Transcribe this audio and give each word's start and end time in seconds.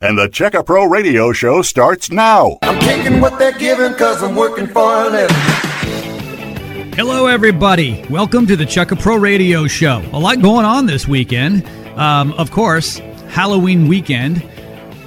And 0.00 0.16
the 0.16 0.28
Checka 0.28 0.64
Pro 0.64 0.84
radio 0.84 1.32
show 1.32 1.60
starts 1.60 2.08
now. 2.08 2.58
I'm 2.62 2.78
taking 2.78 3.20
what 3.20 3.36
they're 3.36 3.50
giving 3.50 3.90
because 3.90 4.22
I'm 4.22 4.36
working 4.36 4.68
for 4.68 4.94
a 4.94 5.10
living. 5.10 5.36
Hello, 6.94 7.26
everybody. 7.26 8.04
Welcome 8.08 8.46
to 8.46 8.54
the 8.54 8.62
Checka 8.62 9.00
Pro 9.00 9.16
radio 9.16 9.66
show. 9.66 10.08
A 10.12 10.20
lot 10.20 10.40
going 10.40 10.64
on 10.64 10.86
this 10.86 11.08
weekend. 11.08 11.66
Um, 11.98 12.32
of 12.34 12.52
course, 12.52 12.98
Halloween 13.30 13.88
weekend. 13.88 14.48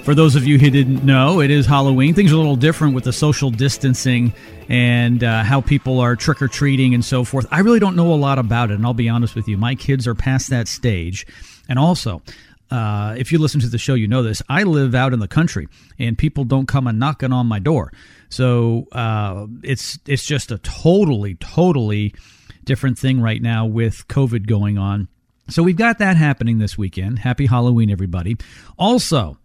For 0.03 0.13
those 0.13 0.35
of 0.35 0.45
you 0.45 0.59
who 0.59 0.69
didn't 0.69 1.05
know, 1.05 1.39
it 1.39 1.51
is 1.51 1.65
Halloween. 1.65 2.13
Things 2.13 2.33
are 2.33 2.35
a 2.35 2.39
little 2.39 2.57
different 2.57 2.93
with 2.93 3.05
the 3.05 3.13
social 3.13 3.49
distancing 3.49 4.33
and 4.67 5.23
uh, 5.23 5.43
how 5.43 5.61
people 5.61 6.01
are 6.01 6.17
trick 6.17 6.41
or 6.41 6.49
treating 6.49 6.93
and 6.93 7.05
so 7.05 7.23
forth. 7.23 7.47
I 7.49 7.59
really 7.59 7.79
don't 7.79 7.95
know 7.95 8.13
a 8.13 8.15
lot 8.15 8.39
about 8.39 8.71
it, 8.71 8.73
and 8.73 8.85
I'll 8.85 8.93
be 8.93 9.07
honest 9.07 9.35
with 9.35 9.47
you. 9.47 9.55
My 9.55 9.73
kids 9.73 10.05
are 10.05 10.15
past 10.15 10.49
that 10.49 10.67
stage. 10.67 11.25
And 11.69 11.79
also, 11.79 12.21
uh, 12.71 13.15
if 13.17 13.31
you 13.31 13.37
listen 13.37 13.59
to 13.61 13.67
the 13.67 13.77
show, 13.77 13.93
you 13.93 14.07
know 14.07 14.23
this. 14.23 14.41
I 14.49 14.63
live 14.63 14.95
out 14.95 15.13
in 15.13 15.19
the 15.19 15.27
country, 15.27 15.67
and 15.99 16.17
people 16.17 16.43
don't 16.43 16.67
come 16.67 16.87
and 16.87 16.97
knocking 16.99 17.33
on 17.33 17.47
my 17.47 17.59
door. 17.59 17.91
So 18.29 18.87
uh, 18.91 19.47
it's 19.61 19.99
it's 20.05 20.25
just 20.25 20.51
a 20.51 20.57
totally, 20.59 21.35
totally 21.35 22.15
different 22.63 22.97
thing 22.97 23.21
right 23.21 23.41
now 23.41 23.65
with 23.65 24.07
COVID 24.07 24.47
going 24.47 24.77
on. 24.77 25.07
So 25.49 25.63
we've 25.63 25.75
got 25.75 25.99
that 25.99 26.15
happening 26.15 26.59
this 26.59 26.77
weekend. 26.77 27.19
Happy 27.19 27.45
Halloween, 27.45 27.89
everybody. 27.89 28.37
Also, 28.77 29.37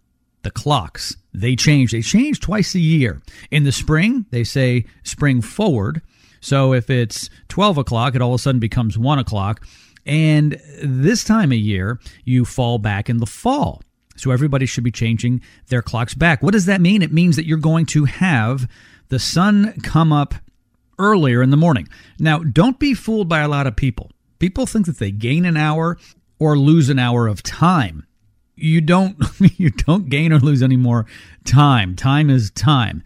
the 0.43 0.51
clocks 0.51 1.17
they 1.33 1.55
change. 1.55 1.91
They 1.91 2.01
change 2.01 2.39
twice 2.39 2.73
a 2.73 2.79
year. 2.79 3.21
In 3.51 3.63
the 3.63 3.71
spring, 3.71 4.25
they 4.31 4.43
say 4.43 4.85
spring 5.03 5.41
forward. 5.41 6.01
So 6.39 6.73
if 6.73 6.89
it's 6.89 7.29
12 7.49 7.77
o'clock, 7.77 8.15
it 8.15 8.21
all 8.21 8.33
of 8.33 8.39
a 8.39 8.41
sudden 8.41 8.59
becomes 8.59 8.97
1 8.97 9.19
o'clock. 9.19 9.65
And 10.07 10.59
this 10.81 11.23
time 11.23 11.51
of 11.51 11.57
year, 11.57 11.99
you 12.23 12.45
fall 12.45 12.79
back 12.79 13.09
in 13.09 13.17
the 13.17 13.25
fall. 13.25 13.81
So 14.15 14.31
everybody 14.31 14.65
should 14.65 14.83
be 14.83 14.91
changing 14.91 15.41
their 15.67 15.81
clocks 15.81 16.15
back. 16.15 16.41
What 16.41 16.53
does 16.53 16.65
that 16.65 16.81
mean? 16.81 17.01
It 17.01 17.13
means 17.13 17.35
that 17.35 17.45
you're 17.45 17.57
going 17.57 17.85
to 17.87 18.05
have 18.05 18.67
the 19.09 19.19
sun 19.19 19.73
come 19.83 20.11
up 20.11 20.33
earlier 20.97 21.43
in 21.43 21.51
the 21.51 21.57
morning. 21.57 21.87
Now, 22.19 22.39
don't 22.39 22.79
be 22.79 22.93
fooled 22.93 23.29
by 23.29 23.41
a 23.41 23.47
lot 23.47 23.67
of 23.67 23.75
people. 23.75 24.09
People 24.39 24.65
think 24.65 24.85
that 24.87 24.97
they 24.97 25.11
gain 25.11 25.45
an 25.45 25.57
hour 25.57 25.97
or 26.39 26.57
lose 26.57 26.89
an 26.89 26.99
hour 26.99 27.27
of 27.27 27.43
time. 27.43 28.07
You 28.55 28.81
don't 28.81 29.17
you 29.59 29.69
don't 29.69 30.09
gain 30.09 30.33
or 30.33 30.39
lose 30.39 30.63
any 30.63 30.77
more 30.77 31.05
time. 31.45 31.95
Time 31.95 32.29
is 32.29 32.49
time. 32.51 33.03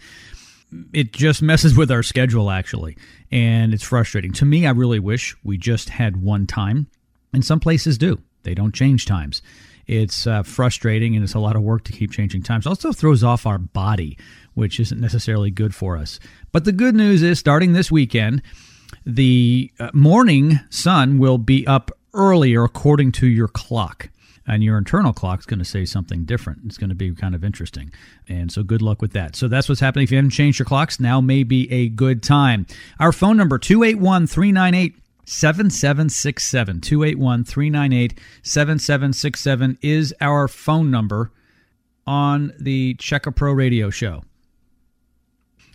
It 0.93 1.11
just 1.11 1.41
messes 1.41 1.75
with 1.75 1.91
our 1.91 2.03
schedule 2.03 2.49
actually 2.49 2.95
and 3.31 3.73
it's 3.73 3.83
frustrating. 3.83 4.31
To 4.33 4.45
me, 4.45 4.65
I 4.65 4.71
really 4.71 4.99
wish 4.99 5.35
we 5.43 5.57
just 5.57 5.89
had 5.89 6.21
one 6.21 6.47
time, 6.47 6.87
and 7.33 7.45
some 7.45 7.59
places 7.59 7.97
do. 7.97 8.21
They 8.43 8.53
don't 8.53 8.73
change 8.73 9.05
times. 9.05 9.41
It's 9.87 10.25
uh, 10.25 10.43
frustrating 10.43 11.15
and 11.15 11.23
it's 11.23 11.33
a 11.33 11.39
lot 11.39 11.55
of 11.55 11.63
work 11.63 11.83
to 11.85 11.91
keep 11.91 12.11
changing 12.11 12.43
times. 12.43 12.65
Also 12.65 12.91
throws 12.91 13.23
off 13.23 13.45
our 13.45 13.57
body, 13.57 14.17
which 14.53 14.79
isn't 14.79 14.99
necessarily 14.99 15.51
good 15.51 15.75
for 15.75 15.97
us. 15.97 16.19
But 16.51 16.65
the 16.65 16.71
good 16.71 16.95
news 16.95 17.21
is, 17.21 17.39
starting 17.39 17.73
this 17.73 17.91
weekend, 17.91 18.41
the 19.05 19.71
uh, 19.79 19.89
morning 19.93 20.59
sun 20.69 21.17
will 21.17 21.37
be 21.37 21.65
up 21.67 21.91
earlier 22.13 22.63
according 22.63 23.11
to 23.13 23.27
your 23.27 23.47
clock 23.47 24.09
and 24.47 24.63
your 24.63 24.77
internal 24.77 25.13
clock 25.13 25.39
is 25.39 25.45
going 25.45 25.59
to 25.59 25.65
say 25.65 25.85
something 25.85 26.25
different. 26.25 26.61
It's 26.65 26.77
going 26.77 26.89
to 26.89 26.95
be 26.95 27.13
kind 27.13 27.35
of 27.35 27.43
interesting. 27.43 27.91
And 28.27 28.51
so 28.51 28.63
good 28.63 28.81
luck 28.81 29.01
with 29.01 29.13
that. 29.13 29.35
So 29.35 29.47
that's 29.47 29.69
what's 29.69 29.81
happening. 29.81 30.03
If 30.03 30.11
you 30.11 30.17
haven't 30.17 30.31
changed 30.31 30.59
your 30.59 30.65
clocks, 30.65 30.99
now 30.99 31.21
may 31.21 31.43
be 31.43 31.71
a 31.71 31.89
good 31.89 32.23
time. 32.23 32.65
Our 32.99 33.11
phone 33.11 33.37
number 33.37 33.57
281 33.57 34.27
398 34.27 34.95
7767 35.25 36.81
281 36.81 37.43
398 37.43 38.19
7767 38.43 39.77
is 39.81 40.13
our 40.19 40.47
phone 40.47 40.89
number 40.91 41.31
on 42.07 42.53
the 42.59 42.95
Checka 42.95 43.35
Pro 43.35 43.53
radio 43.53 43.89
show. 43.89 44.23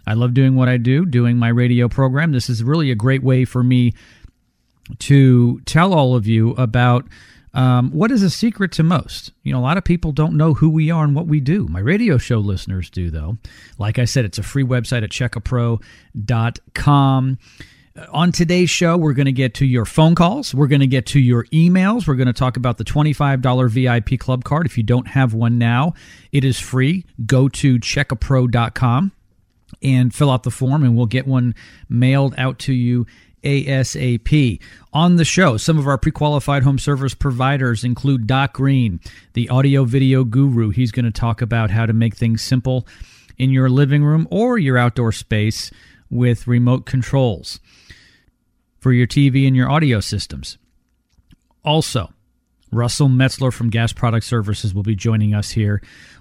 I 0.06 0.14
love 0.14 0.34
doing 0.34 0.54
what 0.54 0.68
I 0.68 0.76
do, 0.76 1.04
doing 1.04 1.36
my 1.36 1.48
radio 1.48 1.88
program. 1.88 2.32
This 2.32 2.48
is 2.48 2.62
really 2.62 2.90
a 2.90 2.94
great 2.94 3.22
way 3.22 3.44
for 3.44 3.62
me 3.62 3.92
to 5.00 5.60
tell 5.60 5.92
all 5.92 6.14
of 6.14 6.26
you 6.26 6.50
about 6.50 7.06
um, 7.56 7.90
what 7.90 8.10
is 8.10 8.22
a 8.22 8.28
secret 8.28 8.70
to 8.72 8.82
most? 8.82 9.32
You 9.42 9.54
know, 9.54 9.58
a 9.58 9.64
lot 9.64 9.78
of 9.78 9.84
people 9.84 10.12
don't 10.12 10.36
know 10.36 10.52
who 10.52 10.68
we 10.68 10.90
are 10.90 11.04
and 11.04 11.14
what 11.14 11.26
we 11.26 11.40
do. 11.40 11.66
My 11.68 11.80
radio 11.80 12.18
show 12.18 12.38
listeners 12.38 12.90
do, 12.90 13.10
though. 13.10 13.38
Like 13.78 13.98
I 13.98 14.04
said, 14.04 14.26
it's 14.26 14.36
a 14.36 14.42
free 14.42 14.62
website 14.62 15.02
at 15.02 15.08
checkapro.com. 15.08 15.78
Uh, 17.96 18.06
on 18.12 18.30
today's 18.30 18.68
show, 18.68 18.98
we're 18.98 19.14
going 19.14 19.24
to 19.24 19.32
get 19.32 19.54
to 19.54 19.64
your 19.64 19.86
phone 19.86 20.14
calls. 20.14 20.54
We're 20.54 20.66
going 20.66 20.82
to 20.82 20.86
get 20.86 21.06
to 21.06 21.18
your 21.18 21.46
emails. 21.46 22.06
We're 22.06 22.16
going 22.16 22.26
to 22.26 22.34
talk 22.34 22.58
about 22.58 22.76
the 22.76 22.84
$25 22.84 23.70
VIP 23.70 24.20
club 24.20 24.44
card. 24.44 24.66
If 24.66 24.76
you 24.76 24.82
don't 24.82 25.08
have 25.08 25.32
one 25.32 25.56
now, 25.56 25.94
it 26.32 26.44
is 26.44 26.60
free. 26.60 27.06
Go 27.24 27.48
to 27.48 27.78
checkapro.com 27.78 29.12
and 29.82 30.14
fill 30.14 30.30
out 30.30 30.42
the 30.42 30.50
form, 30.50 30.84
and 30.84 30.94
we'll 30.94 31.06
get 31.06 31.26
one 31.26 31.54
mailed 31.88 32.34
out 32.36 32.58
to 32.60 32.74
you 32.74 33.06
ASAP. 33.46 34.60
On 34.92 35.16
the 35.16 35.24
show, 35.24 35.56
some 35.56 35.78
of 35.78 35.86
our 35.86 35.96
pre 35.96 36.10
qualified 36.10 36.64
home 36.64 36.78
service 36.78 37.14
providers 37.14 37.84
include 37.84 38.26
Doc 38.26 38.54
Greene, 38.54 39.00
the 39.34 39.48
audio 39.48 39.84
video 39.84 40.24
guru. 40.24 40.70
He's 40.70 40.90
going 40.90 41.04
to 41.04 41.12
talk 41.12 41.40
about 41.40 41.70
how 41.70 41.86
to 41.86 41.92
make 41.92 42.16
things 42.16 42.42
simple 42.42 42.86
in 43.38 43.50
your 43.50 43.68
living 43.68 44.02
room 44.02 44.26
or 44.32 44.58
your 44.58 44.76
outdoor 44.76 45.12
space 45.12 45.70
with 46.10 46.48
remote 46.48 46.86
controls 46.86 47.60
for 48.80 48.92
your 48.92 49.06
TV 49.06 49.46
and 49.46 49.54
your 49.54 49.70
audio 49.70 50.00
systems. 50.00 50.58
Also, 51.64 52.12
Russell 52.72 53.08
Metzler 53.08 53.52
from 53.52 53.70
Gas 53.70 53.92
Product 53.92 54.26
Services 54.26 54.74
will 54.74 54.82
be 54.82 54.96
joining 54.96 55.34
us 55.34 55.50
here 55.50 55.80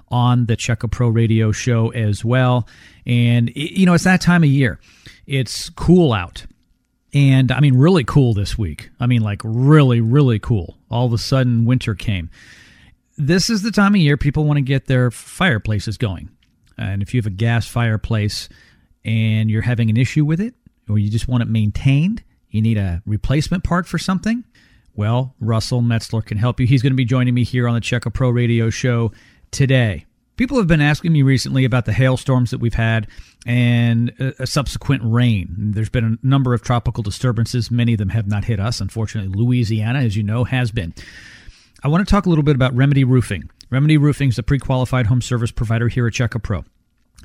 on 0.09 0.46
the 0.46 0.56
Checka 0.56 0.91
Pro 0.91 1.08
radio 1.08 1.52
show 1.52 1.90
as 1.90 2.24
well. 2.24 2.68
And, 3.08 3.52
you 3.56 3.88
know, 3.88 3.96
it's 3.96 4.03
that 4.03 4.22
time 4.22 4.44
of 4.44 4.50
year. 4.50 4.80
It's 5.25 5.69
cool 5.72 6.14
out 6.14 6.46
and 7.16 7.50
I 7.52 7.62
mean, 7.62 7.78
really 7.78 8.03
cool 8.03 8.34
this 8.34 8.58
week. 8.58 8.90
I 9.00 9.08
mean, 9.08 9.22
like 9.22 9.42
really, 9.44 10.02
really 10.02 10.38
cool. 10.38 10.78
All 10.92 11.06
of 11.06 11.14
a 11.14 11.18
sudden, 11.18 11.64
winter 11.66 11.96
came. 11.96 12.30
This 13.18 13.50
is 13.50 13.64
the 13.64 13.72
time 13.72 13.96
of 13.96 14.02
year 14.02 14.18
people 14.18 14.44
want 14.44 14.58
to 14.58 14.62
get 14.62 14.88
their 14.88 15.09
fireplaces 15.09 15.98
going. 15.98 16.30
And 16.78 17.02
if 17.02 17.14
you 17.14 17.20
have 17.20 17.26
a 17.26 17.31
gas 17.31 17.66
fireplace 17.66 18.50
and 19.06 19.50
you're 19.50 19.62
having 19.62 19.90
an 19.90 19.96
issue 19.96 20.26
with 20.26 20.42
it, 20.42 20.56
or 20.90 21.00
you 21.00 21.09
just 21.09 21.30
want 21.30 21.42
it 21.42 21.48
maintained, 21.48 22.22
you 22.50 22.62
need 22.62 22.78
a 22.78 23.02
replacement 23.06 23.64
part 23.64 23.88
for 23.88 23.97
something, 23.97 24.44
well, 24.94 25.36
Russell 25.40 25.82
Metzler 25.82 26.24
can 26.24 26.38
help 26.38 26.59
you. 26.59 26.68
He's 26.68 26.82
going 26.82 26.92
to 26.92 26.97
be 26.97 27.06
joining 27.06 27.34
me 27.34 27.46
here 27.46 27.68
on 27.68 27.76
the 27.76 27.82
Checka 27.82 28.14
Pro 28.14 28.30
Radio 28.30 28.70
Show 28.70 29.14
today. 29.52 30.06
People 30.38 30.57
have 30.57 30.68
been 30.68 30.81
asking 30.81 31.13
me 31.13 31.22
recently 31.22 31.63
about 31.63 31.85
the 31.85 31.94
hailstorms 31.94 32.51
that 32.51 32.59
we've 32.59 32.73
had 32.73 33.07
and 33.46 34.13
uh, 34.19 34.31
a, 34.40 34.47
subsequent 34.47 35.01
rain. 35.06 35.47
There's 35.57 35.90
been 35.90 36.19
a 36.22 36.28
number 36.28 36.53
of 36.53 36.62
tropical 36.62 37.03
disturbances. 37.03 37.72
Many 37.72 37.94
of 37.94 38.00
them 38.00 38.09
have 38.09 38.28
not 38.28 38.46
hit 38.46 38.59
us. 38.59 38.81
Unfortunately, 38.81 39.31
Louisiana, 39.34 40.00
as 40.00 40.18
you 40.18 40.23
know, 40.23 40.44
has 40.44 40.72
been. 40.72 40.94
I 41.84 41.88
want 41.88 42.06
to 42.06 42.12
talk 42.12 42.25
a 42.25 42.29
little 42.29 42.44
bit 42.44 42.56
about 42.56 42.75
Remedy 42.75 43.03
Roofing. 43.03 43.50
Remedy 43.69 43.97
Roofing 43.97 44.29
is 44.29 44.38
a 44.38 44.44
pre 44.44 44.59
qualified 44.59 45.07
home 45.07 45.22
service 45.22 45.51
provider 45.51 45.88
here 45.88 46.07
at 46.07 46.13
Checka 46.13 46.41
Pro. 46.41 46.63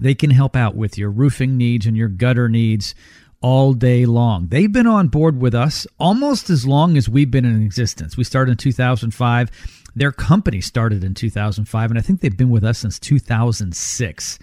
They 0.01 0.15
can 0.15 0.31
help 0.31 0.55
out 0.55 0.77
with 0.77 0.97
your 0.97 1.11
roofing 1.11 1.57
needs 1.57 1.87
and 1.87 1.97
your 1.97 2.09
gutter 2.09 2.49
needs 2.49 2.95
all 3.43 3.73
day 3.73 4.05
long. 4.05 4.49
They've 4.49 4.71
been 4.71 4.87
on 4.87 5.09
board 5.09 5.41
with 5.41 5.55
us 5.55 5.87
almost 5.99 6.51
as 6.51 6.67
long 6.67 6.97
as 6.97 7.09
we've 7.09 7.31
been 7.31 7.45
in 7.45 7.63
existence. 7.63 8.17
We 8.17 8.25
started 8.25 8.53
in 8.53 8.57
2005 8.59 9.51
their 9.95 10.13
company 10.13 10.61
started 10.61 11.05
in 11.05 11.15
2005, 11.15 11.91
and 11.91 11.99
I 11.99 12.03
think 12.03 12.21
they've 12.21 12.37
been 12.37 12.51
with 12.51 12.65
us 12.65 12.79
since 12.79 12.99
2006. 12.99 14.39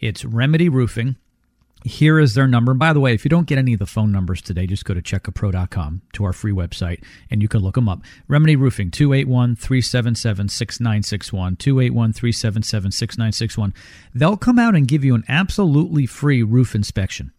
It's 0.00 0.24
Remedy 0.24 0.68
Roofing. 0.68 1.16
Here 1.84 2.18
is 2.18 2.34
their 2.34 2.48
number. 2.48 2.72
And 2.72 2.80
by 2.80 2.92
the 2.92 2.98
way, 2.98 3.14
if 3.14 3.24
you 3.24 3.28
don't 3.28 3.46
get 3.46 3.58
any 3.58 3.72
of 3.72 3.78
the 3.78 3.86
phone 3.86 4.10
numbers 4.10 4.42
today, 4.42 4.66
just 4.66 4.84
go 4.84 4.92
to 4.92 5.00
checkapro.com 5.00 6.02
to 6.14 6.24
our 6.24 6.32
free 6.32 6.50
website 6.50 7.04
and 7.30 7.40
you 7.40 7.46
can 7.46 7.60
look 7.60 7.76
them 7.76 7.88
up. 7.88 8.00
Remedy 8.26 8.56
Roofing, 8.56 8.90
281 8.90 9.54
377 9.54 10.48
6961. 10.48 11.56
281 11.56 12.12
377 12.12 12.90
6961. 12.90 13.74
They'll 14.12 14.36
come 14.36 14.58
out 14.58 14.74
and 14.74 14.88
give 14.88 15.04
you 15.04 15.14
an 15.14 15.22
absolutely 15.28 16.06
free 16.06 16.42
roof 16.42 16.74
inspection. 16.74 17.30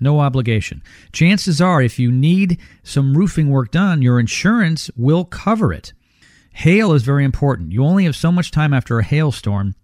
No 0.00 0.20
obligation. 0.20 0.82
Chances 1.12 1.60
are, 1.60 1.80
if 1.80 1.98
you 1.98 2.12
need 2.12 2.58
some 2.82 3.16
roofing 3.16 3.48
work 3.48 3.70
done, 3.70 4.02
your 4.02 4.20
insurance 4.20 4.90
will 4.96 5.24
cover 5.24 5.72
it. 5.72 5.94
Hail 6.58 6.92
is 6.92 7.04
very 7.04 7.24
important. 7.24 7.70
You 7.70 7.84
only 7.84 8.02
have 8.02 8.16
so 8.16 8.32
much 8.32 8.50
time 8.50 8.74
after 8.74 8.98
a 8.98 9.04
hailstorm 9.04 9.76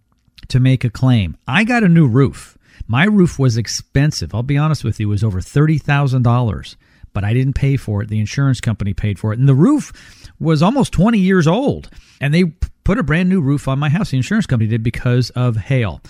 to 0.49 0.59
make 0.59 0.83
a 0.83 0.89
claim. 0.89 1.37
I 1.47 1.63
got 1.63 1.85
a 1.85 1.87
new 1.87 2.05
roof. 2.05 2.57
My 2.85 3.05
roof 3.05 3.39
was 3.39 3.55
expensive. 3.55 4.35
I'll 4.35 4.43
be 4.43 4.57
honest 4.57 4.83
with 4.83 4.99
you, 4.99 5.07
it 5.07 5.11
was 5.11 5.23
over 5.23 5.39
$30,000, 5.39 6.75
but 7.13 7.23
I 7.23 7.33
didn't 7.33 7.53
pay 7.53 7.77
for 7.77 8.01
it. 8.01 8.09
The 8.09 8.19
insurance 8.19 8.59
company 8.59 8.93
paid 8.93 9.17
for 9.17 9.31
it. 9.31 9.39
And 9.39 9.47
the 9.47 9.55
roof 9.55 9.93
was 10.37 10.61
almost 10.61 10.91
20 10.91 11.17
years 11.17 11.47
old. 11.47 11.89
And 12.19 12.33
they 12.33 12.43
put 12.83 12.99
a 12.99 13.03
brand 13.03 13.29
new 13.29 13.39
roof 13.39 13.69
on 13.69 13.79
my 13.79 13.87
house. 13.87 14.11
The 14.11 14.17
insurance 14.17 14.45
company 14.45 14.69
did 14.69 14.83
because 14.83 15.29
of 15.29 15.55
hail. 15.55 16.01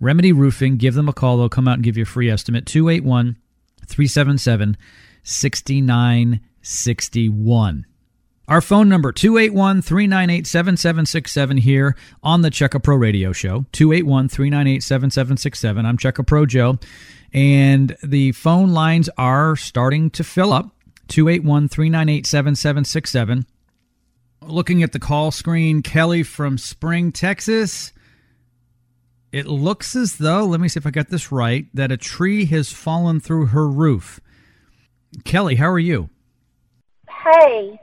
Remedy 0.00 0.32
Roofing, 0.32 0.78
give 0.78 0.94
them 0.94 1.10
a 1.10 1.12
call. 1.12 1.36
They'll 1.36 1.50
come 1.50 1.68
out 1.68 1.74
and 1.74 1.84
give 1.84 1.98
you 1.98 2.04
a 2.04 2.06
free 2.06 2.30
estimate. 2.30 2.64
281 2.64 3.36
377 3.86 4.78
6961. 5.24 7.86
Our 8.48 8.60
phone 8.60 8.88
number 8.88 9.12
281-398-7767 9.12 11.58
here 11.58 11.96
on 12.22 12.42
the 12.42 12.50
Checka 12.50 12.80
Pro 12.80 12.94
Radio 12.94 13.32
Show. 13.32 13.66
281-398-7767. 13.72 15.84
I'm 15.84 15.98
Checka 15.98 16.24
Pro 16.24 16.46
Joe. 16.46 16.78
And 17.32 17.96
the 18.04 18.30
phone 18.32 18.72
lines 18.72 19.10
are 19.18 19.56
starting 19.56 20.10
to 20.10 20.22
fill 20.22 20.52
up. 20.52 20.70
281-398-7767. 21.08 23.46
Looking 24.42 24.84
at 24.84 24.92
the 24.92 25.00
call 25.00 25.32
screen, 25.32 25.82
Kelly 25.82 26.22
from 26.22 26.56
Spring, 26.56 27.10
Texas. 27.10 27.92
It 29.32 29.46
looks 29.46 29.96
as 29.96 30.18
though, 30.18 30.46
let 30.46 30.60
me 30.60 30.68
see 30.68 30.78
if 30.78 30.86
I 30.86 30.90
got 30.90 31.08
this 31.08 31.32
right, 31.32 31.66
that 31.74 31.90
a 31.90 31.96
tree 31.96 32.44
has 32.46 32.72
fallen 32.72 33.18
through 33.18 33.46
her 33.46 33.66
roof. 33.66 34.20
Kelly, 35.24 35.56
how 35.56 35.68
are 35.68 35.80
you? 35.80 36.10
Hey, 37.24 37.80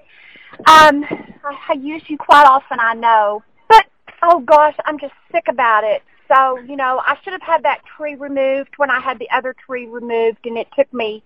um, 0.67 1.03
I, 1.43 1.57
I 1.69 1.73
use 1.73 2.03
you 2.07 2.17
quite 2.17 2.45
often, 2.45 2.79
I 2.79 2.93
know, 2.93 3.43
but 3.69 3.85
oh 4.21 4.39
gosh, 4.39 4.75
I'm 4.85 4.99
just 4.99 5.13
sick 5.31 5.45
about 5.47 5.83
it. 5.83 6.03
So, 6.33 6.57
you 6.59 6.75
know, 6.75 7.01
I 7.05 7.17
should 7.23 7.33
have 7.33 7.41
had 7.41 7.63
that 7.63 7.81
tree 7.85 8.15
removed 8.15 8.71
when 8.77 8.89
I 8.89 8.99
had 8.99 9.19
the 9.19 9.29
other 9.29 9.53
tree 9.65 9.87
removed, 9.87 10.45
and 10.45 10.57
it 10.57 10.67
took 10.75 10.91
me, 10.93 11.23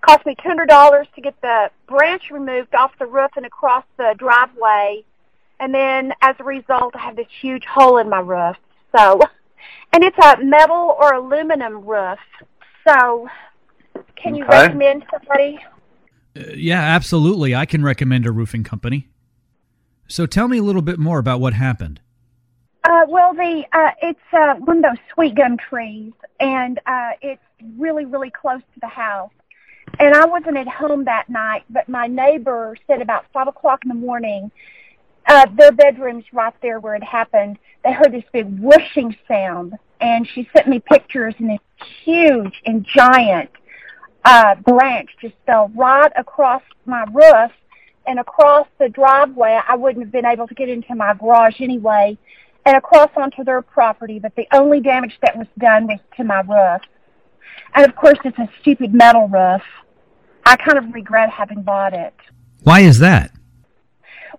cost 0.00 0.24
me 0.24 0.36
$200 0.36 1.12
to 1.14 1.20
get 1.20 1.40
the 1.42 1.70
branch 1.86 2.30
removed 2.30 2.74
off 2.74 2.92
the 2.98 3.06
roof 3.06 3.30
and 3.36 3.44
across 3.44 3.84
the 3.96 4.14
driveway. 4.16 5.04
And 5.60 5.74
then 5.74 6.12
as 6.22 6.36
a 6.38 6.44
result, 6.44 6.94
I 6.94 7.00
have 7.00 7.16
this 7.16 7.26
huge 7.40 7.64
hole 7.64 7.98
in 7.98 8.08
my 8.08 8.20
roof. 8.20 8.56
So, 8.96 9.20
and 9.92 10.04
it's 10.04 10.18
a 10.18 10.42
metal 10.42 10.96
or 10.98 11.14
aluminum 11.14 11.84
roof. 11.84 12.18
So, 12.86 13.28
can 14.14 14.34
you 14.34 14.44
Okay. 14.44 14.62
recommend 14.62 15.04
somebody? 15.10 15.58
Yeah, 16.34 16.80
absolutely. 16.80 17.54
I 17.54 17.66
can 17.66 17.82
recommend 17.82 18.26
a 18.26 18.32
roofing 18.32 18.64
company. 18.64 19.08
So 20.06 20.26
tell 20.26 20.48
me 20.48 20.58
a 20.58 20.62
little 20.62 20.82
bit 20.82 20.98
more 20.98 21.18
about 21.18 21.40
what 21.40 21.52
happened. 21.54 22.00
Uh, 22.84 23.04
well, 23.08 23.34
the 23.34 23.64
uh, 23.72 23.90
it's 24.00 24.20
uh, 24.32 24.54
one 24.54 24.78
of 24.78 24.82
those 24.82 25.04
sweet 25.12 25.34
gum 25.34 25.58
trees, 25.58 26.12
and 26.40 26.80
uh, 26.86 27.10
it's 27.20 27.42
really, 27.76 28.06
really 28.06 28.30
close 28.30 28.60
to 28.74 28.80
the 28.80 28.86
house. 28.88 29.32
And 29.98 30.14
I 30.14 30.24
wasn't 30.26 30.56
at 30.56 30.68
home 30.68 31.04
that 31.04 31.28
night, 31.28 31.64
but 31.68 31.88
my 31.88 32.06
neighbor 32.06 32.76
said 32.86 33.02
about 33.02 33.26
five 33.32 33.48
o'clock 33.48 33.80
in 33.84 33.88
the 33.88 33.94
morning, 33.94 34.50
uh, 35.26 35.46
their 35.56 35.72
bedroom's 35.72 36.24
right 36.32 36.54
there 36.62 36.80
where 36.80 36.94
it 36.94 37.02
happened. 37.02 37.58
They 37.84 37.92
heard 37.92 38.12
this 38.12 38.24
big 38.32 38.46
whooshing 38.58 39.16
sound, 39.26 39.74
and 40.00 40.26
she 40.26 40.48
sent 40.54 40.68
me 40.68 40.80
pictures, 40.80 41.34
and 41.38 41.50
this 41.50 41.60
huge 42.04 42.62
and 42.64 42.86
giant 42.86 43.50
uh, 44.28 44.54
branch 44.56 45.08
just 45.22 45.34
fell 45.46 45.72
right 45.74 46.12
across 46.14 46.60
my 46.84 47.02
roof 47.10 47.50
and 48.06 48.18
across 48.18 48.66
the 48.78 48.90
driveway. 48.90 49.58
I 49.66 49.74
wouldn't 49.74 50.04
have 50.04 50.12
been 50.12 50.26
able 50.26 50.46
to 50.46 50.54
get 50.54 50.68
into 50.68 50.94
my 50.94 51.14
garage 51.14 51.62
anyway 51.62 52.18
and 52.66 52.76
across 52.76 53.08
onto 53.16 53.42
their 53.42 53.62
property, 53.62 54.18
but 54.18 54.36
the 54.36 54.46
only 54.52 54.80
damage 54.80 55.18
that 55.22 55.34
was 55.34 55.46
done 55.56 55.86
was 55.86 55.98
to 56.18 56.24
my 56.24 56.40
roof. 56.40 56.82
And 57.74 57.86
of 57.86 57.96
course, 57.96 58.18
it's 58.22 58.38
a 58.38 58.50
stupid 58.60 58.92
metal 58.92 59.28
roof. 59.28 59.62
I 60.44 60.56
kind 60.56 60.76
of 60.76 60.92
regret 60.92 61.30
having 61.30 61.62
bought 61.62 61.94
it. 61.94 62.14
Why 62.62 62.80
is 62.80 62.98
that? 62.98 63.32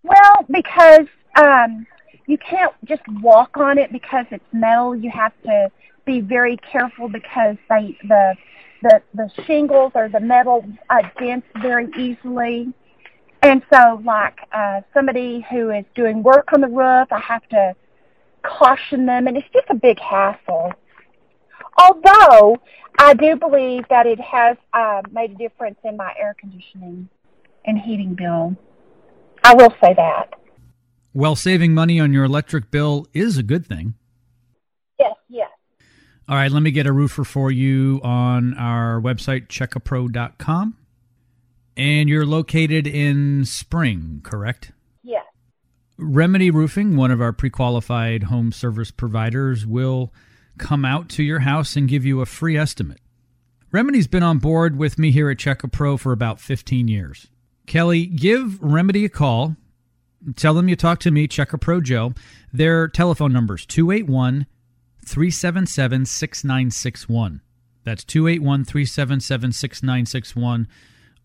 Well, 0.04 0.46
because 0.52 1.08
um, 1.36 1.88
you 2.28 2.38
can't 2.38 2.74
just 2.86 3.02
walk 3.24 3.58
on 3.58 3.80
it 3.80 3.92
because 3.92 4.28
it's 4.30 4.46
metal. 4.54 4.96
You 4.96 5.10
have 5.10 5.34
to 5.46 5.72
be 6.06 6.22
very 6.22 6.58
careful 6.58 7.10
because 7.10 7.58
they 7.70 7.98
the 8.08 8.36
the 8.82 9.02
the 9.14 9.30
shingles 9.46 9.92
or 9.96 10.10
the 10.10 10.20
metal 10.20 10.66
uh, 10.90 11.02
dents 11.20 11.48
very 11.62 11.90
easily. 11.98 12.74
And 13.42 13.62
so, 13.74 14.02
like 14.04 14.40
uh, 14.52 14.82
somebody 14.94 15.46
who 15.50 15.70
is 15.70 15.86
doing 15.96 16.24
work 16.24 16.52
on 16.52 16.62
the 16.62 16.68
roof, 16.68 17.08
I 17.12 17.20
have 17.20 17.48
to 17.50 17.76
caution 18.44 19.06
them, 19.06 19.28
and 19.28 19.38
it's 19.38 19.48
just 19.54 19.68
a 19.70 19.76
big 19.76 20.00
hassle. 20.00 20.74
Although 21.78 22.58
I 22.98 23.14
do 23.14 23.38
believe 23.38 23.86
that 23.90 24.06
it 24.06 24.20
has 24.20 24.58
uh, 24.74 25.02
made 25.12 25.32
a 25.32 25.36
difference 25.36 25.78
in 25.86 25.96
my 25.96 26.14
air 26.20 26.36
conditioning 26.38 27.08
and 27.66 27.80
heating 27.80 28.14
bill. 28.14 28.58
I 29.44 29.54
will 29.54 29.74
say 29.82 29.94
that. 29.94 30.34
Well, 31.14 31.36
saving 31.36 31.74
money 31.74 32.00
on 32.00 32.12
your 32.12 32.26
electric 32.26 32.72
bill 32.72 33.08
is 33.14 33.38
a 33.38 33.44
good 33.44 33.66
thing. 33.66 33.96
All 36.30 36.36
right, 36.36 36.52
let 36.52 36.62
me 36.62 36.70
get 36.70 36.86
a 36.86 36.94
roofer 36.94 37.24
for 37.24 37.50
you 37.50 38.00
on 38.04 38.54
our 38.54 39.02
website, 39.02 39.48
checkapro.com. 39.48 40.78
And 41.76 42.08
you're 42.08 42.26
located 42.26 42.86
in 42.86 43.46
Spring, 43.46 44.22
correct? 44.24 44.72
Yes. 45.02 45.26
Remedy 45.98 46.52
Roofing, 46.52 46.96
one 46.96 47.10
of 47.10 47.20
our 47.20 47.34
pre 47.34 47.50
qualified 47.50 48.24
home 48.24 48.52
service 48.52 48.92
providers, 48.92 49.66
will 49.66 50.14
come 50.60 50.86
out 50.86 51.10
to 51.10 51.24
your 51.24 51.40
house 51.40 51.76
and 51.76 51.90
give 51.90 52.06
you 52.06 52.22
a 52.22 52.28
free 52.28 52.56
estimate. 52.56 53.00
Remedy's 53.72 54.06
been 54.06 54.22
on 54.22 54.38
board 54.38 54.78
with 54.78 55.00
me 55.00 55.10
here 55.10 55.32
at 55.32 55.38
Checka 55.38 55.72
Pro 55.72 55.98
for 55.98 56.12
about 56.12 56.40
15 56.40 56.88
years. 56.88 57.26
Kelly, 57.66 58.06
give 58.06 58.62
Remedy 58.62 59.04
a 59.04 59.10
call. 59.10 59.56
Tell 60.36 60.54
them 60.54 60.70
you 60.70 60.76
talked 60.76 61.02
to 61.04 61.12
me, 61.12 61.28
Checka 61.28 61.60
Pro 61.60 61.82
Joe. 61.82 62.14
Their 62.54 62.88
telephone 62.88 63.34
number 63.34 63.56
is 63.56 63.66
281 63.66 64.46
377 65.10 66.06
6961. 66.06 67.42
That's 67.84 68.04
281 68.04 68.64
377 68.64 69.52
6961. 69.52 70.68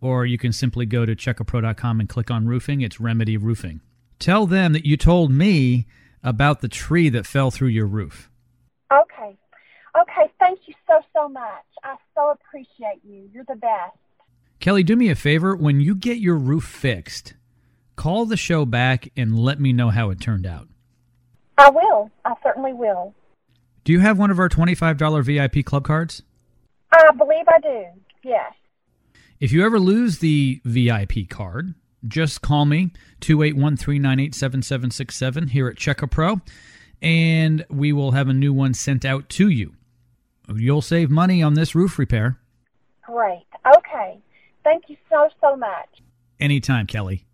Or 0.00 0.24
you 0.24 0.38
can 0.38 0.52
simply 0.52 0.86
go 0.86 1.04
to 1.04 1.14
checkapro.com 1.14 2.00
and 2.00 2.08
click 2.08 2.30
on 2.30 2.46
roofing. 2.46 2.80
It's 2.80 2.98
Remedy 2.98 3.36
Roofing. 3.36 3.80
Tell 4.18 4.46
them 4.46 4.72
that 4.72 4.86
you 4.86 4.96
told 4.96 5.30
me 5.30 5.86
about 6.22 6.60
the 6.60 6.68
tree 6.68 7.10
that 7.10 7.26
fell 7.26 7.50
through 7.50 7.68
your 7.68 7.86
roof. 7.86 8.30
Okay. 8.90 9.36
Okay, 10.00 10.32
thank 10.40 10.60
you 10.66 10.74
so, 10.86 11.00
so 11.14 11.28
much. 11.28 11.64
I 11.82 11.96
so 12.14 12.30
appreciate 12.30 13.00
you. 13.04 13.28
You're 13.32 13.44
the 13.44 13.56
best. 13.56 13.96
Kelly, 14.60 14.82
do 14.82 14.96
me 14.96 15.10
a 15.10 15.14
favor. 15.14 15.54
When 15.54 15.80
you 15.80 15.94
get 15.94 16.18
your 16.18 16.36
roof 16.36 16.64
fixed, 16.64 17.34
call 17.96 18.24
the 18.24 18.36
show 18.36 18.64
back 18.64 19.10
and 19.16 19.38
let 19.38 19.60
me 19.60 19.72
know 19.72 19.90
how 19.90 20.10
it 20.10 20.20
turned 20.20 20.46
out. 20.46 20.68
I 21.58 21.70
will. 21.70 22.10
I 22.24 22.32
certainly 22.42 22.72
will. 22.72 23.14
Do 23.84 23.92
you 23.92 24.00
have 24.00 24.18
one 24.18 24.30
of 24.30 24.38
our 24.38 24.48
$25 24.48 25.24
VIP 25.24 25.64
club 25.64 25.84
cards? 25.84 26.22
I 26.90 27.10
believe 27.12 27.46
I 27.48 27.58
do. 27.60 27.84
Yes. 28.22 28.52
If 29.40 29.52
you 29.52 29.64
ever 29.64 29.78
lose 29.78 30.18
the 30.18 30.60
VIP 30.64 31.28
card, 31.28 31.74
just 32.06 32.40
call 32.40 32.64
me 32.64 32.92
281-398-7767 33.20 35.50
here 35.50 35.68
at 35.68 35.76
Checka 35.76 36.10
Pro 36.10 36.40
and 37.02 37.64
we 37.68 37.92
will 37.92 38.12
have 38.12 38.28
a 38.28 38.32
new 38.32 38.52
one 38.52 38.72
sent 38.74 39.04
out 39.04 39.28
to 39.30 39.48
you. 39.48 39.74
You'll 40.54 40.82
save 40.82 41.10
money 41.10 41.42
on 41.42 41.54
this 41.54 41.74
roof 41.74 41.98
repair 41.98 42.38
Great. 43.02 43.44
Okay. 43.76 44.18
Thank 44.62 44.84
you 44.88 44.96
so, 45.10 45.28
so 45.42 45.56
much. 45.56 45.88
anytime, 46.40 46.86
Kelly. 46.86 47.26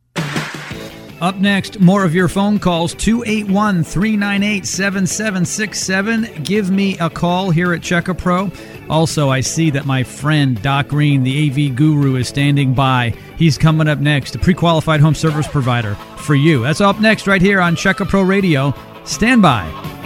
Up 1.21 1.37
next, 1.37 1.81
more 1.81 2.03
of 2.03 2.15
your 2.15 2.29
phone 2.29 2.59
calls 2.59 2.95
281 2.95 3.85
398 3.85 4.65
7767. 4.65 6.43
Give 6.45 6.71
me 6.71 6.97
a 6.99 7.11
call 7.11 7.51
here 7.51 7.75
at 7.75 7.83
Checka 7.83 8.17
Pro. 8.17 8.51
Also, 8.89 9.29
I 9.29 9.41
see 9.41 9.69
that 9.71 9.85
my 9.85 10.03
friend 10.03 10.61
Doc 10.63 10.89
Greene, 10.89 11.23
the 11.23 11.69
AV 11.69 11.77
guru, 11.77 12.17
is 12.17 12.29
standing 12.29 12.73
by. 12.73 13.15
He's 13.37 13.59
coming 13.59 13.87
up 13.87 13.99
next, 13.99 14.35
a 14.35 14.39
pre 14.39 14.55
qualified 14.55 15.01
home 15.01 15.15
service 15.15 15.47
provider 15.47 15.95
for 16.17 16.35
you. 16.35 16.63
That's 16.63 16.81
up 16.81 17.01
next, 17.01 17.27
right 17.27 17.43
here 17.43 17.61
on 17.61 17.77
Checka 17.77 18.09
Pro 18.09 18.23
Radio. 18.23 18.75
Stand 19.05 19.43
by. 19.43 20.00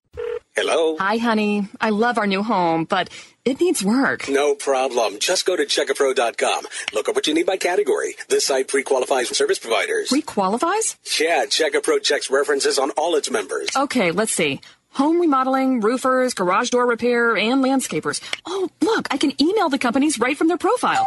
Hello? 0.56 0.96
Hi, 0.98 1.16
honey. 1.16 1.68
I 1.80 1.90
love 1.90 2.18
our 2.18 2.26
new 2.26 2.42
home, 2.42 2.84
but 2.84 3.08
it 3.44 3.60
needs 3.60 3.84
work. 3.84 4.28
No 4.28 4.54
problem. 4.54 5.18
Just 5.20 5.46
go 5.46 5.56
to 5.56 5.64
checkapro.com. 5.64 6.66
Look 6.92 7.08
up 7.08 7.14
what 7.14 7.26
you 7.26 7.34
need 7.34 7.46
by 7.46 7.56
category. 7.56 8.16
This 8.28 8.46
site 8.46 8.68
pre-qualifies 8.68 9.34
service 9.36 9.58
providers. 9.58 10.08
Pre-qualifies? 10.08 10.96
Yeah, 11.20 11.44
Checkapro 11.46 12.02
checks 12.02 12.30
references 12.30 12.78
on 12.78 12.90
all 12.92 13.14
its 13.14 13.30
members. 13.30 13.68
Okay, 13.76 14.10
let's 14.10 14.32
see. 14.32 14.60
Home 14.94 15.20
remodeling, 15.20 15.80
roofers, 15.80 16.34
garage 16.34 16.70
door 16.70 16.84
repair, 16.86 17.36
and 17.36 17.62
landscapers. 17.64 18.20
Oh, 18.44 18.68
look, 18.80 19.06
I 19.10 19.18
can 19.18 19.40
email 19.40 19.68
the 19.68 19.78
companies 19.78 20.18
right 20.18 20.36
from 20.36 20.48
their 20.48 20.58
profile. 20.58 21.06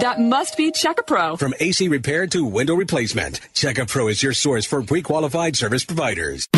That 0.00 0.18
must 0.20 0.56
be 0.56 0.72
Checkapro. 0.72 1.38
From 1.38 1.54
AC 1.60 1.86
repair 1.88 2.26
to 2.28 2.44
window 2.44 2.74
replacement, 2.74 3.40
Checkapro 3.54 4.10
is 4.10 4.20
your 4.22 4.32
source 4.32 4.66
for 4.66 4.82
pre-qualified 4.82 5.56
service 5.56 5.84
providers. 5.84 6.48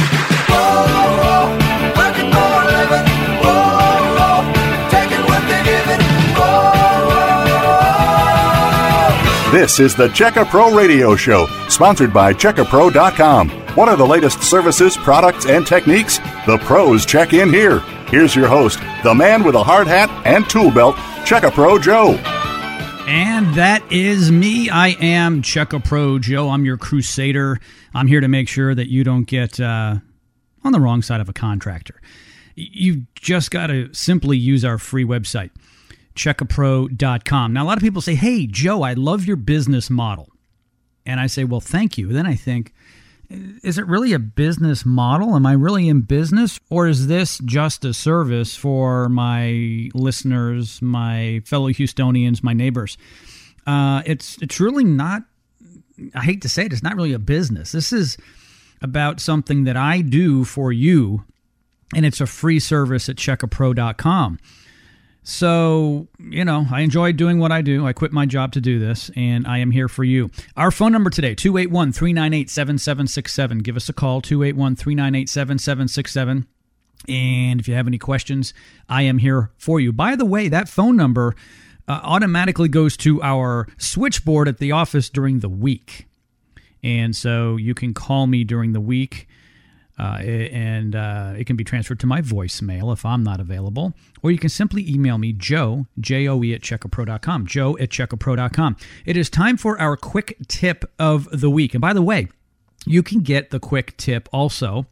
This 9.53 9.79
is 9.79 9.95
the 9.95 10.09
Checka 10.09 10.49
Pro 10.49 10.75
Radio 10.75 11.15
Show, 11.15 11.47
sponsored 11.69 12.13
by 12.13 12.33
CheckaPro.com. 12.33 13.49
What 13.77 13.89
are 13.89 13.97
the 13.97 14.05
latest 14.07 14.43
services, 14.43 14.97
products, 14.97 15.47
and 15.47 15.67
techniques? 15.67 16.19
The 16.47 16.59
pros 16.65 17.07
check 17.07 17.33
in 17.33 17.51
here. 17.51 17.79
Here's 18.09 18.35
your 18.35 18.49
host, 18.49 18.81
the 19.05 19.15
man 19.15 19.45
with 19.45 19.55
a 19.55 19.63
hard 19.63 19.87
hat 19.87 20.11
and 20.27 20.49
tool 20.51 20.71
belt, 20.71 20.97
Checka 21.27 21.53
Pro 21.53 21.79
Joe. 21.79 22.15
And 23.07 23.55
that 23.55 23.83
is 23.93 24.33
me. 24.33 24.69
I 24.69 24.97
am 25.01 25.43
Checka 25.43 25.85
Pro 25.85 26.19
Joe. 26.19 26.51
I'm 26.51 26.65
your 26.65 26.77
crusader. 26.77 27.61
I'm 27.95 28.07
here 28.07 28.21
to 28.21 28.29
make 28.29 28.49
sure 28.49 28.75
that 28.75 28.89
you 28.89 29.05
don't 29.05 29.25
get 29.25 29.61
uh, 29.61 29.97
on 30.65 30.73
the 30.73 30.81
wrong 30.81 31.03
side 31.03 31.21
of 31.21 31.29
a 31.29 31.33
contractor. 31.33 32.01
You've 32.55 33.13
just 33.15 33.51
got 33.51 33.69
to 33.69 33.93
simply 33.95 34.37
use 34.37 34.65
our 34.65 34.79
free 34.79 35.05
website, 35.05 35.51
checkapro.com. 36.15 37.53
Now, 37.53 37.65
a 37.65 37.67
lot 37.67 37.79
of 37.79 37.83
people 37.83 38.03
say, 38.03 38.15
Hey, 38.15 38.47
Joe, 38.47 38.83
I 38.83 38.93
love 38.95 39.25
your 39.25 39.37
business 39.37 39.89
model. 39.89 40.29
And 41.07 41.19
I 41.19 41.27
say, 41.27 41.45
Well, 41.45 41.61
thank 41.61 41.97
you. 41.97 42.09
Then 42.09 42.27
I 42.27 42.35
think, 42.35 42.73
is 43.63 43.79
it 43.79 43.87
really 43.87 44.13
a 44.13 44.19
business 44.19 44.85
model? 44.85 45.35
Am 45.35 45.47
I 45.47 45.53
really 45.53 45.89
in 45.89 46.03
business? 46.03 46.61
Or 46.69 46.87
is 46.87 47.07
this 47.07 47.39
just 47.39 47.85
a 47.85 47.95
service 47.95 48.55
for 48.57 49.09
my 49.09 49.91
listeners, 49.95 50.83
my 50.83 51.41
fellow 51.47 51.71
Houstonians, 51.71 52.43
my 52.43 52.53
neighbors? 52.53 52.99
Uh, 53.67 54.03
it's 54.05 54.41
it's 54.43 54.61
really 54.61 54.85
not. 54.85 55.23
I 56.15 56.23
hate 56.23 56.43
to 56.43 56.49
say 56.49 56.67
it. 56.67 56.73
It's 56.73 56.83
not 56.83 56.97
really 56.97 57.13
a 57.13 57.19
business. 57.19 57.73
This 57.73 57.93
is 57.93 58.19
about 58.83 59.21
something 59.21 59.65
that 59.65 59.77
I 59.77 60.01
do 60.01 60.45
for 60.45 60.73
you, 60.73 61.25
and 61.95 62.05
it's 62.05 62.21
a 62.21 62.27
free 62.27 62.59
service 62.59 63.09
at 63.09 63.17
checkapro.com. 63.17 64.39
So, 65.25 66.09
you 66.19 66.45
know, 66.45 66.67
I 66.73 66.81
enjoy 66.81 67.13
doing 67.13 67.39
what 67.39 67.53
I 67.53 67.63
do. 67.63 67.87
I 67.87 67.93
quit 67.93 68.13
my 68.13 68.27
job 68.27 68.53
to 68.53 68.61
do 68.61 68.81
this, 68.81 69.11
and 69.15 69.47
I 69.47 69.59
am 69.59 69.71
here 69.71 69.89
for 69.89 70.03
you. 70.03 70.31
Our 70.57 70.73
phone 70.73 70.91
number 70.91 71.11
today, 71.11 71.35
281 71.37 71.93
398 71.93 72.51
7767. 72.51 73.59
Give 73.59 73.77
us 73.77 73.89
a 73.89 73.93
call, 73.93 74.21
281 74.21 74.75
398 74.75 75.29
7767. 75.29 76.47
And 77.09 77.61
if 77.61 77.69
you 77.69 77.75
have 77.75 77.87
any 77.87 77.99
questions, 77.99 78.53
I 78.89 79.03
am 79.03 79.19
here 79.19 79.51
for 79.59 79.79
you. 79.81 79.93
By 79.93 80.17
the 80.17 80.25
way, 80.25 80.49
that 80.49 80.69
phone 80.69 80.97
number 80.97 81.37
uh, 81.87 82.01
automatically 82.03 82.69
goes 82.69 82.97
to 82.99 83.23
our 83.23 83.69
switchboard 83.79 84.49
at 84.49 84.59
the 84.59 84.73
office 84.73 85.09
during 85.09 85.41
the 85.41 85.49
week. 85.49 86.07
And 86.83 87.15
so 87.15 87.57
you 87.57 87.75
can 87.75 87.95
call 87.95 88.27
me 88.27 88.45
during 88.45 88.73
the 88.73 88.81
week. 88.81 89.29
Uh, 89.99 90.17
and 90.17 90.97
uh, 90.97 91.35
it 91.37 91.47
can 91.47 91.55
be 91.55 91.65
transferred 91.65 92.01
to 92.01 92.07
my 92.07 92.21
voicemail 92.21 92.93
if 92.93 93.05
I'm 93.05 93.23
not 93.23 93.41
available. 93.41 93.93
Or 94.23 94.31
you 94.31 94.39
can 94.39 94.49
simply 94.49 94.89
email 94.91 95.19
me, 95.19 95.33
Joe, 95.33 95.87
J 96.01 96.27
O 96.29 96.43
E 96.43 96.55
at 96.55 96.63
checkapro.com. 96.63 97.47
Joe 97.47 97.77
at 97.79 97.91
checkapro.com. 97.91 98.77
It 99.05 99.17
is 99.17 99.29
time 99.29 99.57
for 99.57 99.81
our 99.81 99.97
quick 99.97 100.37
tip 100.49 100.91
of 100.99 101.29
the 101.31 101.51
week. 101.51 101.75
And 101.75 101.81
by 101.81 101.93
the 101.93 102.03
way, 102.03 102.29
you 102.87 103.03
can 103.03 103.21
get 103.21 103.51
the 103.51 103.61
quick 103.61 103.97
tip 103.97 104.29
also 104.33 104.87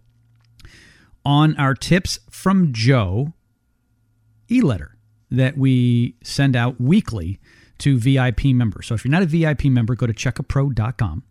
on 1.25 1.56
our 1.56 1.75
Tips 1.75 2.18
from 2.30 2.73
Joe 2.73 3.32
e 4.50 4.61
letter 4.61 4.97
that 5.30 5.56
we 5.56 6.16
send 6.23 6.54
out 6.54 6.80
weekly 6.80 7.40
to 7.78 7.99
VIP 7.99 8.47
members. 8.47 8.87
So 8.87 8.94
if 8.94 9.04
you're 9.04 9.11
not 9.11 9.23
a 9.23 9.26
VIP 9.26 9.64
member, 9.64 9.94
go 9.94 10.06
to 10.06 10.12
checkapro.com 10.12 11.25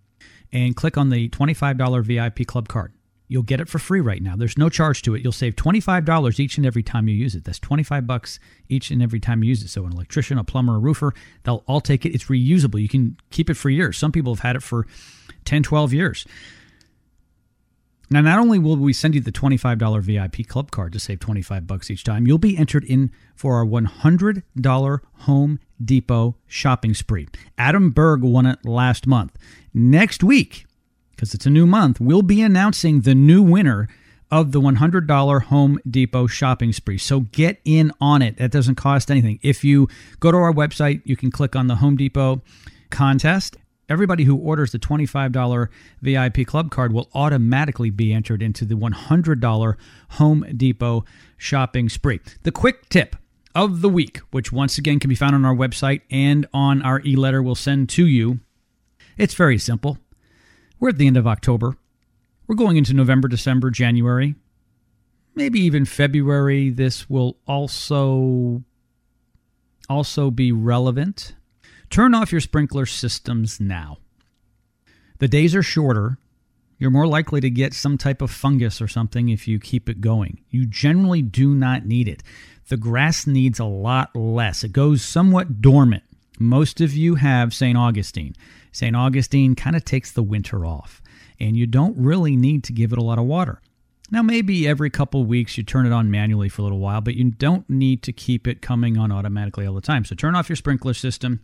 and 0.51 0.75
click 0.75 0.97
on 0.97 1.09
the 1.09 1.29
$25 1.29 2.03
VIP 2.03 2.47
club 2.47 2.67
card 2.67 2.93
You'll 3.31 3.43
get 3.43 3.61
it 3.61 3.69
for 3.69 3.77
free 3.77 4.01
right 4.01 4.23
now. 4.23 4.35
There's 4.35 4.57
no 4.57 4.69
charge 4.69 5.03
to 5.03 5.13
it. 5.13 5.21
You'll 5.21 5.31
save 5.31 5.55
$25 5.55 6.39
each 6.39 6.57
and 6.57 6.65
every 6.65 6.81
time 6.81 7.07
you 7.07 7.13
use 7.13 7.35
it. 7.35 7.43
That's 7.43 7.59
25 7.59 8.07
bucks 8.07 8.39
each 8.69 8.89
and 8.89 9.03
every 9.03 9.19
time 9.19 9.43
you 9.43 9.49
use 9.49 9.61
it. 9.61 9.67
So 9.67 9.85
an 9.85 9.93
electrician, 9.93 10.39
a 10.39 10.43
plumber, 10.43 10.75
a 10.75 10.79
roofer, 10.79 11.13
they'll 11.43 11.63
all 11.67 11.79
take 11.79 12.07
it. 12.07 12.15
It's 12.15 12.25
reusable. 12.25 12.81
You 12.81 12.89
can 12.89 13.17
keep 13.29 13.51
it 13.51 13.53
for 13.53 13.69
years. 13.69 13.99
Some 13.99 14.11
people 14.11 14.33
have 14.33 14.41
had 14.41 14.55
it 14.55 14.63
for 14.63 14.87
10, 15.45 15.61
12 15.61 15.93
years. 15.93 16.25
Now, 18.11 18.21
not 18.21 18.39
only 18.39 18.57
will 18.57 18.75
we 18.75 18.93
send 18.93 19.13
you 19.13 19.21
the 19.21 19.31
$25 19.31 20.01
VIP 20.01 20.47
club 20.47 20.71
card 20.71 20.93
to 20.93 20.99
save 20.99 21.19
25 21.19 21.67
bucks 21.67 21.91
each 21.91 22.03
time, 22.03 22.25
you'll 22.25 22.39
be 22.39 22.57
entered 22.57 22.83
in 22.85 23.11
for 23.35 23.55
our 23.55 23.65
$100 23.65 24.99
Home 25.13 25.59
Depot 25.83 26.35
shopping 26.47 26.95
spree. 26.95 27.27
Adam 27.57 27.91
Berg 27.91 28.23
won 28.23 28.47
it 28.47 28.65
last 28.65 29.05
month. 29.05 29.37
Next 29.73 30.23
week, 30.23 30.65
because 31.11 31.35
it's 31.35 31.45
a 31.45 31.51
new 31.51 31.67
month, 31.67 31.99
we'll 32.01 32.23
be 32.23 32.41
announcing 32.41 33.01
the 33.01 33.13
new 33.13 33.43
winner 33.43 33.87
of 34.31 34.51
the 34.53 34.61
$100 34.61 35.43
Home 35.43 35.79
Depot 35.87 36.25
shopping 36.25 36.73
spree. 36.73 36.97
So 36.97 37.21
get 37.21 37.61
in 37.63 37.91
on 38.01 38.23
it. 38.23 38.37
That 38.37 38.51
doesn't 38.51 38.75
cost 38.75 39.11
anything. 39.11 39.39
If 39.43 39.63
you 39.63 39.87
go 40.19 40.31
to 40.31 40.37
our 40.37 40.53
website, 40.53 41.01
you 41.05 41.15
can 41.15 41.29
click 41.29 41.55
on 41.55 41.67
the 41.67 41.75
Home 41.75 41.95
Depot 41.95 42.41
contest 42.89 43.55
Everybody 43.89 44.23
who 44.23 44.35
orders 44.37 44.71
the 44.71 44.79
$25 44.79 45.67
VIP 46.01 46.45
club 46.45 46.69
card 46.69 46.93
will 46.93 47.09
automatically 47.13 47.89
be 47.89 48.13
entered 48.13 48.43
into 48.43 48.63
the 48.63 48.75
$100 48.75 49.75
Home 50.11 50.45
Depot 50.55 51.03
shopping 51.37 51.89
spree. 51.89 52.19
The 52.43 52.51
quick 52.51 52.87
tip 52.89 53.15
of 53.55 53.81
the 53.81 53.89
week, 53.89 54.19
which 54.29 54.51
once 54.51 54.77
again 54.77 54.99
can 54.99 55.09
be 55.09 55.15
found 55.15 55.33
on 55.33 55.43
our 55.43 55.55
website 55.55 56.01
and 56.11 56.45
on 56.53 56.83
our 56.83 57.01
e 57.03 57.15
letter 57.15 57.41
we'll 57.41 57.55
send 57.55 57.89
to 57.89 58.05
you, 58.05 58.39
it's 59.17 59.33
very 59.33 59.57
simple. 59.57 59.97
We're 60.79 60.89
at 60.89 60.97
the 60.97 61.07
end 61.07 61.17
of 61.17 61.27
October. 61.27 61.75
We're 62.47 62.55
going 62.55 62.77
into 62.77 62.93
November, 62.93 63.27
December, 63.27 63.69
January, 63.69 64.35
maybe 65.35 65.59
even 65.61 65.85
February. 65.85 66.69
This 66.69 67.09
will 67.09 67.37
also 67.47 68.63
also 69.89 70.29
be 70.29 70.51
relevant 70.51 71.33
Turn 71.89 72.13
off 72.13 72.31
your 72.31 72.41
sprinkler 72.41 72.85
systems 72.85 73.59
now. 73.59 73.97
The 75.17 75.27
days 75.27 75.55
are 75.55 75.63
shorter. 75.63 76.17
You're 76.77 76.91
more 76.91 77.07
likely 77.07 77.41
to 77.41 77.49
get 77.49 77.73
some 77.73 77.97
type 77.97 78.21
of 78.21 78.31
fungus 78.31 78.81
or 78.81 78.87
something 78.87 79.29
if 79.29 79.47
you 79.47 79.59
keep 79.59 79.89
it 79.89 79.99
going. 79.99 80.39
You 80.49 80.65
generally 80.65 81.21
do 81.21 81.53
not 81.55 81.85
need 81.85 82.07
it. 82.07 82.23
The 82.69 82.77
grass 82.77 83.25
needs 83.25 83.59
a 83.59 83.65
lot 83.65 84.15
less, 84.15 84.63
it 84.63 84.71
goes 84.71 85.01
somewhat 85.01 85.61
dormant. 85.61 86.03
Most 86.37 86.79
of 86.79 86.93
you 86.93 87.15
have 87.15 87.53
St. 87.53 87.77
Augustine. 87.77 88.35
St. 88.71 88.95
Augustine 88.95 89.55
kind 89.55 89.75
of 89.75 89.83
takes 89.83 90.11
the 90.11 90.23
winter 90.23 90.65
off, 90.65 91.01
and 91.39 91.57
you 91.57 91.65
don't 91.65 91.97
really 91.97 92.35
need 92.35 92.63
to 92.65 92.73
give 92.73 92.93
it 92.93 92.99
a 92.99 93.03
lot 93.03 93.19
of 93.19 93.25
water. 93.25 93.61
Now, 94.11 94.23
maybe 94.23 94.67
every 94.67 94.89
couple 94.89 95.23
weeks 95.25 95.57
you 95.57 95.63
turn 95.63 95.85
it 95.85 95.91
on 95.91 96.09
manually 96.09 96.49
for 96.49 96.61
a 96.61 96.63
little 96.63 96.79
while, 96.79 97.01
but 97.01 97.15
you 97.15 97.31
don't 97.31 97.69
need 97.69 98.01
to 98.03 98.11
keep 98.11 98.47
it 98.47 98.61
coming 98.61 98.97
on 98.97 99.11
automatically 99.11 99.67
all 99.67 99.75
the 99.75 99.81
time. 99.81 100.03
So 100.03 100.15
turn 100.15 100.35
off 100.35 100.49
your 100.49 100.55
sprinkler 100.55 100.95
system. 100.95 101.41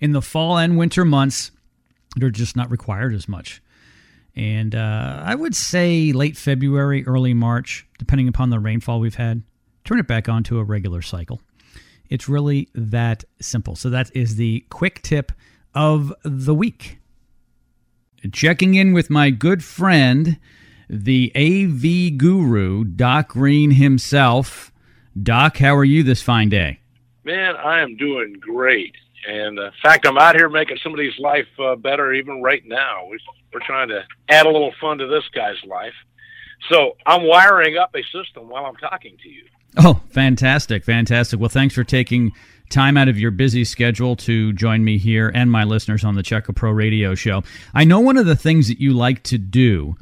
In 0.00 0.12
the 0.12 0.22
fall 0.22 0.56
and 0.56 0.78
winter 0.78 1.04
months, 1.04 1.50
they're 2.16 2.30
just 2.30 2.54
not 2.56 2.70
required 2.70 3.14
as 3.14 3.28
much. 3.28 3.60
And 4.36 4.74
uh, 4.74 5.22
I 5.24 5.34
would 5.34 5.54
say 5.54 6.12
late 6.12 6.36
February, 6.36 7.04
early 7.06 7.34
March, 7.34 7.86
depending 7.98 8.28
upon 8.28 8.50
the 8.50 8.58
rainfall 8.60 9.00
we've 9.00 9.14
had, 9.16 9.42
turn 9.84 9.98
it 9.98 10.06
back 10.06 10.28
on 10.28 10.42
to 10.44 10.58
a 10.58 10.64
regular 10.64 11.02
cycle. 11.02 11.40
It's 12.10 12.28
really 12.28 12.68
that 12.74 13.24
simple. 13.40 13.76
So 13.76 13.90
that 13.90 14.14
is 14.14 14.36
the 14.36 14.64
quick 14.70 15.02
tip 15.02 15.32
of 15.74 16.12
the 16.24 16.54
week. 16.54 16.98
Checking 18.32 18.74
in 18.74 18.92
with 18.92 19.10
my 19.10 19.30
good 19.30 19.62
friend 19.62 20.38
the 20.88 21.32
AV 21.34 22.18
guru, 22.18 22.84
Doc 22.84 23.28
Greene 23.28 23.72
himself. 23.72 24.72
Doc, 25.20 25.58
how 25.58 25.74
are 25.76 25.84
you 25.84 26.02
this 26.02 26.22
fine 26.22 26.48
day? 26.48 26.80
Man, 27.24 27.56
I 27.56 27.80
am 27.80 27.96
doing 27.96 28.34
great. 28.40 28.94
And 29.26 29.58
uh, 29.58 29.66
in 29.66 29.72
fact, 29.82 30.06
I'm 30.06 30.18
out 30.18 30.36
here 30.36 30.48
making 30.48 30.78
somebody's 30.82 31.18
life 31.18 31.46
uh, 31.58 31.76
better 31.76 32.12
even 32.12 32.42
right 32.42 32.62
now. 32.66 33.06
We're 33.52 33.60
trying 33.60 33.88
to 33.88 34.04
add 34.28 34.46
a 34.46 34.50
little 34.50 34.74
fun 34.80 34.98
to 34.98 35.06
this 35.06 35.24
guy's 35.34 35.62
life. 35.66 35.94
So 36.70 36.96
I'm 37.06 37.26
wiring 37.26 37.76
up 37.76 37.94
a 37.94 38.02
system 38.02 38.48
while 38.48 38.66
I'm 38.66 38.76
talking 38.76 39.16
to 39.22 39.28
you. 39.28 39.44
Oh, 39.76 40.00
fantastic. 40.10 40.84
Fantastic. 40.84 41.40
Well, 41.40 41.48
thanks 41.48 41.74
for 41.74 41.84
taking 41.84 42.32
time 42.70 42.96
out 42.96 43.08
of 43.08 43.18
your 43.18 43.30
busy 43.30 43.64
schedule 43.64 44.16
to 44.16 44.52
join 44.52 44.84
me 44.84 44.98
here 44.98 45.30
and 45.34 45.50
my 45.50 45.64
listeners 45.64 46.04
on 46.04 46.14
the 46.14 46.22
Checka 46.22 46.54
Pro 46.54 46.70
radio 46.70 47.14
show. 47.14 47.42
I 47.74 47.84
know 47.84 48.00
one 48.00 48.16
of 48.16 48.26
the 48.26 48.36
things 48.36 48.68
that 48.68 48.80
you 48.80 48.92
like 48.92 49.22
to 49.24 49.38
do 49.38 49.96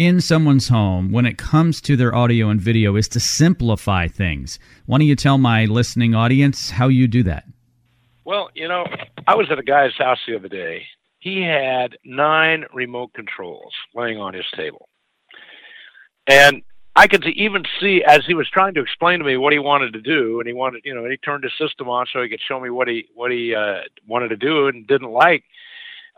in 0.00 0.18
someone's 0.18 0.68
home 0.68 1.12
when 1.12 1.26
it 1.26 1.36
comes 1.36 1.78
to 1.78 1.94
their 1.94 2.14
audio 2.14 2.48
and 2.48 2.58
video 2.58 2.96
is 2.96 3.06
to 3.06 3.20
simplify 3.20 4.08
things. 4.08 4.58
Why 4.86 4.96
don't 4.96 5.06
you 5.06 5.14
tell 5.14 5.36
my 5.36 5.66
listening 5.66 6.14
audience 6.14 6.70
how 6.70 6.88
you 6.88 7.06
do 7.06 7.22
that? 7.24 7.44
Well, 8.24 8.48
you 8.54 8.66
know, 8.66 8.86
I 9.26 9.34
was 9.34 9.50
at 9.50 9.58
a 9.58 9.62
guy's 9.62 9.94
house 9.98 10.18
the 10.26 10.36
other 10.36 10.48
day. 10.48 10.86
He 11.18 11.42
had 11.42 11.98
nine 12.02 12.64
remote 12.72 13.12
controls 13.12 13.74
laying 13.94 14.16
on 14.16 14.32
his 14.32 14.46
table. 14.56 14.88
And 16.26 16.62
I 16.96 17.06
could 17.06 17.26
even 17.26 17.64
see 17.78 18.02
as 18.02 18.20
he 18.26 18.32
was 18.32 18.48
trying 18.48 18.72
to 18.74 18.80
explain 18.80 19.18
to 19.18 19.24
me 19.26 19.36
what 19.36 19.52
he 19.52 19.58
wanted 19.58 19.92
to 19.92 20.00
do, 20.00 20.40
and 20.40 20.46
he 20.46 20.54
wanted, 20.54 20.80
you 20.82 20.94
know, 20.94 21.04
he 21.04 21.18
turned 21.18 21.44
his 21.44 21.52
system 21.58 21.90
on 21.90 22.06
so 22.10 22.22
he 22.22 22.30
could 22.30 22.40
show 22.48 22.58
me 22.58 22.70
what 22.70 22.88
he 22.88 23.04
what 23.14 23.30
he 23.30 23.54
uh, 23.54 23.80
wanted 24.08 24.28
to 24.28 24.36
do 24.36 24.68
and 24.68 24.86
didn't 24.86 25.10
like. 25.10 25.44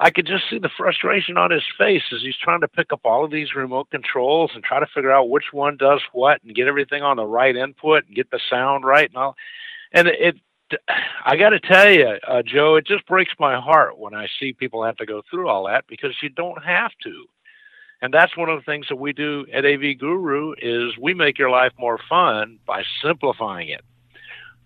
I 0.02 0.10
could 0.10 0.26
just 0.26 0.50
see 0.50 0.58
the 0.58 0.68
frustration 0.76 1.36
on 1.36 1.52
his 1.52 1.62
face 1.78 2.02
as 2.12 2.22
he's 2.22 2.36
trying 2.36 2.60
to 2.62 2.68
pick 2.68 2.92
up 2.92 3.02
all 3.04 3.24
of 3.24 3.30
these 3.30 3.54
remote 3.54 3.88
controls 3.90 4.50
and 4.52 4.64
try 4.64 4.80
to 4.80 4.86
figure 4.92 5.12
out 5.12 5.30
which 5.30 5.52
one 5.52 5.76
does 5.76 6.00
what 6.12 6.42
and 6.42 6.56
get 6.56 6.66
everything 6.66 7.04
on 7.04 7.18
the 7.18 7.24
right 7.24 7.54
input 7.54 8.04
and 8.08 8.16
get 8.16 8.28
the 8.32 8.40
sound 8.50 8.84
right 8.84 9.08
and 9.08 9.16
all. 9.16 9.36
And 9.92 10.08
it, 10.08 10.40
I 11.24 11.36
got 11.36 11.50
to 11.50 11.60
tell 11.60 11.88
you, 11.88 12.18
uh, 12.26 12.42
Joe, 12.44 12.74
it 12.74 12.84
just 12.84 13.06
breaks 13.06 13.32
my 13.38 13.60
heart 13.60 13.96
when 13.96 14.12
I 14.12 14.26
see 14.40 14.52
people 14.52 14.82
have 14.82 14.96
to 14.96 15.06
go 15.06 15.22
through 15.30 15.48
all 15.48 15.68
that 15.68 15.84
because 15.88 16.16
you 16.20 16.30
don't 16.30 16.64
have 16.64 16.90
to. 17.04 17.26
And 18.00 18.12
that's 18.12 18.36
one 18.36 18.48
of 18.48 18.58
the 18.58 18.64
things 18.64 18.86
that 18.88 18.96
we 18.96 19.12
do 19.12 19.46
at 19.52 19.64
AV 19.64 20.00
Guru 20.00 20.54
is 20.60 20.98
we 21.00 21.14
make 21.14 21.38
your 21.38 21.50
life 21.50 21.74
more 21.78 22.00
fun 22.08 22.58
by 22.66 22.82
simplifying 23.04 23.68
it. 23.68 23.82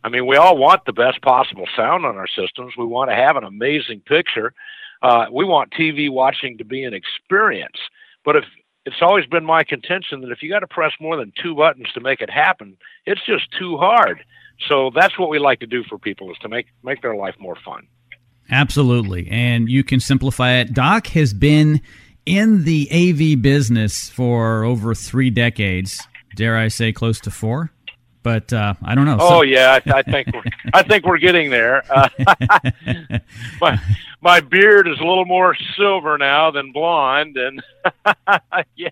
I 0.02 0.08
mean, 0.08 0.26
we 0.26 0.36
all 0.36 0.56
want 0.56 0.86
the 0.86 0.94
best 0.94 1.20
possible 1.20 1.66
sound 1.76 2.06
on 2.06 2.16
our 2.16 2.28
systems. 2.28 2.72
We 2.78 2.86
want 2.86 3.10
to 3.10 3.14
have 3.14 3.36
an 3.36 3.44
amazing 3.44 4.00
picture 4.00 4.54
uh, 5.02 5.26
we 5.32 5.44
want 5.44 5.72
TV 5.72 6.10
watching 6.10 6.58
to 6.58 6.64
be 6.64 6.84
an 6.84 6.94
experience. 6.94 7.76
But 8.24 8.36
if 8.36 8.44
it's 8.84 9.02
always 9.02 9.26
been 9.26 9.44
my 9.44 9.64
contention 9.64 10.20
that 10.22 10.30
if 10.30 10.42
you 10.42 10.50
got 10.50 10.60
to 10.60 10.66
press 10.66 10.92
more 11.00 11.16
than 11.16 11.32
two 11.42 11.54
buttons 11.54 11.88
to 11.94 12.00
make 12.00 12.20
it 12.20 12.30
happen, 12.30 12.76
it's 13.04 13.24
just 13.26 13.50
too 13.58 13.76
hard. 13.76 14.24
So 14.68 14.90
that's 14.94 15.18
what 15.18 15.28
we 15.28 15.38
like 15.38 15.60
to 15.60 15.66
do 15.66 15.82
for 15.84 15.98
people 15.98 16.30
is 16.30 16.38
to 16.38 16.48
make 16.48 16.66
make 16.82 17.02
their 17.02 17.16
life 17.16 17.34
more 17.38 17.56
fun. 17.64 17.86
Absolutely, 18.50 19.28
and 19.28 19.68
you 19.68 19.82
can 19.82 20.00
simplify 20.00 20.52
it. 20.52 20.72
Doc 20.72 21.08
has 21.08 21.34
been 21.34 21.80
in 22.24 22.64
the 22.64 22.88
AV 22.92 23.42
business 23.42 24.08
for 24.08 24.64
over 24.64 24.94
three 24.94 25.30
decades. 25.30 26.06
Dare 26.36 26.56
I 26.56 26.68
say, 26.68 26.92
close 26.92 27.20
to 27.20 27.30
four? 27.30 27.72
But 28.26 28.52
uh, 28.52 28.74
I 28.82 28.96
don't 28.96 29.04
know. 29.04 29.18
Oh 29.20 29.28
so- 29.28 29.42
yeah, 29.42 29.78
I, 29.86 29.98
I, 29.98 30.02
think 30.02 30.26
we're 30.34 30.42
I 30.74 30.82
think 30.82 31.06
we're 31.06 31.18
getting 31.18 31.48
there. 31.48 31.84
Uh, 31.88 32.08
my 33.60 33.80
my 34.20 34.40
beard 34.40 34.88
is 34.88 34.98
a 34.98 35.04
little 35.04 35.26
more 35.26 35.56
silver 35.76 36.18
now 36.18 36.50
than 36.50 36.72
blonde, 36.72 37.36
and 37.36 37.62
yeah, 38.74 38.88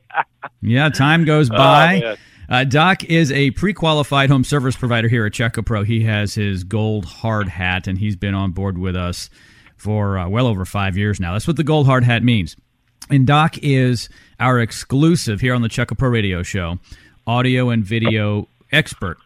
yeah. 0.63 0.89
Time 0.89 1.25
goes 1.25 1.51
oh, 1.51 1.57
by. 1.57 2.03
Oh, 2.05 2.17
uh, 2.49 2.63
Doc 2.63 3.03
is 3.03 3.33
a 3.33 3.51
pre-qualified 3.51 4.31
home 4.31 4.45
service 4.45 4.77
provider 4.77 5.09
here 5.09 5.27
at 5.27 5.33
Checka 5.33 5.67
Pro. 5.67 5.83
He 5.83 6.05
has 6.05 6.37
his 6.37 6.63
gold 6.63 7.05
hard 7.05 7.49
hat, 7.49 7.89
and 7.89 7.99
he's 7.99 8.15
been 8.15 8.35
on 8.35 8.53
board 8.53 8.79
with 8.79 8.95
us 8.95 9.31
for 9.77 10.17
uh, 10.17 10.29
well 10.29 10.47
over 10.47 10.65
five 10.65 10.97
years 10.97 11.19
now. 11.19 11.33
That's 11.33 11.49
what 11.49 11.57
the 11.57 11.65
gold 11.65 11.87
hard 11.87 12.05
hat 12.05 12.23
means. 12.23 12.55
And 13.11 13.27
Doc 13.27 13.59
is 13.59 14.09
our 14.39 14.61
exclusive 14.61 15.41
here 15.41 15.57
on 15.57 15.63
the 15.63 15.69
Checka 15.69 15.99
Pro 15.99 16.09
Radio 16.11 16.45
Show, 16.45 16.79
audio 17.27 17.71
and 17.71 17.85
video 17.85 18.47
expert 18.71 19.19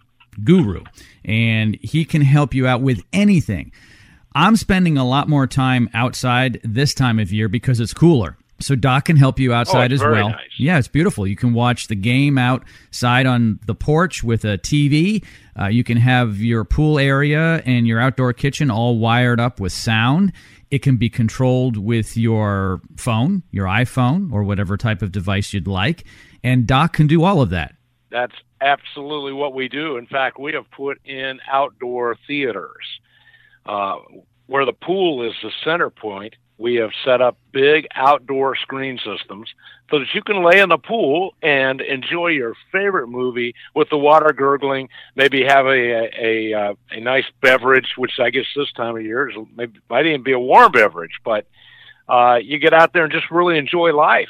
guru, 0.45 0.83
and 1.25 1.77
he 1.83 2.05
can 2.05 2.23
help 2.23 2.55
you 2.55 2.67
out 2.67 2.83
with 2.83 3.03
anything. 3.13 3.73
I'm 4.35 4.57
spending 4.57 4.97
a 4.97 5.07
lot 5.07 5.29
more 5.29 5.47
time 5.47 5.89
outside 5.95 6.61
this 6.63 6.95
time 6.95 7.19
of 7.19 7.33
year 7.33 7.49
because 7.49 7.81
it's 7.81 7.95
cooler. 7.95 8.37
So 8.61 8.75
Doc 8.75 9.05
can 9.05 9.17
help 9.17 9.39
you 9.39 9.53
outside 9.53 9.93
oh, 9.93 9.95
as 9.95 10.01
well. 10.01 10.31
Nice. 10.31 10.59
Yeah, 10.59 10.79
it's 10.79 10.89
beautiful. 10.89 11.27
You 11.27 11.37
can 11.37 11.55
watch 11.55 11.87
the 11.87 11.95
game 11.95 12.39
outside 12.39 13.25
on 13.25 13.61
the 13.67 13.75
porch 13.75 14.25
with 14.25 14.45
a 14.45 14.59
TV. 14.59 15.25
Uh, 15.59 15.67
you 15.67 15.85
can 15.85 15.97
have 15.97 16.39
your 16.39 16.65
pool 16.65 16.99
area 16.99 17.63
and 17.65 17.87
your 17.87 18.01
outdoor 18.01 18.33
kitchen 18.33 18.71
all 18.71 18.99
wired 18.99 19.39
up 19.39 19.61
with 19.61 19.73
sound. 19.73 20.33
It 20.71 20.81
can 20.81 20.97
be 20.97 21.09
controlled 21.09 21.77
with 21.77 22.17
your 22.17 22.81
phone, 22.97 23.43
your 23.53 23.67
iPhone, 23.67 24.33
or 24.33 24.43
whatever 24.43 24.77
type 24.77 25.03
of 25.03 25.13
device 25.13 25.53
you'd 25.53 25.69
like. 25.69 26.05
And 26.43 26.67
Doc 26.67 26.93
can 26.93 27.07
do 27.07 27.25
all 27.25 27.41
of 27.41 27.51
that. 27.51 27.75
That's 28.11 28.35
absolutely 28.61 29.33
what 29.33 29.55
we 29.55 29.69
do. 29.69 29.97
In 29.97 30.07
fact, 30.07 30.39
we 30.39 30.53
have 30.55 30.71
put 30.71 31.05
in 31.05 31.41
outdoor 31.51 32.17
theaters 32.27 32.87
uh, 33.67 33.97
where 34.47 34.65
the 34.65 34.73
pool 34.73 35.23
is 35.29 35.35
the 35.43 35.51
center 35.65 35.91
point. 35.91 36.35
we 36.59 36.75
have 36.75 36.91
set 37.05 37.21
up 37.21 37.39
big 37.53 37.87
outdoor 37.95 38.57
screen 38.57 38.99
systems 38.99 39.49
so 39.91 40.01
that 40.01 40.09
you 40.13 40.23
can 40.23 40.45
lay 40.45 40.59
in 40.61 40.69
the 40.69 40.79
pool 40.79 41.35
and 41.41 41.81
enjoy 41.81 42.27
your 42.29 42.55
favorite 42.73 43.07
movie 43.07 43.55
with 43.75 43.89
the 43.91 43.97
water 43.97 44.33
gurgling. 44.33 44.89
Maybe 45.15 45.45
have 45.45 45.67
a 45.67 45.71
a, 45.71 46.11
a, 46.21 46.61
uh, 46.61 46.75
a 46.91 47.01
nice 47.01 47.25
beverage, 47.41 47.95
which 47.97 48.19
I 48.19 48.31
guess 48.31 48.45
this 48.57 48.73
time 48.73 48.97
of 48.97 49.03
year 49.03 49.31
is 49.31 49.37
maybe 49.57 49.79
might 49.89 50.07
even 50.07 50.23
be 50.23 50.33
a 50.33 50.39
warm 50.39 50.73
beverage, 50.73 51.21
but 51.25 51.47
uh, 52.09 52.39
you 52.43 52.59
get 52.59 52.75
out 52.75 52.93
there 52.93 53.05
and 53.05 53.13
just 53.13 53.31
really 53.31 53.57
enjoy 53.57 53.93
life. 53.93 54.29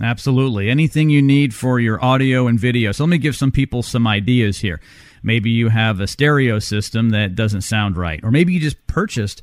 Absolutely. 0.00 0.70
Anything 0.70 1.10
you 1.10 1.20
need 1.20 1.54
for 1.54 1.78
your 1.78 2.02
audio 2.02 2.46
and 2.46 2.58
video. 2.58 2.92
So 2.92 3.04
let 3.04 3.10
me 3.10 3.18
give 3.18 3.36
some 3.36 3.52
people 3.52 3.82
some 3.82 4.06
ideas 4.06 4.58
here. 4.58 4.80
Maybe 5.22 5.50
you 5.50 5.68
have 5.68 6.00
a 6.00 6.06
stereo 6.06 6.58
system 6.58 7.10
that 7.10 7.34
doesn't 7.34 7.60
sound 7.60 7.96
right, 7.96 8.20
or 8.24 8.30
maybe 8.30 8.52
you 8.52 8.60
just 8.60 8.86
purchased, 8.86 9.42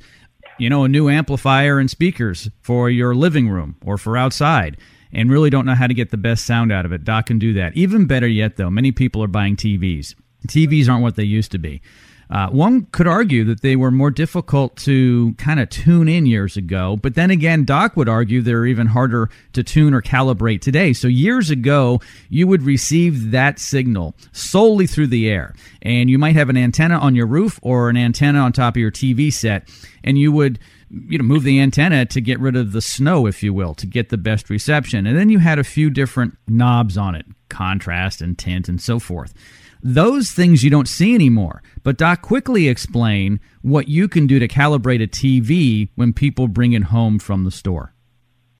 you 0.57 0.69
know, 0.69 0.83
a 0.83 0.89
new 0.89 1.09
amplifier 1.09 1.79
and 1.79 1.89
speakers 1.89 2.49
for 2.61 2.89
your 2.89 3.15
living 3.15 3.49
room 3.49 3.77
or 3.85 3.97
for 3.97 4.17
outside 4.17 4.77
and 5.11 5.31
really 5.31 5.49
don't 5.49 5.65
know 5.65 5.75
how 5.75 5.87
to 5.87 5.93
get 5.93 6.11
the 6.11 6.17
best 6.17 6.45
sound 6.45 6.71
out 6.71 6.85
of 6.85 6.91
it. 6.91 7.03
Doc 7.03 7.27
can 7.27 7.39
do 7.39 7.53
that. 7.53 7.75
Even 7.75 8.05
better 8.05 8.27
yet, 8.27 8.57
though, 8.57 8.69
many 8.69 8.91
people 8.91 9.23
are 9.23 9.27
buying 9.27 9.55
TVs. 9.55 10.15
TVs 10.47 10.89
aren't 10.89 11.03
what 11.03 11.15
they 11.15 11.23
used 11.23 11.51
to 11.51 11.57
be. 11.57 11.81
Uh, 12.29 12.47
one 12.49 12.85
could 12.91 13.07
argue 13.07 13.43
that 13.43 13.61
they 13.61 13.75
were 13.75 13.89
more 13.89 14.11
difficult 14.11 14.75
to 14.75 15.33
kind 15.39 15.59
of 15.59 15.67
tune 15.69 16.07
in 16.07 16.27
years 16.27 16.57
ago, 16.57 16.95
but 17.01 17.15
then 17.15 17.31
again, 17.31 17.65
Doc 17.65 17.97
would 17.97 18.07
argue 18.07 18.41
they're 18.41 18.67
even 18.67 18.85
harder 18.85 19.29
to 19.53 19.63
tune 19.63 19.95
or 19.95 20.01
calibrate 20.01 20.61
today. 20.61 20.93
So 20.93 21.07
years 21.07 21.49
ago, 21.49 22.01
you 22.29 22.45
would 22.45 22.61
receive 22.61 23.31
that 23.31 23.57
signal 23.57 24.13
solely 24.31 24.85
through 24.85 25.07
the 25.07 25.27
air, 25.27 25.55
and 25.81 26.07
you 26.09 26.19
might 26.19 26.35
have 26.35 26.49
an 26.49 26.57
antenna 26.57 26.99
on 26.99 27.15
your 27.15 27.25
roof 27.25 27.59
or 27.63 27.89
an 27.89 27.97
antenna 27.97 28.39
on 28.39 28.53
top 28.53 28.75
of 28.75 28.79
your 28.79 28.91
TV 28.91 29.33
set, 29.33 29.67
and 30.03 30.19
you 30.19 30.31
would 30.31 30.59
you 30.91 31.17
know 31.17 31.23
move 31.23 31.43
the 31.43 31.59
antenna 31.59 32.05
to 32.05 32.21
get 32.21 32.39
rid 32.39 32.55
of 32.55 32.71
the 32.71 32.81
snow 32.81 33.25
if 33.27 33.43
you 33.43 33.53
will 33.53 33.75
to 33.75 33.85
get 33.85 34.09
the 34.09 34.17
best 34.17 34.49
reception 34.49 35.05
and 35.05 35.15
then 35.15 35.29
you 35.29 35.37
had 35.37 35.59
a 35.59 35.63
few 35.63 35.89
different 35.89 36.35
knobs 36.47 36.97
on 36.97 37.13
it 37.13 37.27
contrast 37.47 38.21
and 38.21 38.39
tint 38.39 38.67
and 38.67 38.81
so 38.81 38.97
forth 38.97 39.33
those 39.81 40.31
things 40.31 40.63
you 40.63 40.69
don't 40.69 40.87
see 40.87 41.15
anymore. 41.15 41.61
But 41.83 41.97
Doc, 41.97 42.21
quickly 42.21 42.67
explain 42.67 43.39
what 43.61 43.87
you 43.87 44.07
can 44.07 44.27
do 44.27 44.39
to 44.39 44.47
calibrate 44.47 45.03
a 45.03 45.07
TV 45.07 45.89
when 45.95 46.13
people 46.13 46.47
bring 46.47 46.73
it 46.73 46.83
home 46.83 47.19
from 47.19 47.43
the 47.43 47.51
store. 47.51 47.93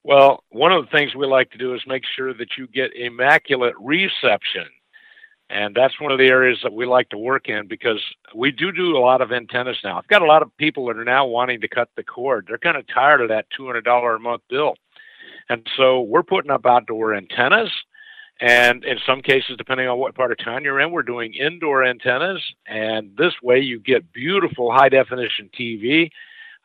Well, 0.04 0.44
one 0.50 0.72
of 0.72 0.86
the 0.86 0.92
things 0.92 1.14
we 1.14 1.28
like 1.28 1.52
to 1.52 1.58
do 1.58 1.74
is 1.76 1.82
make 1.86 2.04
sure 2.16 2.34
that 2.34 2.58
you 2.58 2.68
get 2.68 2.96
immaculate 2.96 3.76
reception. 3.80 4.66
And 5.52 5.76
that's 5.76 6.00
one 6.00 6.12
of 6.12 6.20
the 6.20 6.28
areas 6.28 6.60
that 6.64 6.74
we 6.74 6.86
like 6.86 7.10
to 7.10 7.18
work 7.18 7.50
in 7.50 7.68
because 7.68 8.04
we 8.36 8.52
do 8.52 8.72
do 8.72 8.96
a 8.96 9.00
lot 9.00 9.22
of 9.22 9.32
antennas 9.32 9.78
now. 9.84 9.98
I've 9.98 10.08
got 10.08 10.22
a 10.22 10.28
lot 10.28 10.44
of 10.44 10.56
people 10.58 10.86
that 10.88 10.98
are 10.98 11.04
now 11.04 11.26
wanting 11.26 11.62
to 11.62 11.68
cut 11.68 11.90
the 11.96 12.04
cord. 12.04 12.46
They're 12.48 12.60
kind 12.60 12.78
of 12.78 12.86
tired 12.88 13.22
of 13.22 13.30
that 13.30 13.48
$200 13.60 14.16
a 14.16 14.20
month 14.20 14.44
bill. 14.48 14.76
And 15.50 15.68
so 15.76 16.02
we're 16.02 16.24
putting 16.24 16.52
up 16.52 16.68
outdoor 16.68 17.16
antennas 17.16 17.72
and 18.42 18.86
in 18.86 18.98
some 19.06 19.22
cases, 19.22 19.58
depending 19.58 19.88
on 19.88 20.00
what 20.00 20.16
part 20.16 20.32
of 20.32 20.38
town 20.38 20.64
you're 20.64 20.80
in, 20.80 20.92
we're 20.92 21.04
doing 21.04 21.34
indoor 21.34 21.84
antennas. 21.84 22.42
And 22.66 23.16
this 23.18 23.34
way 23.44 23.60
you 23.60 23.80
get 23.80 24.14
beautiful 24.14 24.72
high 24.72 24.90
definition 24.90 25.50
TV. 25.58 26.10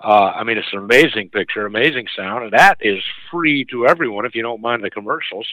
Uh, 0.02 0.32
I 0.36 0.44
mean, 0.44 0.58
it's 0.58 0.72
an 0.72 0.78
amazing 0.78 1.30
picture, 1.30 1.66
amazing 1.66 2.06
sound, 2.16 2.44
and 2.44 2.52
that 2.52 2.78
is 2.80 3.02
free 3.30 3.64
to 3.66 3.86
everyone 3.86 4.24
if 4.24 4.34
you 4.34 4.42
don't 4.42 4.60
mind 4.60 4.84
the 4.84 4.90
commercials. 4.90 5.46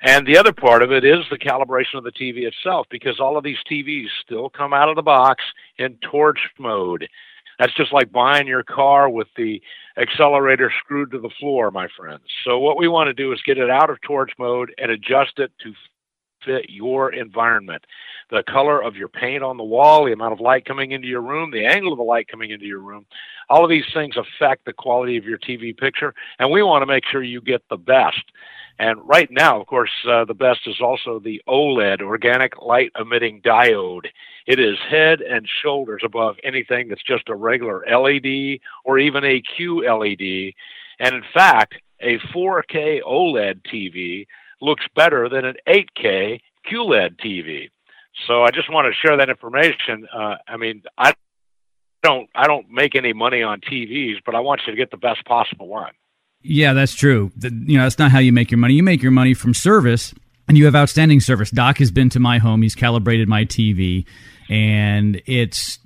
And 0.00 0.26
the 0.26 0.36
other 0.36 0.52
part 0.52 0.82
of 0.82 0.92
it 0.92 1.04
is 1.04 1.24
the 1.30 1.38
calibration 1.38 1.94
of 1.94 2.04
the 2.04 2.12
TV 2.12 2.46
itself, 2.46 2.86
because 2.90 3.20
all 3.20 3.36
of 3.36 3.44
these 3.44 3.56
TVs 3.70 4.08
still 4.22 4.50
come 4.50 4.72
out 4.72 4.88
of 4.88 4.96
the 4.96 5.02
box 5.02 5.42
in 5.78 5.96
torch 6.10 6.38
mode. 6.58 7.08
That's 7.58 7.74
just 7.74 7.92
like 7.92 8.12
buying 8.12 8.46
your 8.46 8.62
car 8.62 9.08
with 9.08 9.28
the 9.36 9.60
accelerator 9.96 10.72
screwed 10.80 11.12
to 11.12 11.20
the 11.20 11.30
floor, 11.38 11.70
my 11.70 11.88
friends. 11.96 12.24
So 12.44 12.58
what 12.58 12.76
we 12.76 12.88
want 12.88 13.08
to 13.08 13.14
do 13.14 13.32
is 13.32 13.40
get 13.44 13.58
it 13.58 13.70
out 13.70 13.90
of 13.90 14.00
torch 14.00 14.32
mode 14.38 14.74
and 14.78 14.90
adjust 14.90 15.38
it 15.38 15.52
to 15.62 15.72
fit 16.44 16.68
your 16.68 17.12
environment. 17.12 17.84
The 18.30 18.42
color 18.44 18.82
of 18.82 18.96
your 18.96 19.08
paint 19.08 19.42
on 19.42 19.56
the 19.56 19.64
wall, 19.64 20.04
the 20.04 20.12
amount 20.12 20.32
of 20.32 20.40
light 20.40 20.64
coming 20.64 20.92
into 20.92 21.06
your 21.06 21.22
room, 21.22 21.50
the 21.50 21.66
angle 21.66 21.92
of 21.92 21.98
the 21.98 22.04
light 22.04 22.28
coming 22.28 22.50
into 22.50 22.66
your 22.66 22.80
room, 22.80 23.06
all 23.48 23.64
of 23.64 23.70
these 23.70 23.84
things 23.92 24.16
affect 24.16 24.64
the 24.64 24.72
quality 24.72 25.16
of 25.16 25.24
your 25.24 25.38
TV 25.38 25.76
picture, 25.76 26.14
and 26.38 26.50
we 26.50 26.62
want 26.62 26.82
to 26.82 26.86
make 26.86 27.04
sure 27.10 27.22
you 27.22 27.40
get 27.40 27.62
the 27.68 27.76
best. 27.76 28.22
And 28.78 28.98
right 29.06 29.30
now, 29.30 29.60
of 29.60 29.66
course, 29.66 29.90
uh, 30.08 30.24
the 30.24 30.34
best 30.34 30.60
is 30.66 30.80
also 30.80 31.20
the 31.20 31.40
OLED, 31.48 32.00
organic 32.00 32.60
light 32.60 32.90
emitting 32.98 33.40
diode. 33.42 34.06
It 34.46 34.58
is 34.58 34.76
head 34.90 35.20
and 35.20 35.48
shoulders 35.62 36.02
above 36.04 36.36
anything 36.42 36.88
that's 36.88 37.02
just 37.02 37.28
a 37.28 37.36
regular 37.36 37.84
LED 37.88 38.58
or 38.84 38.98
even 38.98 39.24
a 39.24 39.42
QLED. 39.56 40.54
And 40.98 41.14
in 41.14 41.22
fact, 41.32 41.74
a 42.00 42.18
4K 42.34 43.00
OLED 43.02 43.62
TV 43.72 44.26
looks 44.64 44.84
better 44.96 45.28
than 45.28 45.44
an 45.44 45.56
8K 45.68 46.40
QLED 46.70 47.20
TV. 47.20 47.70
So 48.26 48.42
I 48.42 48.50
just 48.50 48.72
want 48.72 48.86
to 48.86 49.06
share 49.06 49.16
that 49.16 49.28
information. 49.28 50.06
Uh, 50.12 50.36
I 50.48 50.56
mean, 50.56 50.82
I 50.96 51.14
don't 52.02 52.28
I 52.34 52.46
don't 52.46 52.70
make 52.70 52.94
any 52.94 53.12
money 53.12 53.42
on 53.42 53.60
TVs, 53.60 54.16
but 54.24 54.34
I 54.34 54.40
want 54.40 54.62
you 54.66 54.72
to 54.72 54.76
get 54.76 54.90
the 54.90 54.96
best 54.96 55.24
possible 55.24 55.66
one. 55.66 55.92
Yeah, 56.42 56.74
that's 56.74 56.94
true. 56.94 57.32
The, 57.36 57.48
you 57.66 57.78
know, 57.78 57.84
that's 57.84 57.98
not 57.98 58.10
how 58.10 58.18
you 58.18 58.32
make 58.32 58.50
your 58.50 58.58
money. 58.58 58.74
You 58.74 58.82
make 58.82 59.02
your 59.02 59.10
money 59.10 59.34
from 59.34 59.54
service, 59.54 60.14
and 60.48 60.58
you 60.58 60.64
have 60.66 60.74
outstanding 60.74 61.20
service. 61.20 61.50
Doc 61.50 61.78
has 61.78 61.90
been 61.90 62.10
to 62.10 62.20
my 62.20 62.38
home. 62.38 62.62
He's 62.62 62.74
calibrated 62.74 63.28
my 63.28 63.44
TV, 63.44 64.04
and 64.48 65.22
it's 65.26 65.78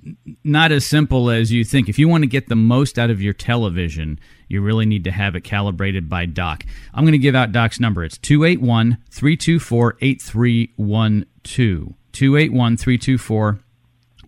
not 0.43 0.71
as 0.71 0.85
simple 0.85 1.29
as 1.29 1.51
you 1.51 1.63
think. 1.63 1.87
If 1.87 1.97
you 1.97 2.07
want 2.07 2.23
to 2.23 2.27
get 2.27 2.49
the 2.49 2.55
most 2.55 2.99
out 2.99 3.09
of 3.09 3.21
your 3.21 3.33
television, 3.33 4.19
you 4.47 4.61
really 4.61 4.85
need 4.85 5.03
to 5.05 5.11
have 5.11 5.35
it 5.35 5.41
calibrated 5.41 6.09
by 6.09 6.25
Doc. 6.25 6.65
I'm 6.93 7.03
going 7.03 7.13
to 7.13 7.17
give 7.17 7.35
out 7.35 7.51
Doc's 7.51 7.79
number. 7.79 8.03
It's 8.03 8.17
281 8.17 8.97
324 9.09 9.97
8312. 10.01 11.93
281 12.11 12.77
324 12.77 13.59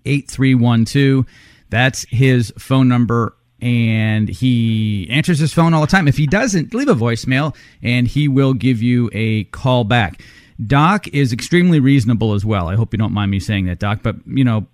8312. 0.06 1.26
That's 1.70 2.06
his 2.10 2.54
phone 2.58 2.88
number 2.88 3.36
and 3.62 4.28
he 4.28 5.08
answers 5.10 5.40
his 5.40 5.54
phone 5.54 5.74
all 5.74 5.82
the 5.82 5.88
time. 5.88 6.08
If 6.08 6.18
he 6.18 6.26
doesn't, 6.26 6.74
leave 6.74 6.88
a 6.90 6.96
voicemail 6.96 7.56
and 7.82 8.08
he 8.08 8.28
will 8.28 8.54
give 8.54 8.82
you 8.82 9.10
a 9.14 9.44
call 9.46 9.84
back. 9.84 10.22
Doc 10.66 11.08
is 11.10 11.32
extremely 11.32 11.80
reasonable 11.80 12.34
as 12.34 12.44
well. 12.44 12.68
I 12.68 12.76
hope 12.76 12.94
you 12.94 12.98
don't 12.98 13.14
mind 13.14 13.32
me 13.32 13.40
saying 13.40 13.66
that, 13.66 13.80
Doc, 13.80 14.00
but 14.04 14.16
you 14.28 14.44
know, 14.44 14.68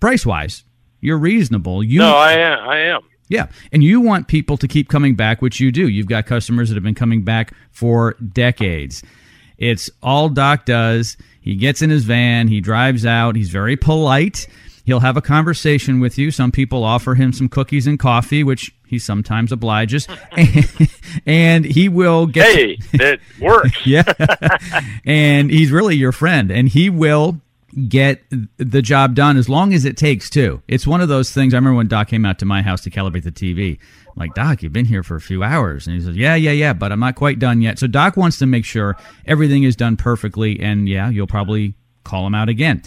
price 0.00 0.24
wise, 0.24 0.64
you're 1.00 1.18
reasonable. 1.18 1.82
You 1.82 2.00
No, 2.00 2.16
I 2.16 2.32
am. 2.32 2.68
I 2.68 2.78
am. 2.78 3.00
Yeah, 3.28 3.48
and 3.72 3.82
you 3.82 4.00
want 4.00 4.28
people 4.28 4.56
to 4.56 4.68
keep 4.68 4.88
coming 4.88 5.16
back, 5.16 5.42
which 5.42 5.58
you 5.58 5.72
do. 5.72 5.88
You've 5.88 6.06
got 6.06 6.26
customers 6.26 6.68
that 6.68 6.76
have 6.76 6.84
been 6.84 6.94
coming 6.94 7.22
back 7.22 7.52
for 7.72 8.12
decades. 8.32 9.02
It's 9.58 9.90
all 10.02 10.28
Doc 10.28 10.64
does. 10.64 11.16
He 11.40 11.56
gets 11.56 11.82
in 11.82 11.90
his 11.90 12.04
van, 12.04 12.48
he 12.48 12.60
drives 12.60 13.04
out, 13.04 13.36
he's 13.36 13.50
very 13.50 13.76
polite 13.76 14.46
He'll 14.86 15.00
have 15.00 15.16
a 15.16 15.20
conversation 15.20 15.98
with 15.98 16.16
you. 16.16 16.30
Some 16.30 16.52
people 16.52 16.84
offer 16.84 17.16
him 17.16 17.32
some 17.32 17.48
cookies 17.48 17.88
and 17.88 17.98
coffee, 17.98 18.44
which 18.44 18.72
he 18.86 19.00
sometimes 19.00 19.50
obliges, 19.50 20.06
and, 20.30 20.88
and 21.26 21.64
he 21.64 21.88
will 21.88 22.26
get. 22.26 22.54
Hey, 22.54 22.78
it 22.92 23.20
works. 23.40 23.70
yeah, 23.84 24.04
and 25.04 25.50
he's 25.50 25.72
really 25.72 25.96
your 25.96 26.12
friend, 26.12 26.52
and 26.52 26.68
he 26.68 26.88
will 26.88 27.40
get 27.88 28.22
the 28.56 28.80
job 28.80 29.16
done 29.16 29.36
as 29.36 29.48
long 29.48 29.74
as 29.74 29.84
it 29.84 29.96
takes 29.96 30.30
too. 30.30 30.62
It's 30.68 30.86
one 30.86 31.00
of 31.00 31.08
those 31.08 31.32
things. 31.32 31.52
I 31.52 31.58
remember 31.58 31.76
when 31.76 31.88
Doc 31.88 32.06
came 32.06 32.24
out 32.24 32.38
to 32.38 32.46
my 32.46 32.62
house 32.62 32.82
to 32.82 32.90
calibrate 32.90 33.24
the 33.24 33.32
TV. 33.32 33.78
I'm 34.06 34.12
like, 34.14 34.34
Doc, 34.34 34.62
you've 34.62 34.72
been 34.72 34.86
here 34.86 35.02
for 35.02 35.16
a 35.16 35.20
few 35.20 35.42
hours. 35.42 35.86
And 35.86 35.96
he 35.96 36.02
says, 36.02 36.16
Yeah, 36.16 36.36
yeah, 36.36 36.52
yeah, 36.52 36.72
but 36.72 36.92
I'm 36.92 37.00
not 37.00 37.16
quite 37.16 37.38
done 37.38 37.60
yet. 37.60 37.80
So 37.80 37.86
Doc 37.88 38.16
wants 38.16 38.38
to 38.38 38.46
make 38.46 38.64
sure 38.64 38.96
everything 39.26 39.64
is 39.64 39.76
done 39.76 39.96
perfectly. 39.96 40.60
And 40.60 40.88
yeah, 40.88 41.10
you'll 41.10 41.26
probably 41.26 41.74
call 42.04 42.26
him 42.26 42.34
out 42.34 42.48
again. 42.48 42.82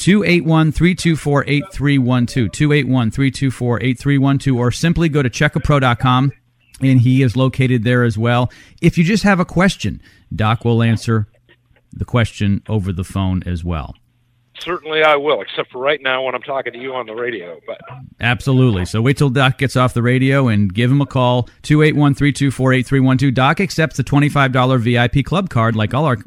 281 0.00 0.72
324 0.72 1.44
8312. 1.46 2.52
281 2.52 3.10
324 3.10 3.82
8312. 3.82 4.58
Or 4.58 4.70
simply 4.72 5.08
go 5.08 5.22
to 5.22 5.30
checkapro.com 5.30 6.32
and 6.80 7.00
he 7.00 7.22
is 7.22 7.36
located 7.36 7.84
there 7.84 8.04
as 8.04 8.16
well. 8.16 8.50
If 8.80 8.96
you 8.98 9.04
just 9.04 9.22
have 9.22 9.40
a 9.40 9.44
question, 9.44 10.00
Doc 10.34 10.64
will 10.64 10.82
answer 10.82 11.28
the 11.92 12.04
question 12.04 12.62
over 12.68 12.92
the 12.92 13.04
phone 13.04 13.42
as 13.44 13.64
well. 13.64 13.94
Certainly, 14.60 15.02
I 15.02 15.16
will, 15.16 15.40
except 15.40 15.72
for 15.72 15.78
right 15.78 16.00
now 16.02 16.24
when 16.24 16.34
I'm 16.34 16.42
talking 16.42 16.74
to 16.74 16.78
you 16.78 16.94
on 16.94 17.06
the 17.06 17.14
radio. 17.14 17.58
But 17.66 17.80
absolutely. 18.20 18.84
So 18.84 19.00
wait 19.00 19.16
till 19.16 19.30
Doc 19.30 19.56
gets 19.56 19.74
off 19.74 19.94
the 19.94 20.02
radio 20.02 20.48
and 20.48 20.72
give 20.72 20.90
him 20.90 21.00
a 21.00 21.06
call 21.06 21.44
281 21.62 22.14
324 22.14 22.72
8312. 22.74 23.34
Doc 23.34 23.60
accepts 23.60 23.96
the 23.96 24.04
$25 24.04 24.80
VIP 24.80 25.24
club 25.24 25.48
card 25.48 25.76
like 25.76 25.94
all 25.94 26.04
our 26.04 26.18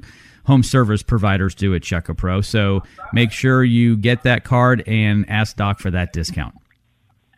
home 0.46 0.64
service 0.64 1.04
providers 1.04 1.56
do 1.56 1.74
at 1.76 1.82
Checkapro. 1.82 2.44
So 2.44 2.84
make 3.14 3.32
sure 3.32 3.64
you 3.64 3.96
get 3.98 4.24
that 4.24 4.44
card 4.44 4.84
and 4.88 5.30
ask 5.30 5.56
Doc 5.56 5.80
for 5.80 5.92
that 5.92 6.14
discount. 6.14 6.56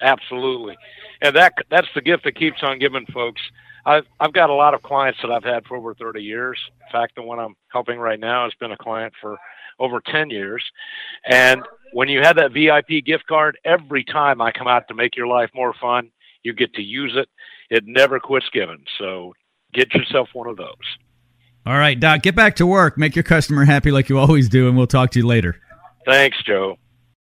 Absolutely, 0.01 0.77
and 1.21 1.35
that 1.35 1.53
that's 1.69 1.87
the 1.95 2.01
gift 2.01 2.23
that 2.25 2.35
keeps 2.35 2.61
on 2.63 2.79
giving, 2.79 3.05
folks. 3.07 3.41
I've 3.85 4.05
I've 4.19 4.33
got 4.33 4.49
a 4.49 4.53
lot 4.53 4.73
of 4.73 4.81
clients 4.81 5.19
that 5.21 5.31
I've 5.31 5.43
had 5.43 5.65
for 5.65 5.77
over 5.77 5.93
30 5.93 6.21
years. 6.21 6.59
In 6.85 6.91
fact, 6.91 7.15
the 7.15 7.21
one 7.21 7.39
I'm 7.39 7.55
helping 7.69 7.99
right 7.99 8.19
now 8.19 8.43
has 8.43 8.53
been 8.59 8.71
a 8.71 8.77
client 8.77 9.13
for 9.21 9.37
over 9.79 10.01
10 10.05 10.29
years. 10.29 10.63
And 11.29 11.61
when 11.93 12.07
you 12.07 12.21
have 12.21 12.37
that 12.37 12.53
VIP 12.53 13.05
gift 13.05 13.27
card, 13.27 13.57
every 13.65 14.03
time 14.03 14.41
I 14.41 14.51
come 14.51 14.67
out 14.67 14.87
to 14.87 14.93
make 14.93 15.15
your 15.15 15.27
life 15.27 15.49
more 15.53 15.73
fun, 15.79 16.11
You 16.43 16.53
get 16.53 16.73
to 16.75 16.81
use 16.81 17.13
it. 17.15 17.27
It 17.69 17.83
never 17.87 18.19
quits 18.19 18.45
giving. 18.53 18.83
So 18.99 19.33
get 19.73 19.93
yourself 19.93 20.29
one 20.33 20.47
of 20.47 20.57
those. 20.57 20.97
All 21.65 21.77
right, 21.77 21.99
Doc, 21.99 22.21
get 22.21 22.35
back 22.35 22.57
to 22.57 22.67
work. 22.67 22.97
Make 22.97 23.15
your 23.15 23.23
customer 23.23 23.65
happy 23.65 23.91
like 23.91 24.07
you 24.07 24.19
always 24.19 24.49
do, 24.49 24.67
and 24.67 24.77
we'll 24.77 24.85
talk 24.85 25.11
to 25.11 25.19
you 25.19 25.25
later. 25.25 25.59
Thanks, 26.05 26.37
Joe. 26.43 26.77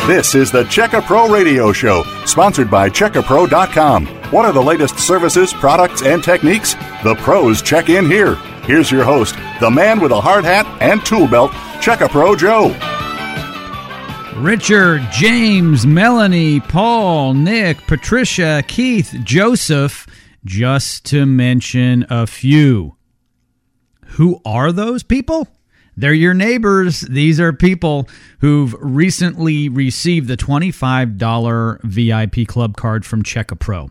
This 0.08 0.34
is 0.34 0.50
the 0.50 0.64
Check 0.64 0.94
a 0.94 1.02
Pro 1.02 1.28
Radio 1.28 1.70
Show, 1.70 2.02
sponsored 2.24 2.70
by 2.70 2.88
checkapro.com. 2.88 4.06
What 4.32 4.46
are 4.46 4.54
the 4.54 4.62
latest 4.62 4.98
services, 4.98 5.52
products, 5.52 6.00
and 6.00 6.24
techniques? 6.24 6.72
The 7.04 7.14
pros 7.16 7.60
check 7.60 7.90
in 7.90 8.06
here. 8.06 8.36
Here's 8.64 8.90
your 8.90 9.04
host, 9.04 9.34
the 9.60 9.70
man 9.70 10.00
with 10.00 10.10
a 10.12 10.18
hard 10.18 10.46
hat 10.46 10.64
and 10.80 11.04
tool 11.04 11.28
belt, 11.28 11.52
Check 11.82 12.00
a 12.00 12.08
Pro 12.08 12.34
Joe. 12.34 12.68
Richard, 14.38 15.02
James, 15.12 15.86
Melanie, 15.86 16.60
Paul, 16.60 17.34
Nick, 17.34 17.76
Patricia, 17.86 18.64
Keith, 18.66 19.14
Joseph, 19.24 20.06
just 20.42 21.04
to 21.04 21.26
mention 21.26 22.06
a 22.08 22.26
few. 22.26 22.96
Who 24.12 24.40
are 24.46 24.72
those 24.72 25.02
people? 25.02 25.48
They're 25.98 26.14
your 26.14 26.32
neighbors. 26.32 27.00
These 27.00 27.40
are 27.40 27.52
people 27.52 28.08
who've 28.38 28.72
recently 28.78 29.68
received 29.68 30.28
the 30.28 30.37
$25 30.37 31.80
VIP 31.82 32.46
club 32.46 32.76
card 32.76 33.04
from 33.04 33.24
Check 33.24 33.50
a 33.50 33.56
Pro. 33.56 33.90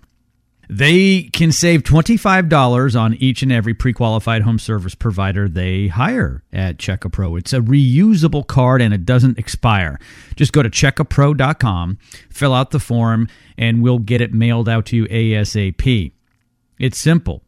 They 0.69 1.23
can 1.23 1.51
save 1.51 1.83
$25 1.83 2.97
on 2.97 3.13
each 3.15 3.41
and 3.41 3.51
every 3.51 3.73
pre 3.73 3.91
qualified 3.91 4.43
home 4.43 4.57
service 4.57 4.95
provider 4.95 5.49
they 5.49 5.87
hire 5.87 6.43
at 6.53 6.79
Check 6.79 7.03
a 7.03 7.09
Pro. 7.09 7.35
It's 7.35 7.51
a 7.51 7.59
reusable 7.59 8.47
card 8.47 8.81
and 8.81 8.93
it 8.93 9.03
doesn't 9.03 9.37
expire. 9.37 9.99
Just 10.37 10.53
go 10.53 10.63
to 10.63 10.69
checkapro.com, 10.69 11.97
fill 12.29 12.53
out 12.53 12.71
the 12.71 12.79
form, 12.79 13.27
and 13.57 13.81
we'll 13.81 13.99
get 13.99 14.21
it 14.21 14.33
mailed 14.33 14.69
out 14.69 14.85
to 14.87 14.95
you 14.95 15.05
ASAP. 15.07 16.13
It's 16.79 16.97
simple. 16.97 17.43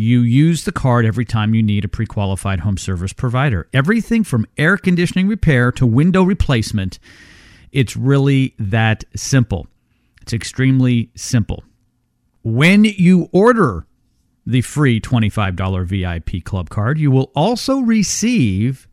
You 0.00 0.20
use 0.22 0.64
the 0.64 0.72
card 0.72 1.04
every 1.04 1.26
time 1.26 1.52
you 1.52 1.62
need 1.62 1.84
a 1.84 1.88
pre 1.88 2.06
qualified 2.06 2.60
home 2.60 2.78
service 2.78 3.12
provider. 3.12 3.68
Everything 3.74 4.24
from 4.24 4.46
air 4.56 4.78
conditioning 4.78 5.28
repair 5.28 5.70
to 5.72 5.84
window 5.84 6.22
replacement, 6.22 6.98
it's 7.70 7.98
really 7.98 8.54
that 8.58 9.04
simple. 9.14 9.66
It's 10.22 10.32
extremely 10.32 11.10
simple. 11.16 11.64
When 12.42 12.84
you 12.84 13.28
order 13.30 13.84
the 14.46 14.62
free 14.62 15.02
$25 15.02 15.84
VIP 15.84 16.44
club 16.44 16.70
card, 16.70 16.98
you 16.98 17.10
will 17.10 17.30
also 17.34 17.80
receive 17.80 18.88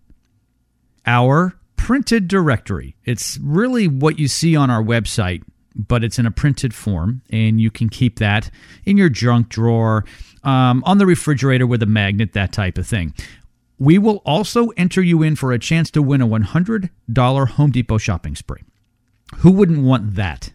our 1.05 1.53
printed 1.77 2.27
directory. 2.27 2.97
It's 3.05 3.37
really 3.41 3.87
what 3.87 4.19
you 4.19 4.27
see 4.27 4.57
on 4.57 4.69
our 4.69 4.83
website, 4.83 5.43
but 5.73 6.03
it's 6.03 6.19
in 6.19 6.25
a 6.25 6.31
printed 6.31 6.73
form, 6.73 7.21
and 7.29 7.61
you 7.61 7.71
can 7.71 7.87
keep 7.87 8.19
that 8.19 8.51
in 8.83 8.97
your 8.97 9.07
junk 9.07 9.47
drawer, 9.47 10.03
um, 10.43 10.83
on 10.85 10.97
the 10.97 11.05
refrigerator 11.05 11.67
with 11.67 11.81
a 11.83 11.87
magnet, 11.87 12.33
that 12.33 12.51
type 12.53 12.77
of 12.77 12.87
thing. 12.87 13.13
we 13.79 13.97
will 13.97 14.21
also 14.25 14.69
enter 14.69 15.01
you 15.01 15.21
in 15.21 15.35
for 15.35 15.51
a 15.51 15.59
chance 15.59 15.91
to 15.91 16.01
win 16.01 16.21
a 16.21 16.27
$100 16.27 17.49
Home 17.49 17.71
Depot 17.71 17.97
shopping 17.97 18.35
spree. 18.35 18.63
Who 19.37 19.51
wouldn't 19.51 19.83
want 19.83 20.15
that? 20.15 20.51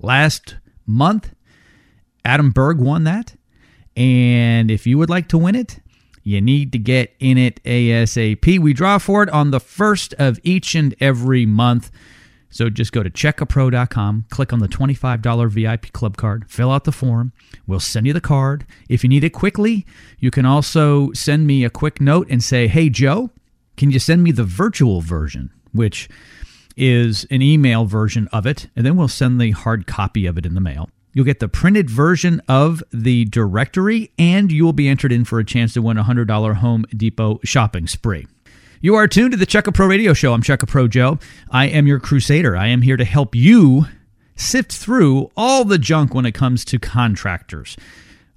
Last 0.00 0.56
month, 0.86 1.34
Adam 2.24 2.50
Berg 2.50 2.78
won 2.78 3.04
that. 3.04 3.34
And 3.96 4.70
if 4.70 4.86
you 4.86 4.98
would 4.98 5.10
like 5.10 5.28
to 5.28 5.38
win 5.38 5.54
it, 5.54 5.80
you 6.22 6.40
need 6.40 6.72
to 6.72 6.78
get 6.78 7.14
in 7.20 7.36
it 7.36 7.62
ASAP. 7.64 8.58
We 8.58 8.72
draw 8.72 8.98
for 8.98 9.22
it 9.22 9.28
on 9.28 9.50
the 9.50 9.60
first 9.60 10.14
of 10.14 10.40
each 10.42 10.74
and 10.74 10.94
every 11.00 11.44
month. 11.44 11.90
So 12.54 12.70
just 12.70 12.92
go 12.92 13.02
to 13.02 13.10
checkapro.com, 13.10 14.26
click 14.30 14.52
on 14.52 14.60
the 14.60 14.68
$25 14.68 15.50
VIP 15.50 15.92
club 15.92 16.16
card, 16.16 16.48
fill 16.48 16.70
out 16.70 16.84
the 16.84 16.92
form. 16.92 17.32
We'll 17.66 17.80
send 17.80 18.06
you 18.06 18.12
the 18.12 18.20
card. 18.20 18.64
If 18.88 19.02
you 19.02 19.08
need 19.08 19.24
it 19.24 19.30
quickly, 19.30 19.84
you 20.20 20.30
can 20.30 20.46
also 20.46 21.10
send 21.14 21.48
me 21.48 21.64
a 21.64 21.70
quick 21.70 22.00
note 22.00 22.28
and 22.30 22.44
say, 22.44 22.68
Hey, 22.68 22.90
Joe, 22.90 23.30
can 23.76 23.90
you 23.90 23.98
send 23.98 24.22
me 24.22 24.30
the 24.30 24.44
virtual 24.44 25.00
version, 25.00 25.50
which 25.72 26.08
is 26.76 27.26
an 27.28 27.42
email 27.42 27.86
version 27.86 28.28
of 28.28 28.46
it? 28.46 28.68
And 28.76 28.86
then 28.86 28.94
we'll 28.94 29.08
send 29.08 29.40
the 29.40 29.50
hard 29.50 29.88
copy 29.88 30.24
of 30.24 30.38
it 30.38 30.46
in 30.46 30.54
the 30.54 30.60
mail. 30.60 30.88
You'll 31.12 31.24
get 31.24 31.40
the 31.40 31.48
printed 31.48 31.90
version 31.90 32.40
of 32.48 32.84
the 32.92 33.24
directory, 33.24 34.12
and 34.16 34.52
you 34.52 34.64
will 34.64 34.72
be 34.72 34.86
entered 34.86 35.10
in 35.10 35.24
for 35.24 35.40
a 35.40 35.44
chance 35.44 35.72
to 35.74 35.82
win 35.82 35.98
a 35.98 36.04
$100 36.04 36.54
Home 36.54 36.84
Depot 36.96 37.40
shopping 37.42 37.88
spree. 37.88 38.28
You 38.84 38.96
are 38.96 39.08
tuned 39.08 39.30
to 39.30 39.38
the 39.38 39.46
Checka 39.46 39.72
Pro 39.72 39.86
Radio 39.86 40.12
Show. 40.12 40.34
I'm 40.34 40.42
Checka 40.42 40.68
Pro 40.68 40.88
Joe. 40.88 41.18
I 41.50 41.68
am 41.68 41.86
your 41.86 41.98
crusader. 41.98 42.54
I 42.54 42.66
am 42.66 42.82
here 42.82 42.98
to 42.98 43.04
help 43.06 43.34
you 43.34 43.86
sift 44.36 44.72
through 44.72 45.30
all 45.38 45.64
the 45.64 45.78
junk 45.78 46.12
when 46.12 46.26
it 46.26 46.34
comes 46.34 46.66
to 46.66 46.78
contractors, 46.78 47.78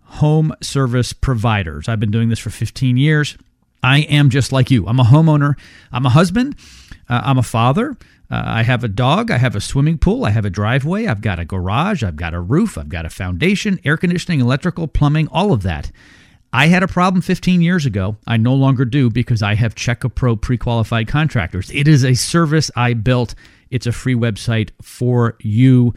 home 0.04 0.54
service 0.62 1.12
providers. 1.12 1.90
I've 1.90 2.00
been 2.00 2.12
doing 2.12 2.30
this 2.30 2.40
for 2.40 2.50
15 2.50 2.96
years. 2.96 3.38
I 3.84 4.04
am 4.04 4.30
just 4.30 4.54
like 4.54 4.72
you. 4.72 4.88
I'm 4.88 5.02
a 5.02 5.04
homeowner. 5.04 5.56
I'm 5.92 6.06
a 6.06 6.12
husband. 6.12 6.56
Uh, 7.10 7.24
I'm 7.26 7.38
a 7.38 7.44
father. 7.44 7.98
Uh, 8.32 8.44
I 8.46 8.64
have 8.64 8.86
a 8.86 8.88
dog. 8.88 9.30
I 9.30 9.40
have 9.40 9.58
a 9.58 9.60
swimming 9.60 9.98
pool. 9.98 10.24
I 10.24 10.30
have 10.30 10.46
a 10.46 10.50
driveway. 10.50 11.08
I've 11.08 11.20
got 11.20 11.40
a 11.40 11.46
garage. 11.46 12.04
I've 12.04 12.16
got 12.16 12.34
a 12.34 12.40
roof. 12.40 12.78
I've 12.78 12.88
got 12.88 13.06
a 13.06 13.10
foundation, 13.10 13.82
air 13.84 13.98
conditioning, 13.98 14.40
electrical, 14.40 14.88
plumbing, 14.88 15.28
all 15.28 15.52
of 15.52 15.64
that. 15.64 15.92
I 16.54 16.68
had 16.68 16.82
a 16.82 16.88
problem 16.88 17.22
15 17.22 17.62
years 17.62 17.86
ago. 17.86 18.18
I 18.26 18.38
no 18.38 18.54
longer 18.54 18.86
do 18.86 19.10
because 19.10 19.44
I 19.44 19.56
have 19.56 19.76
Checka 19.76 20.14
Pro 20.14 20.36
pre 20.36 20.58
qualified 20.58 21.08
contractors. 21.08 21.70
It 21.72 21.88
is 21.88 22.06
a 22.06 22.14
service 22.14 22.72
I 22.76 22.94
built, 22.94 23.36
it's 23.70 23.86
a 23.86 23.92
free 23.92 24.16
website 24.16 24.70
for 24.82 25.36
you. 25.42 25.94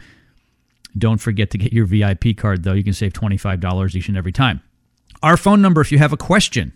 Don't 0.97 1.19
forget 1.19 1.51
to 1.51 1.57
get 1.57 1.71
your 1.71 1.85
VIP 1.85 2.35
card, 2.35 2.63
though. 2.63 2.73
You 2.73 2.83
can 2.83 2.93
save 2.93 3.13
$25 3.13 3.95
each 3.95 4.09
and 4.09 4.17
every 4.17 4.33
time. 4.33 4.61
Our 5.23 5.37
phone 5.37 5.61
number, 5.61 5.79
if 5.79 5.91
you 5.91 5.99
have 5.99 6.11
a 6.11 6.17
question, 6.17 6.73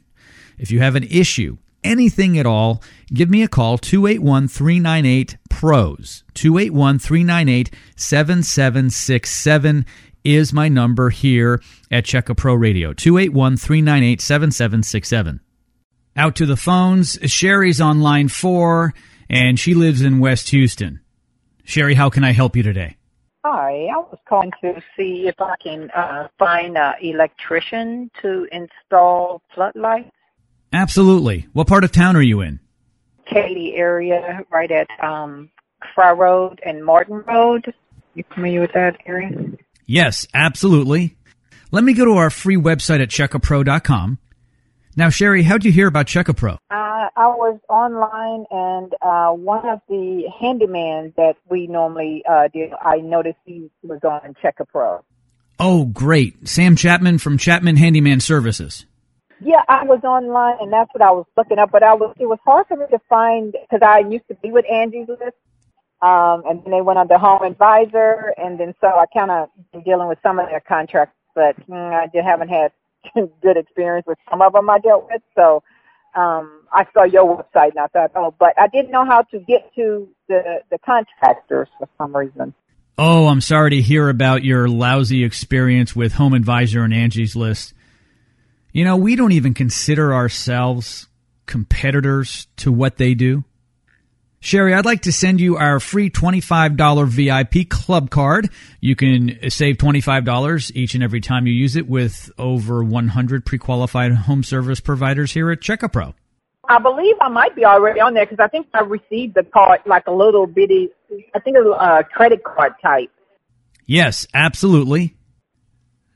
if 0.57 0.71
you 0.71 0.79
have 0.79 0.95
an 0.95 1.03
issue, 1.03 1.57
anything 1.83 2.39
at 2.39 2.45
all, 2.45 2.81
give 3.13 3.29
me 3.29 3.43
a 3.43 3.47
call 3.49 3.77
281 3.77 4.47
398 4.47 5.37
PROS. 5.49 6.23
281 6.33 6.99
398 6.99 7.71
7767 7.95 9.85
is 10.25 10.51
my 10.51 10.67
number 10.67 11.11
here 11.11 11.61
at 11.89 12.03
Checka 12.03 12.35
Pro 12.35 12.55
Radio 12.55 12.91
281 12.91 13.55
398 13.57 14.19
7767. 14.19 15.39
Out 16.17 16.35
to 16.35 16.45
the 16.45 16.57
phones. 16.57 17.19
Sherry's 17.25 17.79
on 17.79 18.01
line 18.01 18.27
four, 18.27 18.93
and 19.29 19.59
she 19.59 19.73
lives 19.73 20.01
in 20.01 20.19
West 20.19 20.49
Houston. 20.49 20.99
Sherry, 21.63 21.93
how 21.93 22.09
can 22.09 22.23
I 22.23 22.31
help 22.31 22.55
you 22.55 22.63
today? 22.63 22.97
Hi, 23.43 23.87
I 23.93 23.97
was 23.97 24.17
calling 24.27 24.51
to 24.61 24.81
see 24.97 25.27
if 25.27 25.35
I 25.39 25.55
can 25.61 25.91
uh, 25.91 26.29
find 26.39 26.77
an 26.77 26.95
electrician 26.99 28.09
to 28.21 28.47
install 28.51 29.41
floodlights. 29.53 30.09
Absolutely. 30.73 31.47
What 31.53 31.67
part 31.67 31.83
of 31.83 31.91
town 31.91 32.15
are 32.15 32.21
you 32.21 32.41
in? 32.41 32.59
Katy 33.31 33.75
area, 33.75 34.43
right 34.49 34.71
at 34.71 34.87
um, 35.03 35.49
Fry 35.93 36.11
Road 36.11 36.59
and 36.65 36.83
Morton 36.83 37.23
Road. 37.27 37.73
You 38.15 38.23
familiar 38.33 38.61
with 38.61 38.73
that 38.73 38.97
area? 39.05 39.29
Yes, 39.85 40.27
absolutely. 40.33 41.17
Let 41.71 41.83
me 41.83 41.93
go 41.93 42.05
to 42.05 42.13
our 42.13 42.29
free 42.29 42.57
website 42.57 43.01
at 43.01 43.09
checkapro.com. 43.09 44.19
Now, 44.97 45.09
Sherry, 45.09 45.43
how'd 45.43 45.65
you 45.65 45.73
hear 45.73 45.87
about 45.87 46.05
Checkapro? 46.05 46.53
Uh, 46.71 47.09
I 47.17 47.27
was 47.27 47.59
online, 47.67 48.45
and 48.49 48.93
uh, 49.01 49.31
one 49.31 49.67
of 49.67 49.81
the 49.89 50.31
handyman 50.39 51.13
that 51.17 51.35
we 51.49 51.67
normally 51.67 52.23
uh, 52.29 52.47
do, 52.47 52.69
I 52.81 52.97
noticed 52.97 53.37
he 53.45 53.69
was 53.83 53.99
on 54.03 54.35
Checkapro. 54.41 55.03
Oh, 55.59 55.85
great. 55.85 56.47
Sam 56.47 56.77
Chapman 56.77 57.17
from 57.17 57.37
Chapman 57.37 57.75
Handyman 57.75 58.21
Services. 58.21 58.85
Yeah, 59.41 59.63
I 59.67 59.83
was 59.83 59.99
online, 60.03 60.57
and 60.61 60.71
that's 60.71 60.89
what 60.93 61.01
I 61.01 61.11
was 61.11 61.25
looking 61.35 61.59
up. 61.59 61.71
But 61.71 61.83
I 61.83 61.93
was 61.93 62.15
it 62.17 62.25
was 62.25 62.39
hard 62.45 62.67
for 62.67 62.77
me 62.77 62.85
to 62.91 62.99
find 63.09 63.51
because 63.51 63.85
I 63.85 63.99
used 63.99 64.27
to 64.29 64.35
be 64.35 64.51
with 64.51 64.65
Angie's 64.71 65.09
List, 65.09 65.35
um, 66.01 66.43
and 66.47 66.63
then 66.63 66.71
they 66.71 66.81
went 66.81 66.99
on 66.99 67.07
the 67.07 67.17
Home 67.17 67.43
Advisor, 67.43 68.33
and 68.37 68.59
then 68.59 68.75
so 68.81 68.87
I 68.87 69.05
kind 69.13 69.31
of 69.31 69.49
been 69.71 69.81
dealing 69.81 70.07
with 70.07 70.19
some 70.21 70.39
of 70.39 70.47
their 70.49 70.59
contracts, 70.59 71.15
but 71.33 71.55
mm, 71.67 71.93
I 71.93 72.07
just 72.07 72.25
haven't 72.25 72.49
had 72.49 72.71
good 73.41 73.57
experience 73.57 74.05
with 74.05 74.17
some 74.29 74.41
of 74.41 74.53
them 74.53 74.69
I 74.69 74.79
dealt 74.79 75.07
with. 75.09 75.21
So 75.35 75.63
um, 76.15 76.61
I 76.71 76.85
saw 76.93 77.03
your 77.03 77.37
website, 77.37 77.71
and 77.71 77.79
I 77.79 77.87
thought, 77.87 78.11
oh, 78.15 78.33
but 78.37 78.53
I 78.59 78.67
didn't 78.67 78.91
know 78.91 79.05
how 79.05 79.21
to 79.23 79.39
get 79.39 79.73
to 79.75 80.07
the 80.27 80.61
the 80.69 80.77
contractors 80.79 81.69
for 81.79 81.87
some 81.97 82.15
reason. 82.15 82.53
Oh, 82.97 83.27
I'm 83.27 83.41
sorry 83.41 83.71
to 83.71 83.81
hear 83.81 84.07
about 84.07 84.43
your 84.43 84.69
lousy 84.69 85.23
experience 85.25 85.95
with 85.95 86.13
Home 86.13 86.33
Advisor 86.33 86.83
and 86.83 86.93
Angie's 86.93 87.35
List. 87.35 87.73
You 88.71 88.85
know, 88.85 88.95
we 88.95 89.15
don't 89.15 89.33
even 89.33 89.53
consider 89.53 90.13
ourselves 90.13 91.07
competitors 91.45 92.47
to 92.57 92.71
what 92.71 92.97
they 92.97 93.13
do. 93.13 93.43
Sherry, 94.45 94.75
I'd 94.75 94.85
like 94.85 95.01
to 95.01 95.11
send 95.11 95.41
you 95.41 95.57
our 95.57 95.79
free 95.79 96.11
$25 96.11 97.07
VIP 97.07 97.67
club 97.67 98.11
card. 98.11 98.51
You 98.79 98.95
can 98.95 99.49
save 99.49 99.77
$25 99.77 100.71
each 100.75 100.93
and 100.93 101.03
every 101.03 101.19
time 101.19 101.47
you 101.47 101.53
use 101.53 101.75
it 101.75 101.89
with 101.89 102.29
over 102.37 102.83
100 102.83 103.43
pre 103.43 103.57
qualified 103.57 104.11
home 104.11 104.43
service 104.43 104.79
providers 104.79 105.31
here 105.31 105.49
at 105.49 105.61
Checkapro. 105.61 106.13
I 106.69 106.77
believe 106.77 107.15
I 107.21 107.29
might 107.29 107.55
be 107.55 107.65
already 107.65 107.99
on 107.99 108.13
there 108.13 108.27
because 108.27 108.37
I 108.39 108.47
think 108.47 108.67
I 108.75 108.81
received 108.81 109.33
the 109.33 109.41
card 109.41 109.79
like 109.87 110.05
a 110.05 110.11
little 110.11 110.45
bitty, 110.45 110.89
I 111.33 111.39
think 111.39 111.57
a 111.57 111.67
uh, 111.67 112.03
credit 112.03 112.43
card 112.43 112.73
type. 112.83 113.09
Yes, 113.87 114.27
absolutely. 114.31 115.15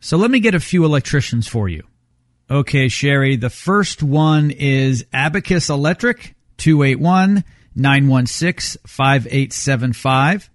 So 0.01 0.17
let 0.17 0.29
me 0.29 0.39
get 0.39 0.53
a 0.53 0.59
few 0.59 0.85
electricians 0.85 1.47
for 1.47 1.67
you. 1.67 1.81
Okay, 2.47 2.89
Sherry, 2.89 3.37
the 3.37 3.49
first 3.49 4.03
one 4.03 4.51
is 4.51 5.03
Abacus 5.13 5.71
Electric, 5.71 6.35
281 6.57 7.43
916 7.79 8.81
5875. 8.85 10.49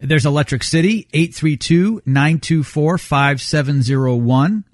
There's 0.00 0.26
Electric 0.26 0.62
City, 0.62 1.08
832 1.12 2.02
924 2.06 2.98
5701. 2.98 4.64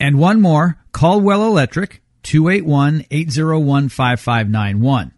And 0.00 0.18
one 0.18 0.40
more, 0.40 0.78
Caldwell 0.92 1.46
Electric, 1.46 2.02
281 2.22 3.04
801 3.10 3.88
5591. 3.88 5.12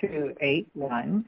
281 0.00 1.24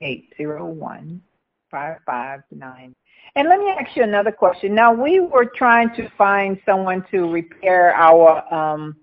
801 0.00 1.22
5591. 1.70 2.94
And 3.34 3.48
let 3.48 3.58
me 3.58 3.68
ask 3.68 3.94
you 3.96 4.02
another 4.02 4.32
question. 4.32 4.74
Now 4.74 4.92
we 4.92 5.20
were 5.20 5.44
trying 5.44 5.94
to 5.96 6.08
find 6.16 6.58
someone 6.64 7.04
to 7.10 7.30
repair 7.30 7.94
our 7.94 8.42
um 8.52 8.96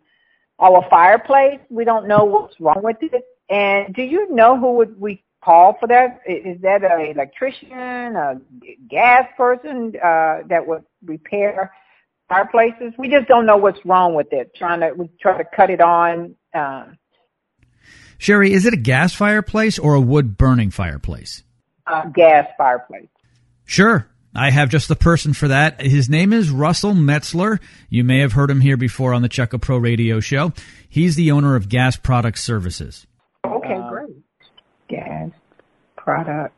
our 0.59 0.85
fireplace. 0.89 1.59
We 1.69 1.85
don't 1.85 2.07
know 2.07 2.23
what's 2.23 2.59
wrong 2.59 2.81
with 2.83 2.97
it. 3.01 3.23
And 3.49 3.93
do 3.93 4.01
you 4.03 4.33
know 4.33 4.57
who 4.57 4.73
would 4.73 4.99
we 4.99 5.23
call 5.43 5.77
for 5.79 5.87
that? 5.87 6.21
Is 6.25 6.61
that 6.61 6.83
an 6.83 7.01
electrician, 7.07 7.71
a 7.71 8.39
gas 8.89 9.27
person 9.37 9.93
uh, 9.97 10.39
that 10.47 10.65
would 10.65 10.83
repair 11.05 11.73
fireplaces? 12.29 12.93
We 12.97 13.09
just 13.09 13.27
don't 13.27 13.45
know 13.45 13.57
what's 13.57 13.83
wrong 13.85 14.15
with 14.15 14.31
it. 14.31 14.55
Trying 14.55 14.79
to 14.79 14.93
we 14.93 15.09
try 15.21 15.37
to 15.37 15.45
cut 15.55 15.69
it 15.69 15.81
on. 15.81 16.35
Uh, 16.53 16.85
Sherry, 18.17 18.53
is 18.53 18.65
it 18.65 18.73
a 18.73 18.77
gas 18.77 19.13
fireplace 19.13 19.77
or 19.77 19.95
a 19.95 20.01
wood 20.01 20.37
burning 20.37 20.71
fireplace? 20.71 21.43
Uh, 21.85 22.05
gas 22.05 22.47
fireplace. 22.57 23.09
Sure. 23.65 24.07
I 24.35 24.49
have 24.49 24.69
just 24.69 24.87
the 24.87 24.95
person 24.95 25.33
for 25.33 25.47
that. 25.47 25.81
His 25.81 26.09
name 26.09 26.33
is 26.33 26.49
Russell 26.49 26.93
Metzler. 26.93 27.59
You 27.89 28.03
may 28.03 28.19
have 28.19 28.33
heard 28.33 28.49
him 28.49 28.61
here 28.61 28.77
before 28.77 29.13
on 29.13 29.21
the 29.21 29.29
Checka 29.29 29.61
Pro 29.61 29.77
radio 29.77 30.19
show. 30.19 30.53
He's 30.89 31.15
the 31.15 31.31
owner 31.31 31.55
of 31.55 31.69
Gas 31.69 31.97
Product 31.97 32.39
Services. 32.39 33.05
Okay, 33.45 33.75
uh, 33.75 33.89
great. 33.89 34.15
Gas 34.89 35.29
Product 35.95 36.55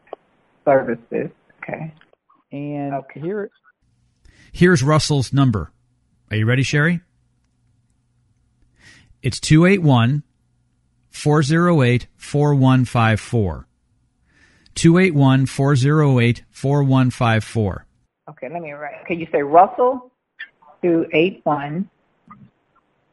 Services. 0.64 1.32
Okay. 1.62 1.94
And 2.52 2.94
okay. 2.94 3.20
here 3.20 3.50
Here's 4.54 4.82
Russell's 4.82 5.34
number. 5.34 5.72
Are 6.32 6.38
you 6.38 6.46
ready, 6.46 6.64
Sherry? 6.64 7.02
It's 9.22 9.40
281 9.42 10.24
408 11.10 12.08
4154. 12.16 13.68
281 14.76 15.46
408 15.46 16.44
4154. 16.52 17.86
Okay, 18.30 18.50
let 18.52 18.62
me 18.62 18.72
write. 18.72 18.96
Okay, 19.04 19.16
you 19.16 19.28
say 19.32 19.42
Russell 19.42 20.12
281 20.82 21.90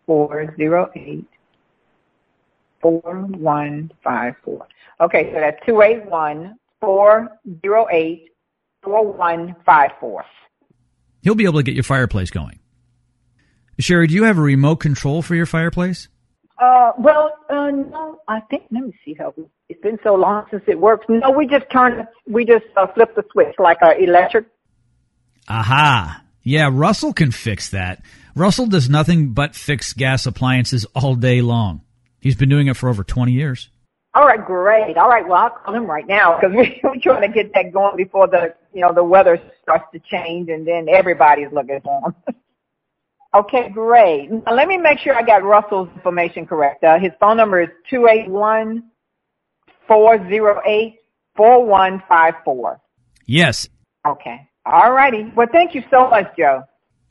four 0.06 0.54
zero 0.56 0.90
eight 0.94 1.26
four 2.80 3.00
one 3.00 3.90
five 4.02 4.34
four. 4.44 4.66
Okay, 5.00 5.32
so 5.32 5.40
that's 5.40 5.58
two 5.64 5.80
eight 5.82 6.04
one 6.06 6.56
four 6.80 7.28
zero 7.62 7.86
eight 7.90 8.30
four 8.82 9.12
one 9.12 9.54
five 9.64 9.90
four. 10.00 10.24
He'll 11.22 11.34
be 11.34 11.44
able 11.44 11.60
to 11.60 11.62
get 11.62 11.74
your 11.74 11.84
fireplace 11.84 12.30
going. 12.30 12.58
Sherry, 13.78 14.06
do 14.06 14.14
you 14.14 14.24
have 14.24 14.38
a 14.38 14.42
remote 14.42 14.76
control 14.76 15.22
for 15.22 15.34
your 15.34 15.46
fireplace? 15.46 16.08
Uh, 16.58 16.92
well, 16.98 17.32
uh, 17.48 17.70
no, 17.70 18.20
I 18.28 18.40
think. 18.40 18.64
Let 18.70 18.84
me 18.84 18.92
see 19.04 19.14
how. 19.14 19.32
It's 19.72 19.80
been 19.80 19.98
so 20.04 20.14
long 20.14 20.44
since 20.50 20.62
it 20.66 20.78
works. 20.78 21.06
No, 21.08 21.30
we 21.30 21.46
just 21.46 21.64
turn. 21.72 22.06
We 22.28 22.44
just 22.44 22.66
uh, 22.76 22.88
flip 22.88 23.14
the 23.16 23.24
switch 23.32 23.54
like 23.58 23.78
our 23.80 23.96
electric. 23.98 24.44
Aha! 25.48 26.22
Yeah, 26.42 26.68
Russell 26.70 27.14
can 27.14 27.30
fix 27.30 27.70
that. 27.70 28.02
Russell 28.36 28.66
does 28.66 28.90
nothing 28.90 29.30
but 29.32 29.54
fix 29.54 29.94
gas 29.94 30.26
appliances 30.26 30.84
all 30.94 31.14
day 31.14 31.40
long. 31.40 31.80
He's 32.20 32.36
been 32.36 32.50
doing 32.50 32.66
it 32.66 32.76
for 32.76 32.90
over 32.90 33.02
20 33.02 33.32
years. 33.32 33.70
All 34.14 34.26
right, 34.26 34.44
great. 34.44 34.98
All 34.98 35.08
right, 35.08 35.26
well, 35.26 35.38
I'll 35.38 35.50
call 35.64 35.74
him 35.74 35.86
right 35.86 36.06
now 36.06 36.38
because 36.38 36.54
we, 36.54 36.78
we're 36.84 37.00
trying 37.00 37.22
to 37.22 37.28
get 37.28 37.54
that 37.54 37.72
going 37.72 37.96
before 37.96 38.28
the, 38.28 38.54
you 38.74 38.82
know, 38.82 38.92
the 38.92 39.02
weather 39.02 39.40
starts 39.62 39.86
to 39.94 40.00
change 40.00 40.50
and 40.50 40.68
then 40.68 40.86
everybody's 40.90 41.50
looking 41.50 41.80
for 41.80 41.98
him. 42.04 42.34
okay, 43.34 43.70
great. 43.70 44.30
Now, 44.30 44.52
let 44.52 44.68
me 44.68 44.76
make 44.76 44.98
sure 44.98 45.14
I 45.14 45.22
got 45.22 45.42
Russell's 45.42 45.88
information 45.94 46.44
correct. 46.44 46.84
Uh, 46.84 46.98
his 46.98 47.12
phone 47.18 47.38
number 47.38 47.62
is 47.62 47.70
two 47.88 48.06
eight 48.06 48.28
one 48.28 48.90
four 49.92 50.18
zero 50.28 50.60
eight 50.64 50.96
four 51.36 51.66
one 51.66 52.02
five 52.08 52.34
four. 52.44 52.80
Yes. 53.26 53.68
Okay. 54.06 54.48
All 54.64 54.92
righty. 54.92 55.30
Well, 55.36 55.48
thank 55.52 55.74
you 55.74 55.82
so 55.90 56.08
much, 56.08 56.34
Joe. 56.36 56.62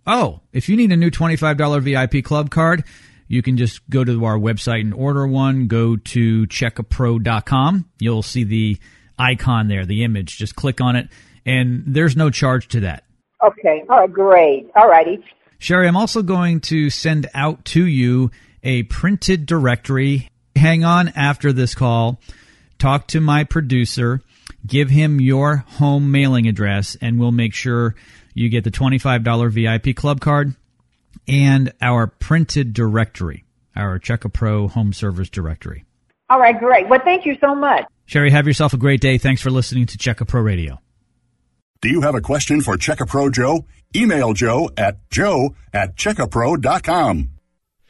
Oh, 0.07 0.41
if 0.51 0.67
you 0.67 0.75
need 0.75 0.91
a 0.91 0.97
new 0.97 1.11
$25 1.11 1.81
VIP 1.81 2.23
club 2.23 2.49
card, 2.49 2.83
you 3.27 3.41
can 3.41 3.55
just 3.55 3.87
go 3.89 4.03
to 4.03 4.25
our 4.25 4.37
website 4.37 4.81
and 4.81 4.93
order 4.93 5.27
one. 5.27 5.67
Go 5.67 5.95
to 5.95 6.47
checkapro.com. 6.47 7.89
You'll 7.99 8.23
see 8.23 8.43
the 8.43 8.79
icon 9.19 9.67
there, 9.67 9.85
the 9.85 10.03
image. 10.03 10.37
Just 10.37 10.55
click 10.55 10.81
on 10.81 10.95
it, 10.95 11.09
and 11.45 11.83
there's 11.85 12.17
no 12.17 12.29
charge 12.29 12.67
to 12.69 12.79
that. 12.81 13.03
Okay. 13.43 13.83
All 13.89 13.99
right, 13.99 14.11
great. 14.11 14.71
All 14.75 14.89
righty. 14.89 15.23
Sherry, 15.59 15.87
I'm 15.87 15.97
also 15.97 16.23
going 16.23 16.61
to 16.61 16.89
send 16.89 17.29
out 17.35 17.63
to 17.65 17.85
you 17.85 18.31
a 18.63 18.83
printed 18.83 19.45
directory. 19.45 20.29
Hang 20.55 20.83
on 20.83 21.09
after 21.09 21.53
this 21.53 21.75
call. 21.75 22.19
Talk 22.81 23.05
to 23.09 23.21
my 23.21 23.43
producer. 23.43 24.23
Give 24.65 24.89
him 24.89 25.21
your 25.21 25.57
home 25.57 26.09
mailing 26.09 26.47
address, 26.47 26.97
and 26.99 27.19
we'll 27.19 27.31
make 27.31 27.53
sure 27.53 27.93
you 28.33 28.49
get 28.49 28.63
the 28.63 28.71
$25 28.71 29.51
VIP 29.51 29.95
club 29.95 30.19
card 30.19 30.55
and 31.27 31.71
our 31.79 32.07
printed 32.07 32.73
directory, 32.73 33.45
our 33.75 33.99
Checka 33.99 34.33
Pro 34.33 34.67
home 34.67 34.93
service 34.93 35.29
directory. 35.29 35.85
All 36.27 36.39
right, 36.39 36.57
great. 36.57 36.89
Well, 36.89 37.01
thank 37.03 37.23
you 37.23 37.37
so 37.39 37.53
much. 37.53 37.85
Sherry, 38.07 38.31
have 38.31 38.47
yourself 38.47 38.73
a 38.73 38.77
great 38.77 38.99
day. 38.99 39.19
Thanks 39.19 39.43
for 39.43 39.51
listening 39.51 39.85
to 39.85 39.99
Checka 39.99 40.27
Pro 40.27 40.41
Radio. 40.41 40.81
Do 41.83 41.89
you 41.89 42.01
have 42.01 42.15
a 42.15 42.21
question 42.21 42.61
for 42.61 42.77
Checka 42.77 43.07
Pro 43.07 43.29
Joe? 43.29 43.63
Email 43.95 44.33
Joe 44.33 44.71
at 44.75 45.07
joe 45.11 45.53
at 45.71 45.95
checkapro.com. 45.95 47.29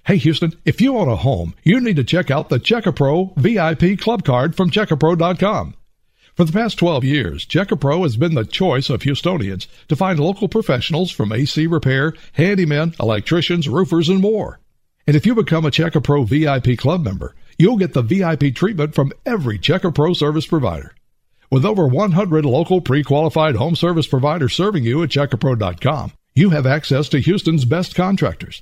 Hey 0.04 0.18
Houston, 0.18 0.54
if 0.66 0.82
you 0.82 0.98
own 0.98 1.08
a 1.08 1.16
home, 1.16 1.54
you 1.64 1.80
need 1.80 1.98
to 1.98 2.04
check 2.04 2.32
out 2.32 2.50
the 2.50 2.60
Checka 2.60 2.96
Pro 2.96 3.34
VIP 3.38 4.00
Club 4.00 4.26
Card 4.26 4.56
from 4.56 4.72
checkapro.com. 4.72 5.76
For 6.34 6.44
the 6.44 6.52
past 6.52 6.80
12 6.80 7.04
years, 7.04 7.46
Checka 7.46 7.80
Pro 7.80 8.02
has 8.02 8.18
been 8.18 8.34
the 8.34 8.44
choice 8.44 8.90
of 8.90 9.02
Houstonians 9.02 9.68
to 9.90 9.96
find 9.96 10.20
local 10.20 10.48
professionals 10.48 11.12
from 11.12 11.32
AC 11.32 11.68
repair, 11.68 12.14
handymen, 12.36 13.00
electricians, 13.00 13.70
roofers, 13.70 14.10
and 14.10 14.22
more. 14.22 14.60
And 15.06 15.16
if 15.16 15.28
you 15.28 15.36
become 15.36 15.66
a 15.66 15.72
Checka 15.72 16.04
Pro 16.04 16.24
VIP 16.24 16.80
club 16.80 17.04
member, 17.04 17.36
you'll 17.60 17.78
get 17.78 17.94
the 17.94 18.02
VIP 18.02 18.56
treatment 18.56 18.96
from 18.96 19.12
every 19.24 19.60
Checka 19.60 19.94
Pro 19.94 20.14
service 20.14 20.48
provider. 20.48 20.96
With 21.52 21.64
over 21.64 21.86
100 21.86 22.44
local 22.44 22.82
pre-qualified 22.82 23.56
home 23.56 23.76
service 23.76 24.08
providers 24.08 24.56
serving 24.56 24.84
you 24.84 25.04
at 25.04 25.10
checkapro.com, 25.10 26.14
you 26.34 26.52
have 26.52 26.66
access 26.66 27.10
to 27.10 27.20
Houston's 27.20 27.66
best 27.66 27.94
contractors, 27.94 28.62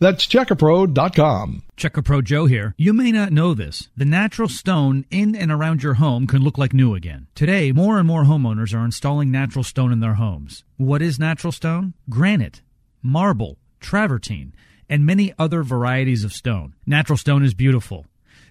That's 0.00 0.26
checkapro.com. 0.26 1.62
Checka 1.76 2.02
Pro 2.02 2.22
Joe 2.22 2.46
here. 2.46 2.74
You 2.78 2.94
may 2.94 3.12
not 3.12 3.32
know 3.32 3.52
this. 3.52 3.90
The 3.98 4.06
natural 4.06 4.48
stone 4.48 5.04
in 5.10 5.36
and 5.36 5.52
around 5.52 5.82
your 5.82 5.94
home 5.94 6.26
can 6.26 6.42
look 6.42 6.56
like 6.56 6.72
new 6.72 6.94
again. 6.94 7.26
Today, 7.34 7.70
more 7.70 7.98
and 7.98 8.06
more 8.06 8.24
homeowners 8.24 8.74
are 8.74 8.82
installing 8.82 9.30
natural 9.30 9.62
stone 9.62 9.92
in 9.92 10.00
their 10.00 10.14
homes. 10.14 10.64
What 10.78 11.02
is 11.02 11.18
natural 11.18 11.52
stone? 11.52 11.92
Granite, 12.08 12.62
marble, 13.02 13.58
travertine, 13.78 14.54
and 14.88 15.04
many 15.04 15.34
other 15.38 15.62
varieties 15.62 16.24
of 16.24 16.32
stone. 16.32 16.74
Natural 16.86 17.18
stone 17.18 17.44
is 17.44 17.52
beautiful. 17.52 18.06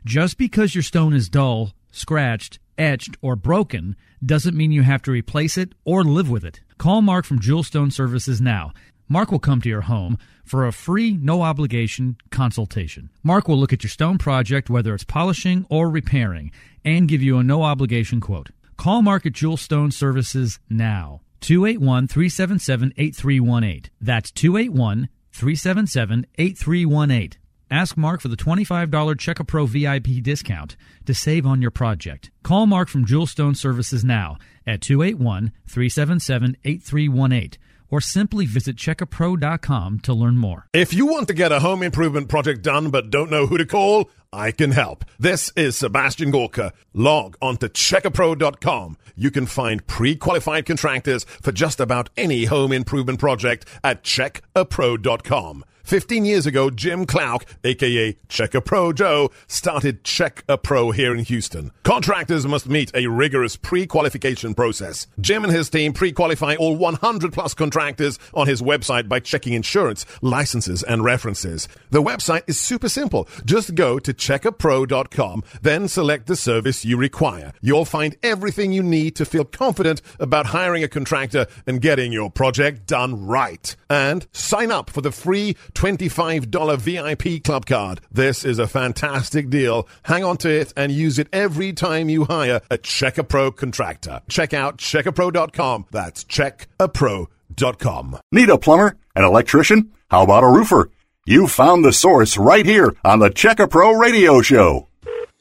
Just 0.06 0.38
because 0.38 0.76
your 0.76 0.84
stone 0.84 1.14
is 1.14 1.30
dull, 1.30 1.74
scratched, 1.92 2.60
etched, 2.78 3.18
or 3.24 3.36
broken 3.36 3.96
doesn't 4.24 4.56
mean 4.56 4.72
you 4.72 4.84
have 4.84 5.02
to 5.02 5.12
replace 5.12 5.58
it 5.58 5.74
or 5.84 6.04
live 6.04 6.30
with 6.30 6.46
it. 6.46 6.62
Call 6.78 7.02
Mark 7.02 7.26
from 7.26 7.40
Jewel 7.40 7.64
Stone 7.64 7.92
Services 7.92 8.40
now. 8.40 8.72
Mark 9.12 9.32
will 9.32 9.40
come 9.40 9.60
to 9.60 9.70
your 9.70 9.82
home 9.82 10.20
for 10.46 10.68
a 10.68 10.72
free, 10.72 11.14
no 11.14 11.42
obligation 11.42 12.16
consultation. 12.30 13.10
Mark 13.24 13.48
will 13.48 13.58
look 13.58 13.74
at 13.74 13.84
your 13.84 13.90
stone 13.90 14.20
project, 14.20 14.70
whether 14.70 14.94
it's 14.94 15.04
polishing 15.04 15.66
or 15.68 15.90
repairing, 15.90 16.52
and 16.86 17.08
give 17.08 17.24
you 17.24 17.40
a 17.40 17.44
no 17.44 17.64
obligation 17.64 18.22
quote. 18.22 18.50
Call 18.78 19.02
Mark 19.02 19.26
at 19.26 19.34
Jewel 19.34 19.58
Stone 19.58 19.92
Services 19.92 20.60
now. 20.70 21.22
281 21.42 22.08
377 22.08 22.94
8318. 22.98 23.92
That's 24.00 24.32
281 24.32 25.10
377 25.32 26.28
8318. 26.38 27.40
Ask 27.72 27.98
Mark 27.98 28.22
for 28.22 28.28
the 28.28 28.38
$25 28.38 28.90
Checka 28.90 29.48
Pro 29.48 29.66
VIP 29.66 30.22
discount 30.22 30.76
to 31.06 31.14
save 31.16 31.48
on 31.48 31.62
your 31.62 31.72
project. 31.72 32.30
Call 32.44 32.68
Mark 32.68 32.90
from 32.90 33.06
Jewel 33.06 33.26
Stone 33.26 33.56
Services 33.56 34.04
now 34.04 34.38
at 34.68 34.82
281 34.82 35.52
377 35.68 36.58
8318 36.64 37.60
or 37.90 38.02
simply 38.02 38.46
visit 38.46 38.76
checkapro.com 38.76 40.00
to 40.00 40.14
learn 40.14 40.38
more. 40.38 40.68
If 40.74 40.94
you 40.94 41.06
want 41.06 41.28
to 41.28 41.34
get 41.34 41.52
a 41.52 41.60
home 41.60 41.84
improvement 41.84 42.30
project 42.30 42.62
done 42.62 42.90
but 42.90 43.10
don't 43.10 43.32
know 43.32 43.46
who 43.46 43.58
to 43.58 43.66
call, 43.66 44.10
I 44.32 44.52
can 44.52 44.72
help. 44.72 45.06
This 45.18 45.52
is 45.56 45.76
Sebastian 45.78 46.32
Gorka. 46.32 46.74
Log 46.94 47.36
on 47.42 47.58
to 47.58 47.70
checkapro.com. 47.70 48.98
You 49.16 49.32
can 49.32 49.48
find 49.48 49.86
pre-qualified 49.88 50.66
contractors 50.66 51.24
for 51.24 51.52
just 51.52 51.80
about 51.80 52.10
any 52.16 52.46
home 52.46 52.72
improvement 52.72 53.20
project 53.20 53.66
at 53.84 54.04
checkapro.com. 54.04 55.66
15 55.90 56.24
years 56.24 56.46
ago, 56.46 56.70
Jim 56.70 57.08
Clouk, 57.08 57.46
aka 57.64 58.16
Checka 58.28 58.64
Pro 58.64 58.94
Joe, 58.94 59.32
started 59.48 60.04
Check 60.04 60.44
a 60.48 60.56
Pro 60.56 60.92
here 60.92 61.16
in 61.16 61.26
Houston. 61.26 61.72
Contractors 61.82 62.46
must 62.46 62.70
meet 62.70 62.92
a 62.94 63.08
rigorous 63.08 63.56
pre-qualification 63.56 64.54
process. 64.54 65.08
Jim 65.20 65.44
and 65.44 65.52
his 65.52 65.68
team 65.68 65.92
pre-qualify 65.92 66.54
all 66.58 66.76
100 66.76 67.34
plus 67.34 67.56
contractors 67.56 68.20
on 68.36 68.46
his 68.46 68.62
website 68.62 69.10
by 69.10 69.20
checking 69.20 69.54
insurance, 69.54 70.06
licenses, 70.22 70.84
and 70.84 71.04
references. 71.04 71.68
The 71.90 72.04
website 72.04 72.44
is 72.46 72.60
super 72.60 72.88
simple. 72.88 73.28
Just 73.44 73.74
go 73.74 73.98
to 73.98 74.14
checkapro.com, 74.14 75.44
then 75.64 75.88
select 75.88 76.28
the 76.28 76.36
service 76.36 76.86
you 76.86 76.98
require. 76.98 77.52
You'll 77.62 77.86
find 77.86 78.16
everything 78.22 78.72
you 78.72 78.84
need 78.84 79.16
to 79.16 79.26
feel 79.26 79.44
confident 79.44 80.04
about 80.20 80.46
hiring 80.46 80.84
a 80.84 80.88
contractor 80.88 81.48
and 81.66 81.82
getting 81.82 82.12
your 82.12 82.30
project 82.30 82.86
done 82.86 83.26
right. 83.26 83.76
And 83.90 84.28
sign 84.34 84.70
up 84.70 84.92
for 84.92 85.02
the 85.02 85.12
free 85.12 85.56
$25 85.80 86.78
VIP 86.78 87.42
club 87.42 87.66
card. 87.66 88.02
This 88.12 88.44
is 88.44 88.60
a 88.60 88.68
fantastic 88.68 89.50
deal. 89.50 89.88
Hang 90.04 90.26
on 90.26 90.36
to 90.40 90.50
it 90.50 90.74
and 90.76 90.92
use 90.92 91.18
it 91.18 91.30
every 91.32 91.72
time 91.72 92.10
you 92.10 92.26
hire 92.26 92.60
a 92.70 92.78
Checka 92.78 93.26
Pro 93.26 93.50
contractor. 93.50 94.22
Check 94.28 94.54
out 94.54 94.78
checkapro.com. 94.78 95.86
That's 95.90 96.26
checkapro.com. 96.26 98.20
Need 98.30 98.50
a 98.50 98.58
plumber? 98.58 98.98
An 99.16 99.24
electrician? 99.24 99.94
How 100.12 100.24
about 100.24 100.44
a 100.44 100.48
roofer? 100.48 100.92
You 101.26 101.48
found 101.48 101.86
the 101.86 101.94
source 101.94 102.38
right 102.38 102.66
here 102.66 102.94
on 103.06 103.20
the 103.20 103.30
Checka 103.30 103.70
Pro 103.70 103.94
Radio 103.94 104.42
Show. 104.42 104.89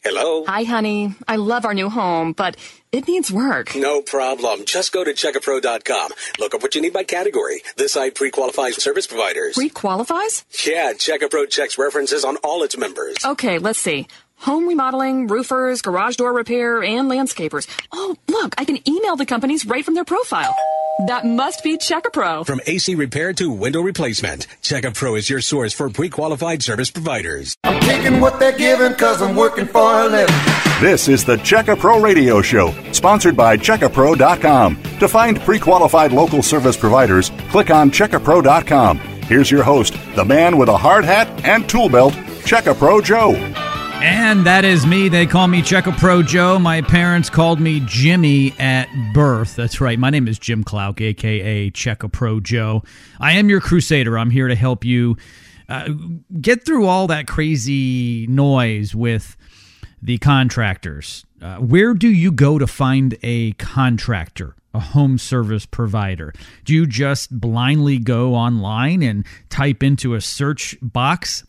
Hello? 0.04 0.44
Hi, 0.46 0.62
honey. 0.62 1.14
I 1.26 1.36
love 1.36 1.64
our 1.64 1.74
new 1.74 1.90
home, 1.90 2.32
but 2.32 2.56
it 2.92 3.08
needs 3.08 3.32
work. 3.32 3.74
No 3.74 4.00
problem. 4.00 4.64
Just 4.64 4.92
go 4.92 5.02
to 5.02 5.12
checkapro.com. 5.12 6.10
Look 6.38 6.54
up 6.54 6.62
what 6.62 6.74
you 6.74 6.80
need 6.80 6.92
by 6.92 7.02
category. 7.04 7.62
This 7.76 7.92
site 7.94 8.14
pre-qualifies 8.14 8.80
service 8.82 9.06
providers. 9.08 9.54
Pre-qualifies? 9.54 10.44
Yeah, 10.64 10.92
Checkapro 10.92 11.50
checks 11.50 11.78
references 11.78 12.24
on 12.24 12.36
all 12.38 12.62
its 12.62 12.76
members. 12.78 13.16
Okay, 13.24 13.58
let's 13.58 13.80
see. 13.80 14.06
Home 14.40 14.68
remodeling, 14.68 15.26
roofers, 15.26 15.82
garage 15.82 16.16
door 16.16 16.32
repair, 16.32 16.82
and 16.82 17.10
landscapers. 17.10 17.68
Oh, 17.92 18.14
look, 18.28 18.54
I 18.56 18.64
can 18.64 18.78
email 18.88 19.16
the 19.16 19.26
companies 19.26 19.66
right 19.66 19.84
from 19.84 19.94
their 19.94 20.04
profile. 20.04 20.56
That 21.08 21.24
must 21.24 21.64
be 21.64 21.76
Checka 21.76 22.12
Pro. 22.12 22.44
From 22.44 22.60
AC 22.66 22.94
repair 22.94 23.32
to 23.34 23.50
window 23.50 23.80
replacement, 23.80 24.46
Checka 24.62 24.94
Pro 24.94 25.16
is 25.16 25.28
your 25.28 25.40
source 25.40 25.72
for 25.72 25.90
pre-qualified 25.90 26.62
service 26.62 26.90
providers. 26.90 27.56
I'm 27.64 27.80
taking 27.80 28.20
what 28.20 28.38
they're 28.38 28.56
giving 28.56 28.94
cause 28.94 29.20
I'm 29.22 29.34
working 29.34 29.66
for 29.66 30.02
a 30.02 30.06
living. 30.06 30.34
This 30.80 31.08
is 31.08 31.24
the 31.24 31.36
Checka 31.36 31.76
Pro 31.78 32.00
Radio 32.00 32.40
Show, 32.40 32.72
sponsored 32.92 33.36
by 33.36 33.56
CheckaPro.com. 33.56 34.82
To 35.00 35.08
find 35.08 35.40
pre 35.40 35.58
qualified 35.58 36.12
local 36.12 36.42
service 36.42 36.76
providers, 36.76 37.30
click 37.50 37.70
on 37.70 37.90
CheckaPro.com. 37.90 38.98
Here's 38.98 39.50
your 39.50 39.64
host, 39.64 39.96
the 40.14 40.24
man 40.24 40.56
with 40.58 40.68
a 40.68 40.76
hard 40.76 41.04
hat 41.04 41.28
and 41.44 41.68
tool 41.68 41.88
belt, 41.88 42.14
Checka 42.44 42.76
Pro 42.76 43.00
Joe. 43.00 43.32
And 44.00 44.46
that 44.46 44.64
is 44.64 44.86
me. 44.86 45.08
They 45.08 45.26
call 45.26 45.48
me 45.48 45.60
Checka 45.60 45.96
Pro 45.98 46.22
Joe. 46.22 46.58
My 46.58 46.82
parents 46.82 47.28
called 47.28 47.58
me 47.58 47.80
Jimmy 47.84 48.54
at 48.58 48.88
birth. 49.12 49.56
That's 49.56 49.80
right. 49.80 49.98
My 49.98 50.08
name 50.08 50.28
is 50.28 50.38
Jim 50.38 50.62
Clouk, 50.62 51.00
aka 51.00 51.70
Checka 51.70 52.12
Pro 52.12 52.38
Joe. 52.38 52.84
I 53.18 53.32
am 53.32 53.48
your 53.48 53.60
crusader. 53.60 54.16
I'm 54.16 54.30
here 54.30 54.46
to 54.46 54.54
help 54.54 54.84
you 54.84 55.16
uh, 55.68 55.88
get 56.40 56.64
through 56.64 56.86
all 56.86 57.08
that 57.08 57.26
crazy 57.26 58.26
noise 58.28 58.94
with 58.94 59.36
the 60.00 60.18
contractors. 60.18 61.26
Uh, 61.42 61.56
where 61.56 61.92
do 61.92 62.08
you 62.08 62.30
go 62.30 62.58
to 62.58 62.68
find 62.68 63.16
a 63.24 63.52
contractor, 63.52 64.54
a 64.74 64.80
home 64.80 65.18
service 65.18 65.66
provider? 65.66 66.32
Do 66.64 66.72
you 66.72 66.86
just 66.86 67.40
blindly 67.40 67.98
go 67.98 68.34
online 68.34 69.02
and 69.02 69.26
type 69.50 69.82
into 69.82 70.14
a 70.14 70.20
search 70.20 70.76
box 70.80 71.44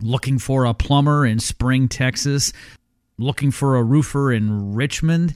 looking 0.00 0.38
for 0.38 0.64
a 0.64 0.74
plumber 0.74 1.26
in 1.26 1.38
Spring, 1.38 1.88
Texas, 1.88 2.52
looking 3.18 3.50
for 3.50 3.76
a 3.76 3.82
roofer 3.82 4.32
in 4.32 4.74
Richmond, 4.74 5.34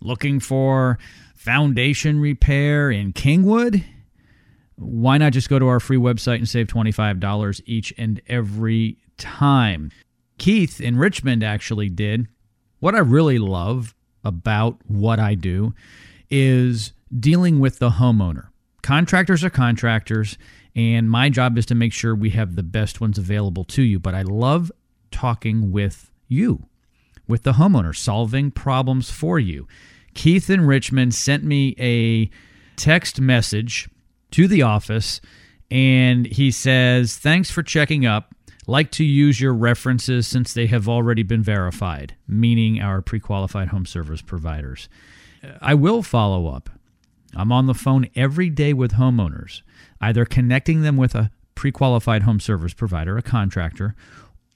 looking 0.00 0.40
for 0.40 0.98
foundation 1.34 2.20
repair 2.20 2.90
in 2.90 3.12
Kingwood? 3.12 3.84
Why 4.76 5.18
not 5.18 5.32
just 5.32 5.48
go 5.48 5.58
to 5.58 5.68
our 5.68 5.80
free 5.80 5.96
website 5.96 6.36
and 6.36 6.48
save 6.48 6.66
$25 6.66 7.60
each 7.66 7.92
and 7.98 8.20
every 8.26 8.98
time? 9.18 9.90
Keith 10.38 10.80
in 10.80 10.96
Richmond 10.96 11.44
actually 11.44 11.88
did. 11.88 12.26
What 12.80 12.94
I 12.94 12.98
really 12.98 13.38
love 13.38 13.94
about 14.24 14.78
what 14.86 15.18
I 15.20 15.34
do 15.34 15.74
is 16.30 16.92
dealing 17.16 17.60
with 17.60 17.78
the 17.78 17.90
homeowner. 17.90 18.48
Contractors 18.82 19.44
are 19.44 19.50
contractors, 19.50 20.38
and 20.74 21.10
my 21.10 21.28
job 21.28 21.58
is 21.58 21.66
to 21.66 21.74
make 21.74 21.92
sure 21.92 22.14
we 22.14 22.30
have 22.30 22.56
the 22.56 22.62
best 22.62 23.00
ones 23.00 23.18
available 23.18 23.64
to 23.64 23.82
you. 23.82 23.98
But 23.98 24.14
I 24.14 24.22
love 24.22 24.72
talking 25.10 25.72
with 25.72 26.10
you, 26.28 26.66
with 27.28 27.42
the 27.42 27.52
homeowner, 27.52 27.94
solving 27.94 28.50
problems 28.50 29.10
for 29.10 29.38
you. 29.38 29.68
Keith 30.14 30.50
in 30.50 30.66
Richmond 30.66 31.14
sent 31.14 31.44
me 31.44 31.74
a 31.78 32.30
text 32.76 33.20
message 33.20 33.88
to 34.32 34.48
the 34.48 34.62
office, 34.62 35.20
and 35.70 36.26
he 36.26 36.50
says, 36.50 37.16
Thanks 37.16 37.50
for 37.50 37.62
checking 37.62 38.06
up 38.06 38.34
like 38.66 38.90
to 38.92 39.04
use 39.04 39.40
your 39.40 39.54
references 39.54 40.26
since 40.26 40.54
they 40.54 40.66
have 40.66 40.88
already 40.88 41.22
been 41.22 41.42
verified, 41.42 42.14
meaning 42.28 42.80
our 42.80 43.02
pre 43.02 43.20
qualified 43.20 43.68
home 43.68 43.86
service 43.86 44.22
providers. 44.22 44.88
I 45.60 45.74
will 45.74 46.02
follow 46.02 46.46
up. 46.48 46.70
I'm 47.34 47.50
on 47.50 47.66
the 47.66 47.74
phone 47.74 48.08
every 48.14 48.50
day 48.50 48.72
with 48.72 48.92
homeowners, 48.92 49.62
either 50.02 50.24
connecting 50.26 50.82
them 50.82 50.96
with 50.96 51.14
a 51.14 51.30
pre 51.54 51.72
qualified 51.72 52.24
home 52.24 52.40
service 52.40 52.74
provider, 52.74 53.16
a 53.16 53.22
contractor, 53.22 53.94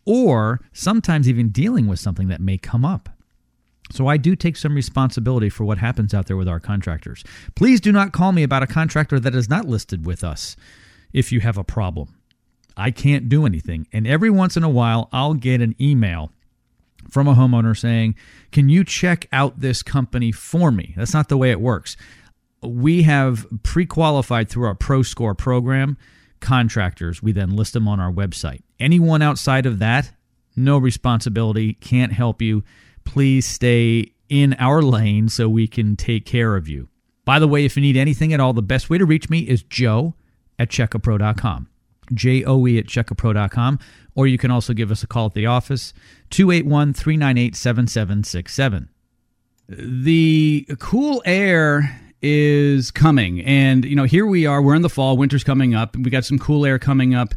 or 0.04 0.60
sometimes 0.72 1.28
even 1.28 1.48
dealing 1.48 1.86
with 1.86 1.98
something 1.98 2.28
that 2.28 2.40
may 2.40 2.58
come 2.58 2.84
up. 2.84 3.08
So 3.92 4.08
I 4.08 4.16
do 4.16 4.34
take 4.34 4.56
some 4.56 4.74
responsibility 4.74 5.48
for 5.48 5.64
what 5.64 5.78
happens 5.78 6.12
out 6.12 6.26
there 6.26 6.36
with 6.36 6.48
our 6.48 6.60
contractors. 6.60 7.22
Please 7.54 7.80
do 7.80 7.92
not 7.92 8.12
call 8.12 8.32
me 8.32 8.42
about 8.42 8.64
a 8.64 8.66
contractor 8.66 9.20
that 9.20 9.34
is 9.34 9.48
not 9.48 9.66
listed 9.66 10.04
with 10.04 10.24
us 10.24 10.56
if 11.12 11.30
you 11.30 11.40
have 11.40 11.56
a 11.56 11.64
problem. 11.64 12.14
I 12.76 12.90
can't 12.90 13.28
do 13.28 13.46
anything. 13.46 13.86
And 13.92 14.06
every 14.06 14.30
once 14.30 14.56
in 14.56 14.64
a 14.64 14.68
while, 14.68 15.08
I'll 15.12 15.34
get 15.34 15.60
an 15.60 15.74
email 15.80 16.32
from 17.08 17.28
a 17.28 17.34
homeowner 17.34 17.78
saying, 17.78 18.16
Can 18.52 18.68
you 18.68 18.84
check 18.84 19.26
out 19.32 19.60
this 19.60 19.82
company 19.82 20.32
for 20.32 20.70
me? 20.70 20.92
That's 20.96 21.14
not 21.14 21.28
the 21.28 21.36
way 21.36 21.50
it 21.50 21.60
works. 21.60 21.96
We 22.62 23.02
have 23.02 23.46
pre 23.62 23.86
qualified 23.86 24.48
through 24.48 24.66
our 24.66 24.74
Pro 24.74 25.02
Score 25.02 25.34
program 25.34 25.96
contractors. 26.40 27.22
We 27.22 27.32
then 27.32 27.56
list 27.56 27.72
them 27.72 27.88
on 27.88 27.98
our 28.00 28.12
website. 28.12 28.62
Anyone 28.78 29.22
outside 29.22 29.64
of 29.66 29.78
that, 29.78 30.12
no 30.54 30.76
responsibility, 30.78 31.72
can't 31.74 32.12
help 32.12 32.42
you. 32.42 32.62
Please 33.04 33.46
stay 33.46 34.12
in 34.28 34.54
our 34.58 34.82
lane 34.82 35.28
so 35.28 35.48
we 35.48 35.68
can 35.68 35.96
take 35.96 36.26
care 36.26 36.56
of 36.56 36.68
you. 36.68 36.88
By 37.24 37.38
the 37.38 37.48
way, 37.48 37.64
if 37.64 37.76
you 37.76 37.82
need 37.82 37.96
anything 37.96 38.32
at 38.32 38.40
all, 38.40 38.52
the 38.52 38.62
best 38.62 38.90
way 38.90 38.98
to 38.98 39.04
reach 39.04 39.30
me 39.30 39.40
is 39.40 39.62
joe 39.62 40.14
at 40.58 40.68
checkapro.com. 40.68 41.68
J-O-E 42.12 42.78
at 42.78 42.86
checkapro.com, 42.86 43.78
or 44.14 44.28
you 44.28 44.38
can 44.38 44.52
also 44.52 44.72
give 44.72 44.92
us 44.92 45.02
a 45.02 45.08
call 45.08 45.26
at 45.26 45.34
the 45.34 45.46
office, 45.46 45.92
281-398-7767. 46.30 48.88
The 49.68 50.64
cool 50.78 51.20
air 51.26 52.00
is 52.22 52.90
coming, 52.90 53.42
and, 53.42 53.84
you 53.84 53.96
know, 53.96 54.04
here 54.04 54.26
we 54.26 54.46
are, 54.46 54.62
we're 54.62 54.74
in 54.74 54.82
the 54.82 54.88
fall, 54.88 55.16
winter's 55.16 55.44
coming 55.44 55.74
up, 55.74 55.96
we 55.96 56.10
got 56.10 56.24
some 56.24 56.38
cool 56.38 56.64
air 56.64 56.78
coming 56.78 57.14
up 57.14 57.34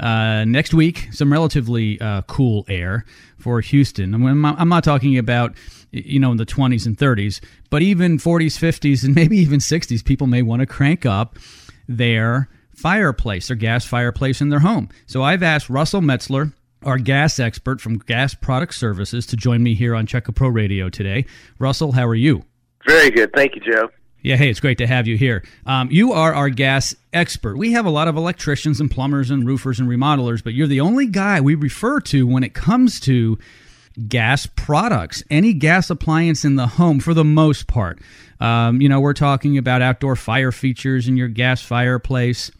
uh, 0.00 0.44
next 0.46 0.72
week, 0.72 1.08
some 1.12 1.32
relatively 1.32 2.00
uh, 2.00 2.22
cool 2.22 2.64
air 2.68 3.04
for 3.38 3.60
Houston. 3.60 4.14
I'm, 4.14 4.44
I'm 4.44 4.68
not 4.68 4.82
talking 4.82 5.18
about, 5.18 5.54
you 5.90 6.18
know, 6.18 6.30
in 6.30 6.36
the 6.36 6.46
20s 6.46 6.86
and 6.86 6.96
30s, 6.96 7.40
but 7.68 7.82
even 7.82 8.18
40s, 8.18 8.58
50s, 8.58 9.04
and 9.04 9.14
maybe 9.14 9.36
even 9.38 9.60
60s, 9.60 10.04
people 10.04 10.26
may 10.26 10.42
want 10.42 10.60
to 10.60 10.66
crank 10.66 11.04
up 11.04 11.38
their 11.86 12.48
fireplace, 12.74 13.48
their 13.48 13.56
gas 13.56 13.84
fireplace 13.84 14.40
in 14.40 14.48
their 14.48 14.60
home. 14.60 14.88
So 15.06 15.22
I've 15.22 15.42
asked 15.42 15.68
Russell 15.68 16.00
Metzler, 16.00 16.54
our 16.82 16.96
gas 16.96 17.38
expert 17.38 17.80
from 17.80 17.98
Gas 17.98 18.34
Product 18.34 18.74
Services, 18.74 19.26
to 19.26 19.36
join 19.36 19.62
me 19.62 19.74
here 19.74 19.94
on 19.94 20.06
Checka 20.06 20.34
Pro 20.34 20.48
Radio 20.48 20.88
today. 20.88 21.26
Russell, 21.58 21.92
how 21.92 22.06
are 22.06 22.14
you? 22.14 22.42
Very 22.86 23.10
good. 23.10 23.30
Thank 23.34 23.54
you, 23.54 23.60
Joe. 23.60 23.90
Yeah, 24.22 24.36
hey, 24.36 24.50
it's 24.50 24.60
great 24.60 24.78
to 24.78 24.86
have 24.86 25.06
you 25.06 25.16
here. 25.16 25.42
Um, 25.64 25.90
you 25.90 26.12
are 26.12 26.34
our 26.34 26.50
gas 26.50 26.94
expert. 27.12 27.56
We 27.56 27.72
have 27.72 27.86
a 27.86 27.90
lot 27.90 28.06
of 28.06 28.16
electricians 28.16 28.78
and 28.78 28.90
plumbers 28.90 29.30
and 29.30 29.46
roofers 29.46 29.80
and 29.80 29.88
remodelers, 29.88 30.44
but 30.44 30.52
you're 30.52 30.66
the 30.66 30.80
only 30.80 31.06
guy 31.06 31.40
we 31.40 31.54
refer 31.54 32.00
to 32.00 32.26
when 32.26 32.44
it 32.44 32.52
comes 32.52 33.00
to 33.00 33.38
gas 34.08 34.46
products, 34.46 35.22
any 35.30 35.54
gas 35.54 35.88
appliance 35.88 36.44
in 36.44 36.56
the 36.56 36.66
home 36.66 37.00
for 37.00 37.14
the 37.14 37.24
most 37.24 37.66
part. 37.66 38.00
Um, 38.40 38.80
you 38.80 38.88
know, 38.88 39.00
we're 39.00 39.14
talking 39.14 39.56
about 39.56 39.82
outdoor 39.82 40.16
fire 40.16 40.52
features 40.52 41.08
in 41.08 41.16
your 41.16 41.28
gas 41.28 41.62
fireplace, 41.62 42.50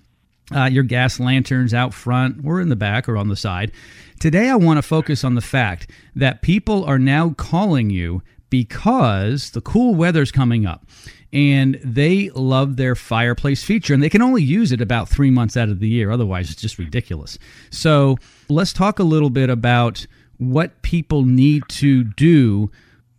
uh, 0.55 0.65
your 0.65 0.83
gas 0.83 1.21
lanterns 1.21 1.75
out 1.75 1.93
front 1.93 2.45
or 2.45 2.61
in 2.61 2.71
the 2.71 2.77
back 2.77 3.09
or 3.09 3.17
on 3.19 3.29
the 3.29 3.37
side. 3.37 3.71
Today, 4.19 4.49
I 4.49 4.57
want 4.57 4.79
to 4.79 4.83
focus 4.83 5.25
on 5.25 5.35
the 5.35 5.41
fact 5.41 5.91
that 6.15 6.43
people 6.43 6.85
are 6.85 6.99
now 6.99 7.31
calling 7.31 7.91
you 7.91 8.23
because 8.51 9.51
the 9.51 9.61
cool 9.61 9.95
weather's 9.95 10.33
coming 10.33 10.67
up 10.67 10.85
and 11.33 11.79
they 11.85 12.31
love 12.31 12.77
their 12.77 12.95
fireplace 12.95 13.63
feature 13.63 13.95
and 13.95 14.03
they 14.03 14.09
can 14.09 14.23
only 14.23 14.43
use 14.43 14.73
it 14.73 14.81
about 14.81 15.09
three 15.09 15.31
months 15.31 15.57
out 15.57 15.69
of 15.69 15.79
the 15.79 15.89
year. 15.89 16.11
Otherwise 16.11 16.51
it's 16.51 16.61
just 16.61 16.79
ridiculous. 16.79 17.39
So 17.71 18.17
let's 18.49 18.73
talk 18.73 18.99
a 18.99 19.05
little 19.05 19.31
bit 19.31 19.51
about 19.51 20.07
what 20.39 20.83
people 20.83 21.25
need 21.25 21.63
to 21.69 22.03
do 22.05 22.71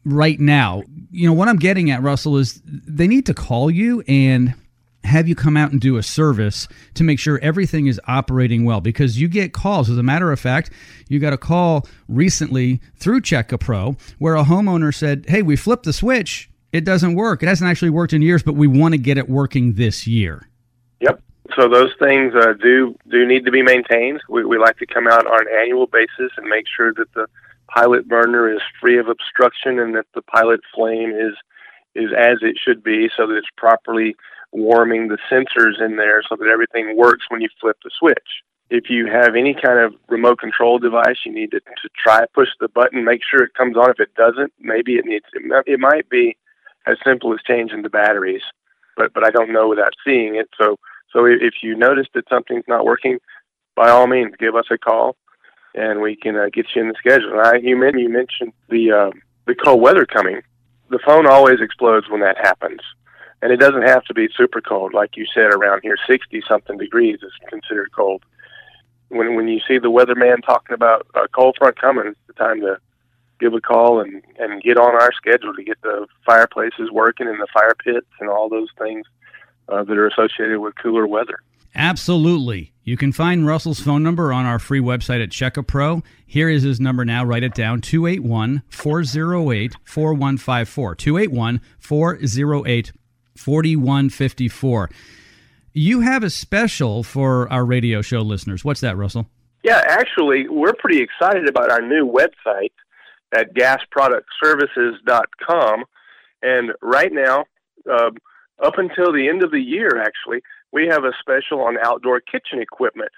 right 0.04 0.40
now. 0.40 0.84
You 1.12 1.28
know 1.28 1.34
what 1.34 1.48
i'm 1.48 1.58
getting 1.58 1.92
at 1.92 2.02
russell 2.02 2.38
is 2.38 2.62
they 2.66 3.08
need 3.08 3.26
to 3.26 3.34
call 3.34 3.70
you 3.70 4.02
and 4.08 4.56
have 5.04 5.28
you 5.28 5.36
come 5.36 5.58
out 5.58 5.72
and 5.72 5.82
do 5.82 5.98
a 5.98 6.04
service 6.04 6.68
to 6.94 7.04
make 7.04 7.20
sure 7.20 7.40
everything 7.40 7.88
is 7.88 8.00
operating 8.08 8.66
well 8.66 8.82
because 8.82 9.20
you 9.20 9.28
get 9.28 9.52
calls. 9.52 9.90
As 9.90 9.98
a 9.98 10.04
matter 10.04 10.32
of 10.32 10.40
fact 10.40 10.72
you 11.10 11.20
got 11.20 11.34
a 11.34 11.38
call 11.38 11.88
recently 12.08 12.80
through 12.96 13.22
Checka 13.22 13.60
Pro 13.60 13.98
where 14.20 14.36
a 14.36 14.44
homeowner 14.44 14.94
said 14.94 15.26
hey 15.28 15.42
we 15.42 15.56
flipped 15.56 15.84
the 15.84 15.94
switch 15.94 16.50
it 16.72 16.86
doesn't 16.86 17.16
work. 17.16 17.44
It 17.44 17.48
hasn't 17.48 17.70
actually 17.70 17.90
worked 17.90 18.14
in 18.14 18.22
years, 18.22 18.44
but 18.44 18.56
we 18.56 18.68
want 18.68 18.94
to 18.94 18.98
get 18.98 19.18
it 19.18 19.30
working 19.30 19.74
this 19.74 20.08
year. 20.08 20.48
Yep. 21.02 21.22
So 21.56 21.68
those 21.68 21.92
things 22.00 22.34
uh, 22.36 22.54
do 22.62 22.96
do 23.10 23.26
need 23.26 23.46
to 23.46 23.52
be 23.52 23.62
maintained. 23.62 24.22
We, 24.30 24.46
we 24.46 24.58
like 24.58 24.78
to 24.78 24.86
come 24.86 25.08
out 25.08 25.26
on 25.28 25.42
an 25.42 25.54
annual 25.60 25.88
basis 25.88 26.32
and 26.38 26.48
make 26.48 26.66
sure 26.76 26.94
that 26.94 27.14
the 27.14 27.28
pilot 27.68 28.08
burner 28.08 28.54
is 28.54 28.62
free 28.80 28.98
of 29.00 29.08
obstruction 29.08 29.80
and 29.80 29.96
that 29.96 30.06
the 30.14 30.22
pilot 30.22 30.62
flame 30.74 31.12
is 31.12 31.34
is 31.94 32.12
as 32.18 32.38
it 32.42 32.58
should 32.64 32.84
be, 32.84 33.10
so 33.18 33.28
that 33.28 33.36
it's 33.36 33.48
properly 33.58 34.16
warming 34.54 35.10
the 35.10 35.18
sensors 35.30 35.84
in 35.84 35.98
there, 35.98 36.24
so 36.28 36.38
that 36.38 36.48
everything 36.48 36.96
works 36.96 37.26
when 37.30 37.42
you 37.42 37.50
flip 37.60 37.78
the 37.84 37.92
switch. 38.00 38.18
If 38.70 38.90
you 38.90 39.08
have 39.08 39.36
any 39.36 39.54
kind 39.54 39.80
of 39.80 39.94
remote 40.08 40.40
control 40.40 40.80
device, 40.80 41.18
you 41.26 41.34
need 41.34 41.52
to, 41.52 41.60
to 41.60 41.90
try 42.02 42.24
push 42.34 42.48
the 42.62 42.70
button, 42.70 43.04
make 43.04 43.22
sure 43.30 43.44
it 43.44 43.54
comes 43.54 43.76
on. 43.76 43.90
If 43.90 44.00
it 44.00 44.14
doesn't, 44.16 44.54
maybe 44.60 44.94
it 44.96 45.06
needs. 45.06 45.26
It, 45.34 45.64
it 45.68 45.80
might 45.82 46.10
be 46.10 46.38
as 46.88 46.98
simple 47.06 47.34
as 47.34 47.40
changing 47.48 47.82
the 47.84 47.90
batteries, 47.90 48.42
but 48.98 49.14
but 49.14 49.26
I 49.26 49.32
don't 49.32 49.52
know 49.54 49.68
without 49.70 49.94
seeing 50.06 50.36
it. 50.36 50.50
So 50.60 50.78
so 51.14 51.26
if 51.26 51.56
you 51.64 51.76
notice 51.76 52.08
that 52.14 52.30
something's 52.30 52.68
not 52.68 52.86
working, 52.86 53.20
by 53.76 53.90
all 53.90 54.08
means, 54.08 54.36
give 54.40 54.56
us 54.56 54.66
a 54.72 54.78
call. 54.78 55.16
and 55.74 56.02
we 56.02 56.16
can 56.16 56.36
uh, 56.36 56.48
get 56.52 56.68
you 56.76 56.82
in 56.82 56.90
the 56.90 56.96
schedule. 56.98 57.32
And 57.32 57.42
I, 57.42 57.56
you, 57.58 57.78
men- 57.78 57.98
you 57.98 58.10
mentioned 58.10 58.54
the 58.70 58.92
uh, 58.92 59.12
the 59.48 59.56
cold 59.56 59.82
weather 59.82 60.06
coming. 60.06 60.42
The 60.90 61.00
phone 61.06 61.26
always 61.28 61.62
explodes 61.62 62.10
when 62.10 62.22
that 62.22 62.38
happens, 62.38 62.82
and 63.42 63.52
it 63.52 63.58
doesn't 63.58 63.84
have 63.88 64.04
to 64.06 64.14
be 64.14 64.28
super 64.36 64.62
cold, 64.62 64.94
like 64.94 65.16
you 65.16 65.26
said. 65.34 65.54
Around 65.54 65.82
here, 65.84 65.98
sixty 66.08 66.42
something 66.48 66.78
degrees 66.78 67.20
is 67.24 67.32
considered 67.50 67.92
cold. 67.96 68.24
When 69.10 69.36
when 69.36 69.48
you 69.48 69.60
see 69.68 69.78
the 69.78 69.92
weatherman 69.92 70.46
talking 70.46 70.74
about 70.74 71.08
a 71.16 71.28
cold 71.30 71.56
front 71.58 71.80
coming, 71.80 72.08
it's 72.08 72.20
the 72.28 72.34
time 72.34 72.62
to 72.62 72.78
give 73.42 73.54
a 73.54 73.62
call 73.62 74.00
and 74.00 74.22
and 74.38 74.62
get 74.62 74.78
on 74.78 74.94
our 74.94 75.12
schedule 75.14 75.54
to 75.54 75.64
get 75.64 75.82
the 75.82 76.08
fireplaces 76.26 76.92
working 76.92 77.28
and 77.28 77.40
the 77.40 77.48
fire 77.54 77.76
pits 77.84 78.08
and 78.20 78.30
all 78.30 78.48
those 78.48 78.70
things 78.78 79.06
uh, 79.68 79.84
that 79.84 79.98
are 79.98 80.08
associated 80.08 80.60
with 80.60 80.76
cooler 80.82 81.08
weather. 81.08 81.40
Absolutely. 81.74 82.74
You 82.84 82.98
can 82.98 83.12
find 83.12 83.48
Russell's 83.48 83.80
phone 83.80 84.04
number 84.04 84.34
on 84.34 84.46
our 84.46 84.60
free 84.60 84.82
website 84.82 85.24
at 85.24 85.30
CheckaPro. 85.30 86.04
Here 86.26 86.50
is 86.50 86.64
his 86.64 86.80
number 86.80 87.06
now. 87.06 87.24
Write 87.24 87.44
it 87.44 87.54
down 87.54 87.82
281 87.82 88.64
408 88.70 89.76
4154. 89.84 90.96
281 90.96 91.62
408 91.80 92.92
4154. 93.36 94.90
You 95.74 96.02
have 96.02 96.24
a 96.24 96.30
special 96.30 97.04
for 97.04 97.52
our 97.52 97.64
radio 97.64 98.02
show 98.02 98.22
listeners. 98.22 98.66
What's 98.66 98.82
that, 98.82 98.98
Russell? 98.98 99.30
Yeah, 99.64 99.82
actually, 99.86 100.50
we're 100.50 100.74
pretty 100.74 101.02
excited 101.02 101.48
about 101.48 101.72
our 101.72 101.82
new 101.82 102.06
website 102.06 102.72
at 103.34 103.54
gasproductservices.com. 103.54 105.84
And 106.42 106.72
right 106.82 107.14
now, 107.14 107.46
uh, 107.90 108.12
up 108.62 108.78
until 108.78 109.12
the 109.12 109.28
end 109.30 109.44
of 109.44 109.52
the 109.52 109.60
year, 109.60 110.02
actually, 110.02 110.42
we 110.72 110.88
have 110.88 111.04
a 111.04 111.12
special 111.20 111.60
on 111.62 111.78
outdoor 111.84 112.22
kitchen 112.22 112.62
equipment. 112.62 113.12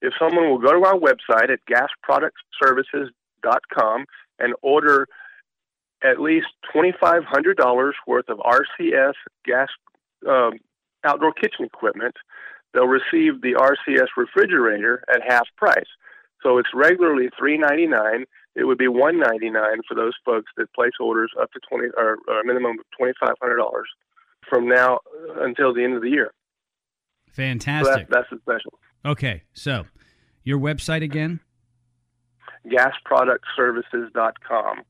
If 0.00 0.14
someone 0.18 0.48
will 0.50 0.58
go 0.58 0.72
to 0.72 0.84
our 0.84 0.98
website 0.98 1.50
at 1.50 1.60
gasproductservices.com 1.70 4.06
and 4.38 4.54
order 4.62 5.08
at 6.02 6.20
least 6.20 6.48
$2,500 6.74 7.92
worth 8.06 8.28
of 8.28 8.38
RCS 8.38 9.14
gas 9.44 9.68
um, 10.28 10.58
outdoor 11.04 11.32
kitchen 11.32 11.64
equipment, 11.64 12.14
they'll 12.74 12.86
receive 12.86 13.40
the 13.40 13.54
RCS 13.54 14.08
refrigerator 14.16 15.02
at 15.08 15.22
half 15.26 15.48
price. 15.56 15.88
So 16.42 16.58
it's 16.58 16.74
regularly 16.74 17.30
$399 17.40 18.24
it 18.54 18.64
would 18.64 18.78
be 18.78 18.88
one 18.88 19.18
ninety 19.18 19.50
nine 19.50 19.80
for 19.88 19.94
those 19.94 20.12
folks 20.24 20.50
that 20.56 20.72
place 20.74 20.92
orders 21.00 21.32
up 21.40 21.50
to 21.52 21.60
twenty 21.68 21.88
or, 21.96 22.18
or 22.28 22.40
a 22.40 22.44
minimum 22.44 22.78
of 22.78 22.84
twenty 22.96 23.12
five 23.20 23.34
hundred 23.40 23.56
dollars 23.56 23.88
from 24.48 24.68
now 24.68 25.00
until 25.40 25.74
the 25.74 25.84
end 25.84 25.94
of 25.94 26.02
the 26.02 26.10
year. 26.10 26.32
Fantastic. 27.32 27.92
So 27.92 27.98
that's, 28.10 28.10
that's 28.10 28.32
a 28.32 28.38
special. 28.42 28.78
Okay, 29.04 29.42
so 29.54 29.84
your 30.44 30.58
website 30.58 31.02
again? 31.02 31.40
Gasproductservices.com. 32.66 34.82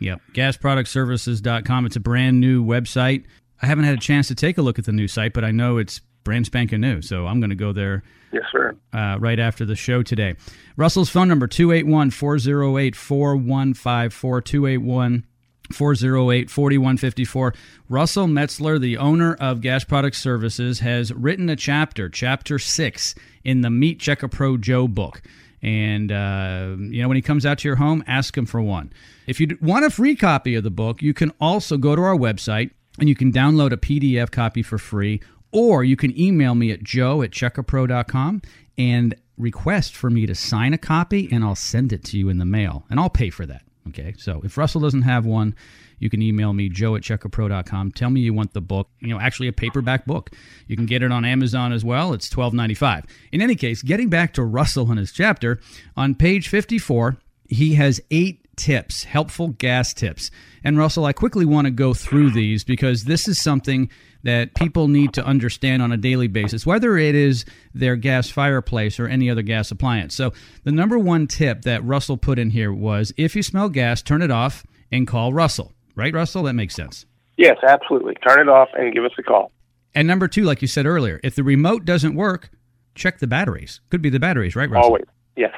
Yep, 0.00 0.20
gasproductservices.com. 0.32 1.86
It's 1.86 1.96
a 1.96 2.00
brand 2.00 2.40
new 2.40 2.64
website. 2.64 3.24
I 3.60 3.66
haven't 3.66 3.84
had 3.84 3.94
a 3.94 4.00
chance 4.00 4.26
to 4.28 4.34
take 4.34 4.56
a 4.58 4.62
look 4.62 4.80
at 4.80 4.86
the 4.86 4.92
new 4.92 5.06
site, 5.06 5.32
but 5.32 5.44
I 5.44 5.52
know 5.52 5.78
it's 5.78 6.00
brand 6.24 6.46
spanking 6.46 6.80
new. 6.80 7.02
So 7.02 7.26
I'm 7.26 7.40
going 7.40 7.50
to 7.50 7.56
go 7.56 7.72
there. 7.72 8.02
Yes, 8.32 8.44
sir. 8.50 8.76
Uh, 8.92 9.18
right 9.20 9.38
after 9.38 9.64
the 9.64 9.76
show 9.76 10.02
today. 10.02 10.36
Russell's 10.76 11.10
phone 11.10 11.28
number 11.28 11.46
281 11.46 12.10
408 12.10 12.96
4154 12.96 14.40
281 14.40 15.24
408 15.72 16.50
4154. 16.50 17.54
Russell 17.88 18.26
Metzler, 18.26 18.80
the 18.80 18.96
owner 18.96 19.34
of 19.34 19.60
Gas 19.60 19.84
Product 19.84 20.16
Services, 20.16 20.80
has 20.80 21.12
written 21.12 21.48
a 21.48 21.56
chapter, 21.56 22.08
chapter 22.08 22.58
six, 22.58 23.14
in 23.44 23.60
the 23.60 23.70
Meet 23.70 24.00
Check 24.00 24.22
a 24.22 24.28
Pro 24.28 24.56
Joe 24.56 24.88
book. 24.88 25.22
And, 25.62 26.10
uh, 26.10 26.74
you 26.78 27.02
know, 27.02 27.08
when 27.08 27.16
he 27.16 27.22
comes 27.22 27.46
out 27.46 27.58
to 27.58 27.68
your 27.68 27.76
home, 27.76 28.02
ask 28.06 28.36
him 28.36 28.46
for 28.46 28.60
one. 28.60 28.92
If 29.26 29.38
you 29.38 29.56
want 29.60 29.84
a 29.84 29.90
free 29.90 30.16
copy 30.16 30.56
of 30.56 30.64
the 30.64 30.70
book, 30.70 31.02
you 31.02 31.14
can 31.14 31.32
also 31.40 31.76
go 31.76 31.94
to 31.94 32.02
our 32.02 32.16
website 32.16 32.70
and 32.98 33.08
you 33.08 33.14
can 33.14 33.32
download 33.32 33.72
a 33.72 33.76
PDF 33.76 34.30
copy 34.30 34.62
for 34.62 34.76
free 34.76 35.20
or 35.52 35.84
you 35.84 35.96
can 35.96 36.18
email 36.18 36.54
me 36.54 36.70
at 36.70 36.82
joe 36.82 37.22
at 37.22 37.30
checkapro.com 37.30 38.42
and 38.78 39.14
request 39.36 39.94
for 39.94 40.10
me 40.10 40.26
to 40.26 40.34
sign 40.34 40.72
a 40.72 40.78
copy, 40.78 41.28
and 41.30 41.44
I'll 41.44 41.54
send 41.54 41.92
it 41.92 42.04
to 42.04 42.18
you 42.18 42.28
in 42.28 42.38
the 42.38 42.44
mail, 42.44 42.84
and 42.90 42.98
I'll 42.98 43.10
pay 43.10 43.30
for 43.30 43.46
that. 43.46 43.62
Okay, 43.88 44.14
so 44.16 44.40
if 44.44 44.56
Russell 44.56 44.80
doesn't 44.80 45.02
have 45.02 45.26
one, 45.26 45.56
you 45.98 46.08
can 46.08 46.22
email 46.22 46.52
me, 46.52 46.68
joe 46.68 46.94
at 46.94 47.02
checkapro.com. 47.02 47.92
Tell 47.92 48.10
me 48.10 48.20
you 48.20 48.32
want 48.32 48.54
the 48.54 48.60
book, 48.60 48.88
you 49.00 49.08
know, 49.08 49.20
actually 49.20 49.48
a 49.48 49.52
paperback 49.52 50.06
book. 50.06 50.30
You 50.68 50.76
can 50.76 50.86
get 50.86 51.02
it 51.02 51.12
on 51.12 51.24
Amazon 51.24 51.72
as 51.72 51.84
well. 51.84 52.12
It's 52.12 52.28
twelve 52.28 52.54
ninety 52.54 52.74
five. 52.74 53.04
In 53.32 53.42
any 53.42 53.54
case, 53.54 53.82
getting 53.82 54.08
back 54.08 54.34
to 54.34 54.44
Russell 54.44 54.90
and 54.90 54.98
his 54.98 55.12
chapter, 55.12 55.60
on 55.96 56.14
page 56.14 56.48
54, 56.48 57.18
he 57.48 57.74
has 57.74 58.00
eight 58.10 58.42
tips, 58.56 59.04
helpful 59.04 59.48
gas 59.48 59.92
tips. 59.92 60.30
And 60.64 60.78
Russell, 60.78 61.04
I 61.04 61.12
quickly 61.12 61.44
want 61.44 61.66
to 61.66 61.70
go 61.70 61.94
through 61.94 62.30
these 62.30 62.64
because 62.64 63.04
this 63.04 63.26
is 63.26 63.40
something 63.40 63.90
that 64.22 64.54
people 64.54 64.88
need 64.88 65.12
to 65.14 65.24
understand 65.24 65.82
on 65.82 65.92
a 65.92 65.96
daily 65.96 66.28
basis, 66.28 66.64
whether 66.64 66.96
it 66.96 67.14
is 67.14 67.44
their 67.74 67.96
gas 67.96 68.30
fireplace 68.30 69.00
or 69.00 69.06
any 69.06 69.28
other 69.28 69.42
gas 69.42 69.70
appliance. 69.70 70.14
So, 70.14 70.32
the 70.64 70.72
number 70.72 70.98
one 70.98 71.26
tip 71.26 71.62
that 71.62 71.84
Russell 71.84 72.16
put 72.16 72.38
in 72.38 72.50
here 72.50 72.72
was 72.72 73.12
if 73.16 73.34
you 73.34 73.42
smell 73.42 73.68
gas, 73.68 74.02
turn 74.02 74.22
it 74.22 74.30
off 74.30 74.64
and 74.90 75.06
call 75.06 75.32
Russell. 75.32 75.72
Right, 75.94 76.14
Russell? 76.14 76.44
That 76.44 76.54
makes 76.54 76.74
sense. 76.74 77.06
Yes, 77.36 77.58
absolutely. 77.66 78.14
Turn 78.26 78.40
it 78.40 78.48
off 78.48 78.68
and 78.74 78.94
give 78.94 79.04
us 79.04 79.12
a 79.18 79.22
call. 79.22 79.52
And 79.94 80.08
number 80.08 80.28
two, 80.28 80.44
like 80.44 80.62
you 80.62 80.68
said 80.68 80.86
earlier, 80.86 81.20
if 81.22 81.34
the 81.34 81.42
remote 81.42 81.84
doesn't 81.84 82.14
work, 82.14 82.50
check 82.94 83.18
the 83.18 83.26
batteries. 83.26 83.80
Could 83.90 84.02
be 84.02 84.10
the 84.10 84.20
batteries, 84.20 84.56
right, 84.56 84.70
Russell? 84.70 84.86
Always. 84.86 85.04
Yes. 85.36 85.52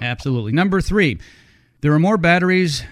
Absolutely. 0.00 0.52
Number 0.52 0.80
three, 0.80 1.18
there 1.80 1.92
are 1.92 1.98
more 1.98 2.16
batteries 2.16 2.84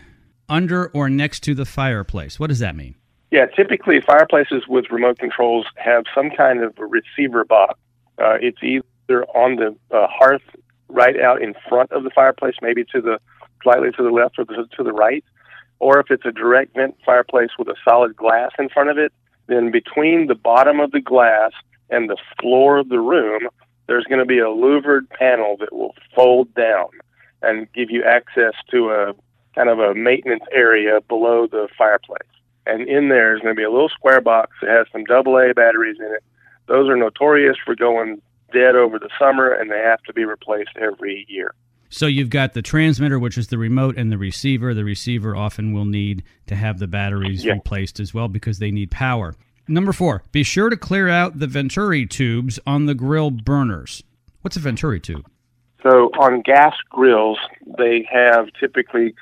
under 0.48 0.88
or 0.88 1.08
next 1.08 1.40
to 1.44 1.54
the 1.54 1.64
fireplace. 1.64 2.38
What 2.38 2.48
does 2.48 2.58
that 2.58 2.76
mean? 2.76 2.94
Yeah, 3.30 3.46
typically 3.46 4.00
fireplaces 4.00 4.68
with 4.68 4.86
remote 4.90 5.18
controls 5.18 5.66
have 5.76 6.04
some 6.14 6.30
kind 6.30 6.62
of 6.62 6.78
a 6.78 6.86
receiver 6.86 7.44
box. 7.44 7.78
Uh, 8.18 8.38
it's 8.40 8.62
either 8.62 9.24
on 9.34 9.56
the 9.56 9.76
uh, 9.94 10.06
hearth 10.08 10.42
right 10.88 11.20
out 11.20 11.42
in 11.42 11.54
front 11.68 11.90
of 11.90 12.04
the 12.04 12.10
fireplace, 12.10 12.54
maybe 12.62 12.84
to 12.84 13.00
the 13.00 13.18
slightly 13.62 13.90
to 13.90 14.02
the 14.02 14.10
left 14.10 14.38
or 14.38 14.44
the, 14.44 14.66
to 14.76 14.84
the 14.84 14.92
right, 14.92 15.24
or 15.80 15.98
if 15.98 16.06
it's 16.10 16.24
a 16.24 16.30
direct 16.30 16.74
vent 16.74 16.96
fireplace 17.04 17.50
with 17.58 17.68
a 17.68 17.74
solid 17.84 18.14
glass 18.14 18.52
in 18.58 18.68
front 18.68 18.90
of 18.90 18.98
it, 18.98 19.12
then 19.48 19.72
between 19.72 20.28
the 20.28 20.34
bottom 20.34 20.78
of 20.78 20.92
the 20.92 21.00
glass 21.00 21.50
and 21.90 22.08
the 22.08 22.16
floor 22.40 22.78
of 22.78 22.88
the 22.88 23.00
room, 23.00 23.48
there's 23.88 24.04
going 24.04 24.20
to 24.20 24.24
be 24.24 24.38
a 24.38 24.50
louvered 24.50 25.08
panel 25.10 25.56
that 25.58 25.72
will 25.72 25.94
fold 26.14 26.52
down 26.54 26.88
and 27.42 27.70
give 27.72 27.90
you 27.90 28.04
access 28.04 28.54
to 28.70 28.90
a 28.90 29.14
kind 29.56 29.68
of 29.68 29.80
a 29.80 29.94
maintenance 29.94 30.44
area 30.52 31.00
below 31.08 31.46
the 31.46 31.68
fireplace 31.76 32.20
and 32.66 32.88
in 32.88 33.08
there 33.08 33.34
is 33.34 33.42
going 33.42 33.54
to 33.54 33.58
be 33.58 33.64
a 33.64 33.70
little 33.70 33.88
square 33.88 34.20
box 34.20 34.52
that 34.60 34.70
has 34.70 34.86
some 34.92 35.04
AA 35.08 35.52
batteries 35.54 35.98
in 35.98 36.06
it. 36.06 36.22
Those 36.66 36.88
are 36.88 36.96
notorious 36.96 37.56
for 37.64 37.74
going 37.74 38.20
dead 38.52 38.74
over 38.74 38.98
the 38.98 39.10
summer, 39.18 39.52
and 39.52 39.70
they 39.70 39.78
have 39.78 40.02
to 40.02 40.12
be 40.12 40.24
replaced 40.24 40.76
every 40.76 41.26
year. 41.28 41.54
So 41.88 42.06
you've 42.06 42.30
got 42.30 42.52
the 42.52 42.62
transmitter, 42.62 43.18
which 43.18 43.38
is 43.38 43.48
the 43.48 43.58
remote, 43.58 43.96
and 43.96 44.10
the 44.10 44.18
receiver. 44.18 44.74
The 44.74 44.84
receiver 44.84 45.36
often 45.36 45.72
will 45.72 45.84
need 45.84 46.24
to 46.48 46.56
have 46.56 46.78
the 46.78 46.86
batteries 46.86 47.44
yeah. 47.44 47.52
replaced 47.54 48.00
as 48.00 48.12
well 48.12 48.28
because 48.28 48.58
they 48.58 48.70
need 48.70 48.90
power. 48.90 49.34
Number 49.68 49.92
four, 49.92 50.22
be 50.32 50.42
sure 50.42 50.68
to 50.68 50.76
clear 50.76 51.08
out 51.08 51.38
the 51.38 51.46
Venturi 51.46 52.06
tubes 52.06 52.58
on 52.66 52.86
the 52.86 52.94
grill 52.94 53.30
burners. 53.30 54.02
What's 54.42 54.56
a 54.56 54.60
Venturi 54.60 55.00
tube? 55.00 55.26
So 55.82 56.10
on 56.18 56.42
gas 56.42 56.74
grills, 56.88 57.38
they 57.78 58.08
have 58.10 58.48
typically 58.58 59.14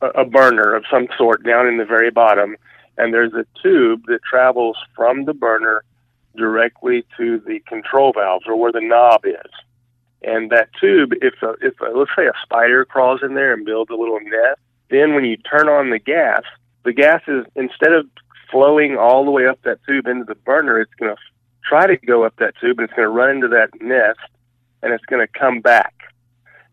a 0.00 0.24
burner 0.24 0.74
of 0.74 0.84
some 0.90 1.06
sort 1.16 1.44
down 1.44 1.66
in 1.66 1.78
the 1.78 1.84
very 1.84 2.10
bottom 2.10 2.56
and 3.02 3.12
there's 3.12 3.34
a 3.34 3.44
tube 3.60 4.02
that 4.06 4.20
travels 4.22 4.76
from 4.94 5.24
the 5.24 5.34
burner 5.34 5.82
directly 6.36 7.04
to 7.16 7.40
the 7.40 7.58
control 7.66 8.12
valves 8.12 8.46
or 8.46 8.56
where 8.56 8.70
the 8.70 8.80
knob 8.80 9.24
is. 9.24 9.50
And 10.22 10.50
that 10.50 10.68
tube, 10.80 11.14
if 11.20 11.34
a, 11.42 11.54
if 11.60 11.80
a, 11.80 11.86
let's 11.98 12.12
say 12.16 12.26
a 12.26 12.32
spider 12.44 12.84
crawls 12.84 13.20
in 13.24 13.34
there 13.34 13.52
and 13.52 13.64
builds 13.64 13.90
a 13.90 13.94
little 13.94 14.20
nest, 14.20 14.60
then 14.88 15.14
when 15.14 15.24
you 15.24 15.36
turn 15.36 15.68
on 15.68 15.90
the 15.90 15.98
gas, 15.98 16.42
the 16.84 16.92
gas 16.92 17.22
is 17.26 17.44
instead 17.56 17.92
of 17.92 18.06
flowing 18.52 18.96
all 18.96 19.24
the 19.24 19.32
way 19.32 19.48
up 19.48 19.60
that 19.62 19.80
tube 19.84 20.06
into 20.06 20.24
the 20.24 20.36
burner, 20.36 20.80
it's 20.80 20.94
going 20.94 21.14
to 21.14 21.20
try 21.68 21.88
to 21.88 21.96
go 22.06 22.22
up 22.22 22.36
that 22.36 22.54
tube 22.60 22.78
and 22.78 22.88
it's 22.88 22.96
going 22.96 23.08
to 23.08 23.12
run 23.12 23.30
into 23.30 23.48
that 23.48 23.70
nest 23.80 24.20
and 24.80 24.92
it's 24.92 25.04
going 25.06 25.26
to 25.26 25.38
come 25.38 25.60
back. 25.60 25.94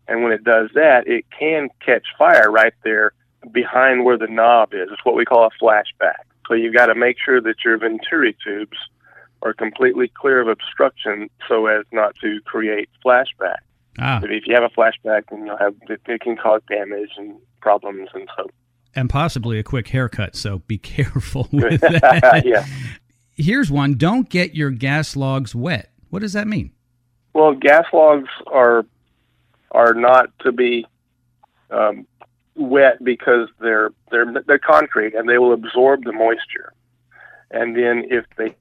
And 0.06 0.22
when 0.22 0.30
it 0.30 0.44
does 0.44 0.70
that, 0.74 1.08
it 1.08 1.24
can 1.36 1.70
catch 1.84 2.06
fire 2.16 2.50
right 2.52 2.74
there 2.84 3.14
behind 3.52 4.04
where 4.04 4.18
the 4.18 4.26
knob 4.26 4.72
is. 4.74 4.88
It's 4.90 5.04
what 5.04 5.14
we 5.14 5.24
call 5.24 5.46
a 5.46 5.64
flashback. 5.64 6.24
So 6.48 6.54
you've 6.54 6.74
got 6.74 6.86
to 6.86 6.94
make 6.94 7.16
sure 7.24 7.40
that 7.40 7.56
your 7.64 7.78
venturi 7.78 8.36
tubes 8.44 8.76
are 9.42 9.54
completely 9.54 10.08
clear 10.08 10.40
of 10.40 10.48
obstruction 10.48 11.30
so 11.48 11.66
as 11.66 11.84
not 11.92 12.14
to 12.20 12.40
create 12.44 12.88
flashback. 13.04 13.58
Ah. 13.98 14.20
If 14.22 14.46
you 14.46 14.54
have 14.54 14.64
a 14.64 14.68
flashback, 14.68 15.24
then 15.30 15.46
you'll 15.46 15.58
have 15.58 15.74
it, 15.88 16.00
it 16.06 16.20
can 16.20 16.36
cause 16.36 16.60
damage 16.68 17.10
and 17.16 17.36
problems 17.60 18.08
and 18.14 18.28
so. 18.36 18.48
And 18.94 19.08
possibly 19.08 19.58
a 19.58 19.62
quick 19.62 19.88
haircut. 19.88 20.36
So 20.36 20.58
be 20.66 20.78
careful 20.78 21.48
with 21.52 21.80
that. 21.80 22.42
yeah. 22.44 22.66
Here's 23.36 23.70
one: 23.70 23.94
Don't 23.94 24.28
get 24.28 24.54
your 24.54 24.70
gas 24.70 25.16
logs 25.16 25.54
wet. 25.54 25.92
What 26.10 26.20
does 26.20 26.32
that 26.34 26.46
mean? 26.46 26.72
Well, 27.32 27.54
gas 27.54 27.86
logs 27.92 28.28
are 28.48 28.84
are 29.70 29.94
not 29.94 30.30
to 30.40 30.52
be 30.52 30.86
um, 31.70 32.06
wet 32.60 33.02
because 33.02 33.48
they're 33.60 33.90
they're 34.10 34.26
they're 34.46 34.58
concrete 34.58 35.14
and 35.14 35.28
they 35.28 35.38
will 35.38 35.52
absorb 35.52 36.04
the 36.04 36.12
moisture. 36.12 36.72
And 37.50 37.76
then 37.76 38.04
if 38.10 38.24
they 38.36 38.54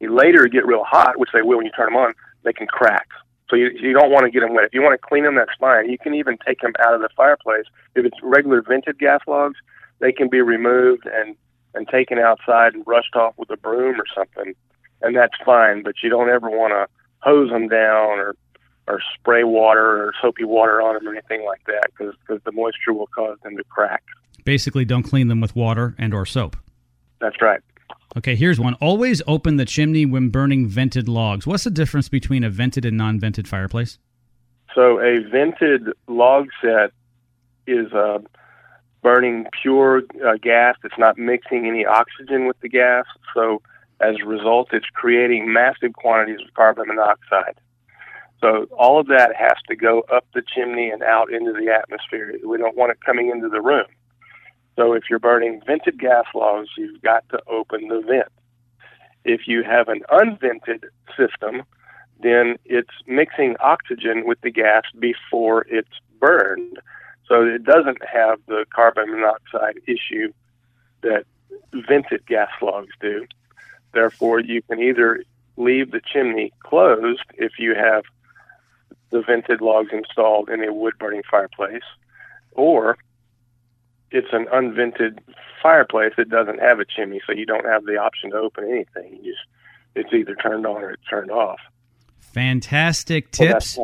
later 0.00 0.46
get 0.48 0.66
real 0.66 0.84
hot, 0.84 1.18
which 1.18 1.30
they 1.32 1.42
will 1.42 1.58
when 1.58 1.66
you 1.66 1.72
turn 1.72 1.92
them 1.92 1.96
on, 1.96 2.14
they 2.42 2.52
can 2.52 2.66
crack. 2.66 3.08
So 3.48 3.56
you, 3.56 3.70
you 3.78 3.92
don't 3.92 4.10
want 4.10 4.24
to 4.24 4.30
get 4.30 4.40
them 4.40 4.54
wet. 4.54 4.64
If 4.64 4.74
you 4.74 4.82
want 4.82 4.98
to 5.00 5.06
clean 5.06 5.24
them, 5.24 5.34
that's 5.34 5.52
fine. 5.60 5.90
You 5.90 5.98
can 5.98 6.14
even 6.14 6.38
take 6.44 6.60
them 6.60 6.72
out 6.80 6.94
of 6.94 7.02
the 7.02 7.10
fireplace. 7.14 7.66
If 7.94 8.06
it's 8.06 8.16
regular 8.22 8.62
vented 8.62 8.98
gas 8.98 9.20
logs, 9.26 9.58
they 9.98 10.10
can 10.10 10.28
be 10.28 10.40
removed 10.40 11.06
and 11.06 11.36
and 11.74 11.88
taken 11.88 12.18
outside 12.18 12.74
and 12.74 12.84
brushed 12.84 13.16
off 13.16 13.34
with 13.38 13.50
a 13.50 13.56
broom 13.56 13.98
or 14.00 14.04
something, 14.14 14.54
and 15.00 15.16
that's 15.16 15.34
fine. 15.44 15.82
But 15.82 15.96
you 16.02 16.10
don't 16.10 16.28
ever 16.28 16.50
want 16.50 16.72
to 16.72 16.86
hose 17.20 17.50
them 17.50 17.68
down 17.68 18.18
or 18.18 18.34
or 18.88 19.00
spray 19.14 19.44
water 19.44 20.04
or 20.04 20.12
soapy 20.20 20.44
water 20.44 20.80
on 20.80 20.94
them 20.94 21.06
or 21.06 21.12
anything 21.12 21.44
like 21.44 21.64
that 21.66 21.84
because 21.96 22.40
the 22.44 22.52
moisture 22.52 22.92
will 22.92 23.06
cause 23.08 23.38
them 23.42 23.56
to 23.56 23.64
crack. 23.64 24.02
Basically, 24.44 24.84
don't 24.84 25.02
clean 25.04 25.28
them 25.28 25.40
with 25.40 25.54
water 25.54 25.94
and 25.98 26.12
or 26.12 26.26
soap. 26.26 26.56
That's 27.20 27.40
right. 27.40 27.60
Okay, 28.16 28.34
here's 28.34 28.60
one. 28.60 28.74
Always 28.74 29.22
open 29.26 29.56
the 29.56 29.64
chimney 29.64 30.04
when 30.04 30.28
burning 30.28 30.66
vented 30.66 31.08
logs. 31.08 31.46
What's 31.46 31.64
the 31.64 31.70
difference 31.70 32.08
between 32.08 32.44
a 32.44 32.50
vented 32.50 32.84
and 32.84 32.96
non-vented 32.96 33.48
fireplace? 33.48 33.98
So 34.74 35.00
a 35.00 35.20
vented 35.30 35.88
log 36.08 36.48
set 36.60 36.92
is 37.66 37.92
uh, 37.92 38.18
burning 39.02 39.46
pure 39.62 40.02
uh, 40.26 40.36
gas. 40.42 40.76
It's 40.84 40.98
not 40.98 41.16
mixing 41.16 41.66
any 41.66 41.86
oxygen 41.86 42.46
with 42.46 42.58
the 42.60 42.68
gas. 42.68 43.04
So 43.34 43.62
as 44.00 44.16
a 44.22 44.26
result, 44.26 44.68
it's 44.72 44.86
creating 44.92 45.52
massive 45.52 45.92
quantities 45.94 46.44
of 46.46 46.52
carbon 46.54 46.88
monoxide. 46.88 47.56
So 48.42 48.66
all 48.76 48.98
of 48.98 49.06
that 49.06 49.34
has 49.36 49.56
to 49.68 49.76
go 49.76 50.00
up 50.12 50.26
the 50.34 50.42
chimney 50.42 50.90
and 50.90 51.02
out 51.02 51.32
into 51.32 51.52
the 51.52 51.70
atmosphere. 51.70 52.34
We 52.44 52.58
don't 52.58 52.76
want 52.76 52.90
it 52.90 52.98
coming 53.00 53.30
into 53.30 53.48
the 53.48 53.60
room. 53.60 53.86
So 54.74 54.94
if 54.94 55.04
you're 55.08 55.20
burning 55.20 55.62
vented 55.64 55.98
gas 55.98 56.24
logs, 56.34 56.68
you've 56.76 57.00
got 57.02 57.28
to 57.28 57.40
open 57.48 57.86
the 57.86 58.00
vent. 58.00 58.32
If 59.24 59.46
you 59.46 59.62
have 59.62 59.88
an 59.88 60.02
unvented 60.10 60.86
system, 61.16 61.62
then 62.20 62.56
it's 62.64 62.90
mixing 63.06 63.54
oxygen 63.60 64.26
with 64.26 64.40
the 64.40 64.50
gas 64.50 64.82
before 64.98 65.64
it's 65.68 66.00
burned. 66.18 66.80
So 67.28 67.44
it 67.44 67.62
doesn't 67.62 68.02
have 68.04 68.40
the 68.48 68.64
carbon 68.74 69.12
monoxide 69.12 69.78
issue 69.86 70.32
that 71.02 71.26
vented 71.72 72.26
gas 72.26 72.50
logs 72.60 72.92
do. 73.00 73.26
Therefore, 73.92 74.40
you 74.40 74.62
can 74.62 74.80
either 74.80 75.22
leave 75.56 75.92
the 75.92 76.00
chimney 76.00 76.52
closed 76.60 77.24
if 77.34 77.52
you 77.58 77.74
have 77.76 78.02
the 79.12 79.22
vented 79.22 79.60
logs 79.60 79.90
installed 79.92 80.48
in 80.48 80.64
a 80.64 80.72
wood 80.72 80.94
burning 80.98 81.22
fireplace, 81.30 81.84
or 82.52 82.96
it's 84.10 84.32
an 84.32 84.46
unvented 84.52 85.18
fireplace 85.62 86.12
that 86.16 86.28
doesn't 86.28 86.58
have 86.58 86.80
a 86.80 86.84
chimney, 86.84 87.20
so 87.26 87.32
you 87.32 87.46
don't 87.46 87.66
have 87.66 87.84
the 87.84 87.96
option 87.96 88.30
to 88.30 88.36
open 88.36 88.64
anything. 88.64 89.18
You 89.22 89.32
just 89.32 89.44
it's 89.94 90.12
either 90.12 90.34
turned 90.34 90.66
on 90.66 90.82
or 90.82 90.90
it's 90.90 91.04
turned 91.08 91.30
off. 91.30 91.60
Fantastic 92.18 93.30
tips. 93.30 93.78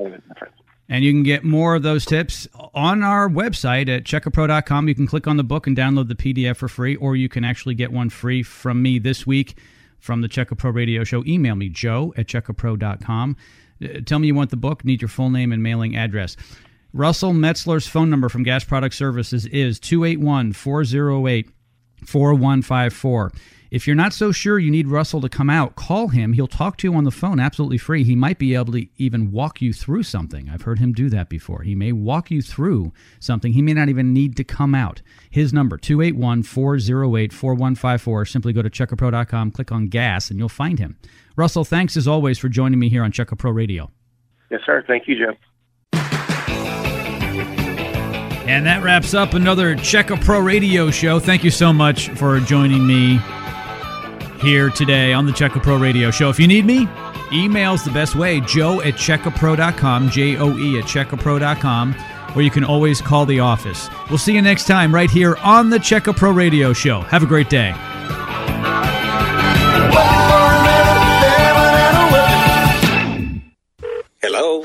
And 0.90 1.04
you 1.04 1.12
can 1.12 1.22
get 1.22 1.44
more 1.44 1.74
of 1.74 1.82
those 1.82 2.06
tips 2.06 2.48
on 2.74 3.02
our 3.02 3.28
website 3.28 3.94
at 3.94 4.04
checkapro.com. 4.04 4.88
You 4.88 4.94
can 4.94 5.06
click 5.06 5.26
on 5.26 5.36
the 5.36 5.44
book 5.44 5.66
and 5.66 5.76
download 5.76 6.08
the 6.08 6.14
PDF 6.14 6.56
for 6.56 6.68
free, 6.68 6.96
or 6.96 7.14
you 7.14 7.28
can 7.28 7.44
actually 7.44 7.74
get 7.74 7.92
one 7.92 8.08
free 8.08 8.42
from 8.42 8.80
me 8.80 8.98
this 8.98 9.26
week 9.26 9.58
from 9.98 10.22
the 10.22 10.28
Check 10.28 10.48
Pro 10.56 10.70
Radio 10.70 11.04
Show. 11.04 11.22
Email 11.26 11.56
me, 11.56 11.68
joe 11.68 12.14
at 12.16 12.26
checkapro.com. 12.26 13.36
Uh, 13.82 14.00
tell 14.04 14.18
me 14.18 14.26
you 14.26 14.34
want 14.34 14.50
the 14.50 14.56
book, 14.56 14.84
need 14.84 15.02
your 15.02 15.08
full 15.08 15.30
name 15.30 15.52
and 15.52 15.62
mailing 15.62 15.96
address. 15.96 16.36
Russell 16.92 17.32
Metzler's 17.32 17.86
phone 17.86 18.10
number 18.10 18.28
from 18.28 18.42
Gas 18.42 18.64
Product 18.64 18.94
Services 18.94 19.46
is 19.46 19.78
281 19.78 20.52
408 20.52 21.50
4154. 22.04 23.32
If 23.70 23.86
you're 23.86 23.96
not 23.96 24.14
so 24.14 24.32
sure 24.32 24.58
you 24.58 24.70
need 24.70 24.88
Russell 24.88 25.20
to 25.20 25.28
come 25.28 25.50
out, 25.50 25.76
call 25.76 26.08
him. 26.08 26.32
He'll 26.32 26.46
talk 26.46 26.78
to 26.78 26.88
you 26.88 26.94
on 26.94 27.04
the 27.04 27.10
phone 27.10 27.38
absolutely 27.38 27.76
free. 27.76 28.02
He 28.02 28.16
might 28.16 28.38
be 28.38 28.54
able 28.54 28.72
to 28.72 28.86
even 28.96 29.30
walk 29.30 29.60
you 29.60 29.74
through 29.74 30.04
something. 30.04 30.48
I've 30.48 30.62
heard 30.62 30.78
him 30.78 30.94
do 30.94 31.10
that 31.10 31.28
before. 31.28 31.60
He 31.62 31.74
may 31.74 31.92
walk 31.92 32.30
you 32.30 32.40
through 32.40 32.94
something. 33.20 33.52
He 33.52 33.60
may 33.60 33.74
not 33.74 33.90
even 33.90 34.14
need 34.14 34.38
to 34.38 34.44
come 34.44 34.74
out. 34.74 35.02
His 35.30 35.52
number 35.52 35.76
281-408-4154. 35.76 38.28
Simply 38.28 38.54
go 38.54 38.62
to 38.62 38.70
checkapro.com, 38.70 39.50
click 39.50 39.70
on 39.70 39.88
gas 39.88 40.30
and 40.30 40.38
you'll 40.38 40.48
find 40.48 40.78
him. 40.78 40.96
Russell, 41.36 41.64
thanks 41.64 41.94
as 41.96 42.08
always 42.08 42.38
for 42.38 42.48
joining 42.48 42.78
me 42.78 42.88
here 42.88 43.04
on 43.04 43.12
Check 43.12 43.28
Pro 43.36 43.50
Radio. 43.50 43.90
Yes, 44.50 44.62
sir. 44.64 44.82
Thank 44.86 45.06
you, 45.06 45.18
Joe. 45.18 45.34
And 48.48 48.64
that 48.64 48.82
wraps 48.82 49.12
up 49.12 49.34
another 49.34 49.76
Check 49.76 50.06
Pro 50.22 50.40
Radio 50.40 50.90
show. 50.90 51.20
Thank 51.20 51.44
you 51.44 51.50
so 51.50 51.70
much 51.70 52.08
for 52.10 52.40
joining 52.40 52.86
me 52.86 53.20
here 54.40 54.70
today 54.70 55.12
on 55.12 55.26
the 55.26 55.32
Check 55.32 55.52
Pro 55.52 55.76
Radio 55.76 56.10
show. 56.10 56.30
If 56.30 56.38
you 56.38 56.46
need 56.46 56.64
me, 56.64 56.88
email's 57.32 57.84
the 57.84 57.90
best 57.90 58.14
way. 58.14 58.40
Joe 58.40 58.80
at 58.80 58.94
checkapro.com, 58.94 60.10
J 60.10 60.36
O 60.38 60.56
E 60.56 60.78
at 60.78 60.84
checkapro.com, 60.84 61.94
or 62.34 62.42
you 62.42 62.50
can 62.50 62.64
always 62.64 63.00
call 63.00 63.26
the 63.26 63.40
office. 63.40 63.88
We'll 64.08 64.18
see 64.18 64.34
you 64.34 64.42
next 64.42 64.66
time 64.66 64.94
right 64.94 65.10
here 65.10 65.36
on 65.38 65.70
the 65.70 65.78
Check 65.78 66.04
Pro 66.04 66.30
Radio 66.30 66.72
show. 66.72 67.00
Have 67.00 67.22
a 67.22 67.26
great 67.26 67.48
day. 67.50 67.74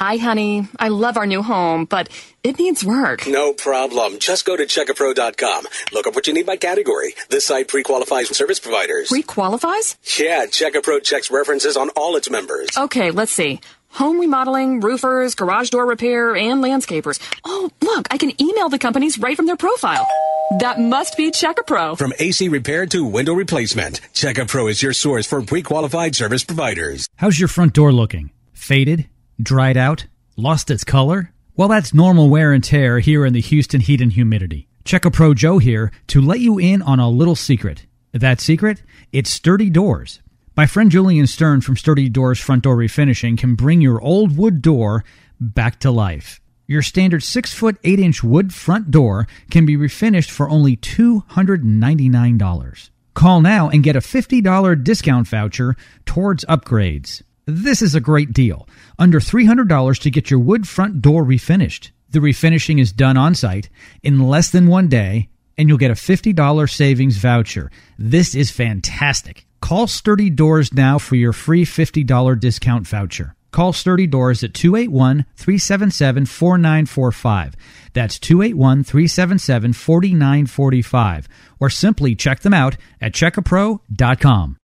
Hi, 0.04 0.18
honey. 0.18 0.68
I 0.78 0.90
love 0.90 1.16
our 1.16 1.26
new 1.26 1.42
home, 1.42 1.86
but 1.86 2.10
it 2.44 2.60
needs 2.60 2.84
work. 2.84 3.26
No 3.26 3.54
problem. 3.54 4.20
Just 4.20 4.44
go 4.44 4.58
to 4.58 4.64
checkapro.com. 4.66 5.66
Look 5.94 6.08
up 6.08 6.14
what 6.14 6.28
you 6.28 6.34
need 6.34 6.46
by 6.46 6.58
category. 6.58 7.16
This 7.30 7.46
site 7.46 7.70
pre-qualifies 7.70 8.36
service 8.36 8.60
providers. 8.60 9.08
Pre-qualifies? 9.08 9.96
Yeah, 10.20 10.48
Checkapro 10.48 11.02
checks 11.02 11.32
references 11.32 11.78
on 11.78 11.88
all 11.92 12.18
its 12.18 12.30
members. 12.30 12.68
Okay, 12.78 13.12
let's 13.12 13.32
see. 13.32 13.62
Home 13.92 14.20
remodeling, 14.20 14.82
roofers, 14.82 15.36
garage 15.36 15.70
door 15.70 15.86
repair, 15.86 16.36
and 16.36 16.62
landscapers. 16.62 17.18
Oh, 17.46 17.70
look, 17.80 18.06
I 18.12 18.18
can 18.18 18.34
email 18.42 18.68
the 18.68 18.80
companies 18.80 19.18
right 19.18 19.38
from 19.38 19.46
their 19.46 19.56
profile. 19.56 20.06
That 20.60 20.82
must 20.82 21.16
be 21.16 21.32
Checkapro. 21.32 21.98
From 21.98 22.12
AC 22.20 22.50
repair 22.50 22.86
to 22.88 23.06
window 23.06 23.36
replacement, 23.36 24.02
Checkapro 24.14 24.70
is 24.70 24.84
your 24.84 24.92
source 24.92 25.26
for 25.26 25.42
pre-qualified 25.42 26.14
service 26.14 26.44
providers. 26.44 27.08
How's 27.16 27.40
your 27.40 27.48
front 27.48 27.72
door 27.72 27.94
looking? 27.94 28.32
Faded? 28.52 29.08
Dried 29.44 29.76
out? 29.76 30.06
Lost 30.38 30.72
its 30.72 30.86
color? 30.86 31.34
Well, 31.58 31.68
that's 31.68 31.94
normal 31.94 32.30
wear 32.30 32.54
and 32.54 32.64
tear 32.64 33.00
here 33.00 33.26
in 33.26 33.34
the 33.34 33.42
Houston 33.42 33.82
heat 33.82 34.00
and 34.00 34.14
humidity. 34.14 34.70
Check 34.86 35.04
a 35.04 35.12
Pro 35.12 35.34
Joe 35.34 35.58
here 35.58 35.92
to 36.08 36.22
let 36.22 36.40
you 36.40 36.60
in 36.60 36.82
on 36.82 37.00
a 37.00 37.10
little 37.10 37.36
secret. 37.36 37.86
That 38.14 38.40
secret? 38.40 38.84
It's 39.12 39.30
sturdy 39.30 39.70
doors. 39.70 40.22
My 40.56 40.66
friend 40.66 40.90
Julian 40.90 41.28
Stern 41.28 41.60
from 41.60 41.76
Sturdy 41.76 42.08
Doors 42.08 42.40
Front 42.40 42.64
Door 42.64 42.78
Refinishing 42.78 43.38
can 43.38 43.56
bring 43.56 43.82
your 43.82 44.00
old 44.00 44.38
wood 44.38 44.62
door 44.62 45.04
back 45.42 45.82
to 45.82 45.92
life. 45.92 46.40
Your 46.66 46.82
standard 46.82 47.24
6 47.24 47.54
foot 47.54 47.76
8 47.84 48.00
inch 48.00 48.24
wood 48.24 48.54
front 48.54 48.92
door 48.92 49.28
can 49.52 49.66
be 49.66 49.76
refinished 49.76 50.32
for 50.32 50.50
only 50.50 50.78
$299. 50.78 52.90
Call 53.14 53.42
now 53.42 53.70
and 53.70 53.84
get 53.84 53.98
a 53.98 54.00
$50 54.00 54.84
discount 54.84 55.28
voucher 55.28 55.76
towards 56.06 56.46
upgrades. 56.46 57.24
This 57.46 57.82
is 57.82 57.94
a 57.94 58.00
great 58.00 58.32
deal. 58.32 58.68
Under 58.98 59.20
$300 59.20 60.00
to 60.00 60.10
get 60.10 60.32
your 60.32 60.40
wood 60.40 60.68
front 60.68 61.02
door 61.02 61.26
refinished. 61.26 61.92
The 62.10 62.20
refinishing 62.20 62.80
is 62.80 62.94
done 62.94 63.18
on 63.18 63.36
site 63.36 63.70
in 64.02 64.22
less 64.22 64.50
than 64.50 64.68
one 64.68 64.88
day, 64.88 65.30
and 65.58 65.68
you'll 65.68 65.78
get 65.78 65.92
a 65.92 65.96
$50 65.96 66.70
savings 66.70 67.18
voucher. 67.18 67.70
This 67.98 68.34
is 68.34 68.50
fantastic. 68.50 69.46
Call 69.60 69.88
Sturdy 69.88 70.30
Doors 70.30 70.74
now 70.74 70.98
for 70.98 71.16
your 71.16 71.34
free 71.34 71.66
$50 71.66 72.40
discount 72.40 72.88
voucher. 72.88 73.36
Call 73.52 73.74
Sturdy 73.74 74.08
Doors 74.08 74.44
at 74.44 74.54
281 74.54 75.26
377 75.36 76.26
4945. 76.26 77.56
That's 77.94 78.20
281 78.20 78.84
377 78.84 79.74
4945. 79.74 81.28
Or 81.60 81.70
simply 81.70 82.16
check 82.16 82.40
them 82.40 82.54
out 82.54 82.78
at 83.02 83.14
checkapro.com. 83.14 84.58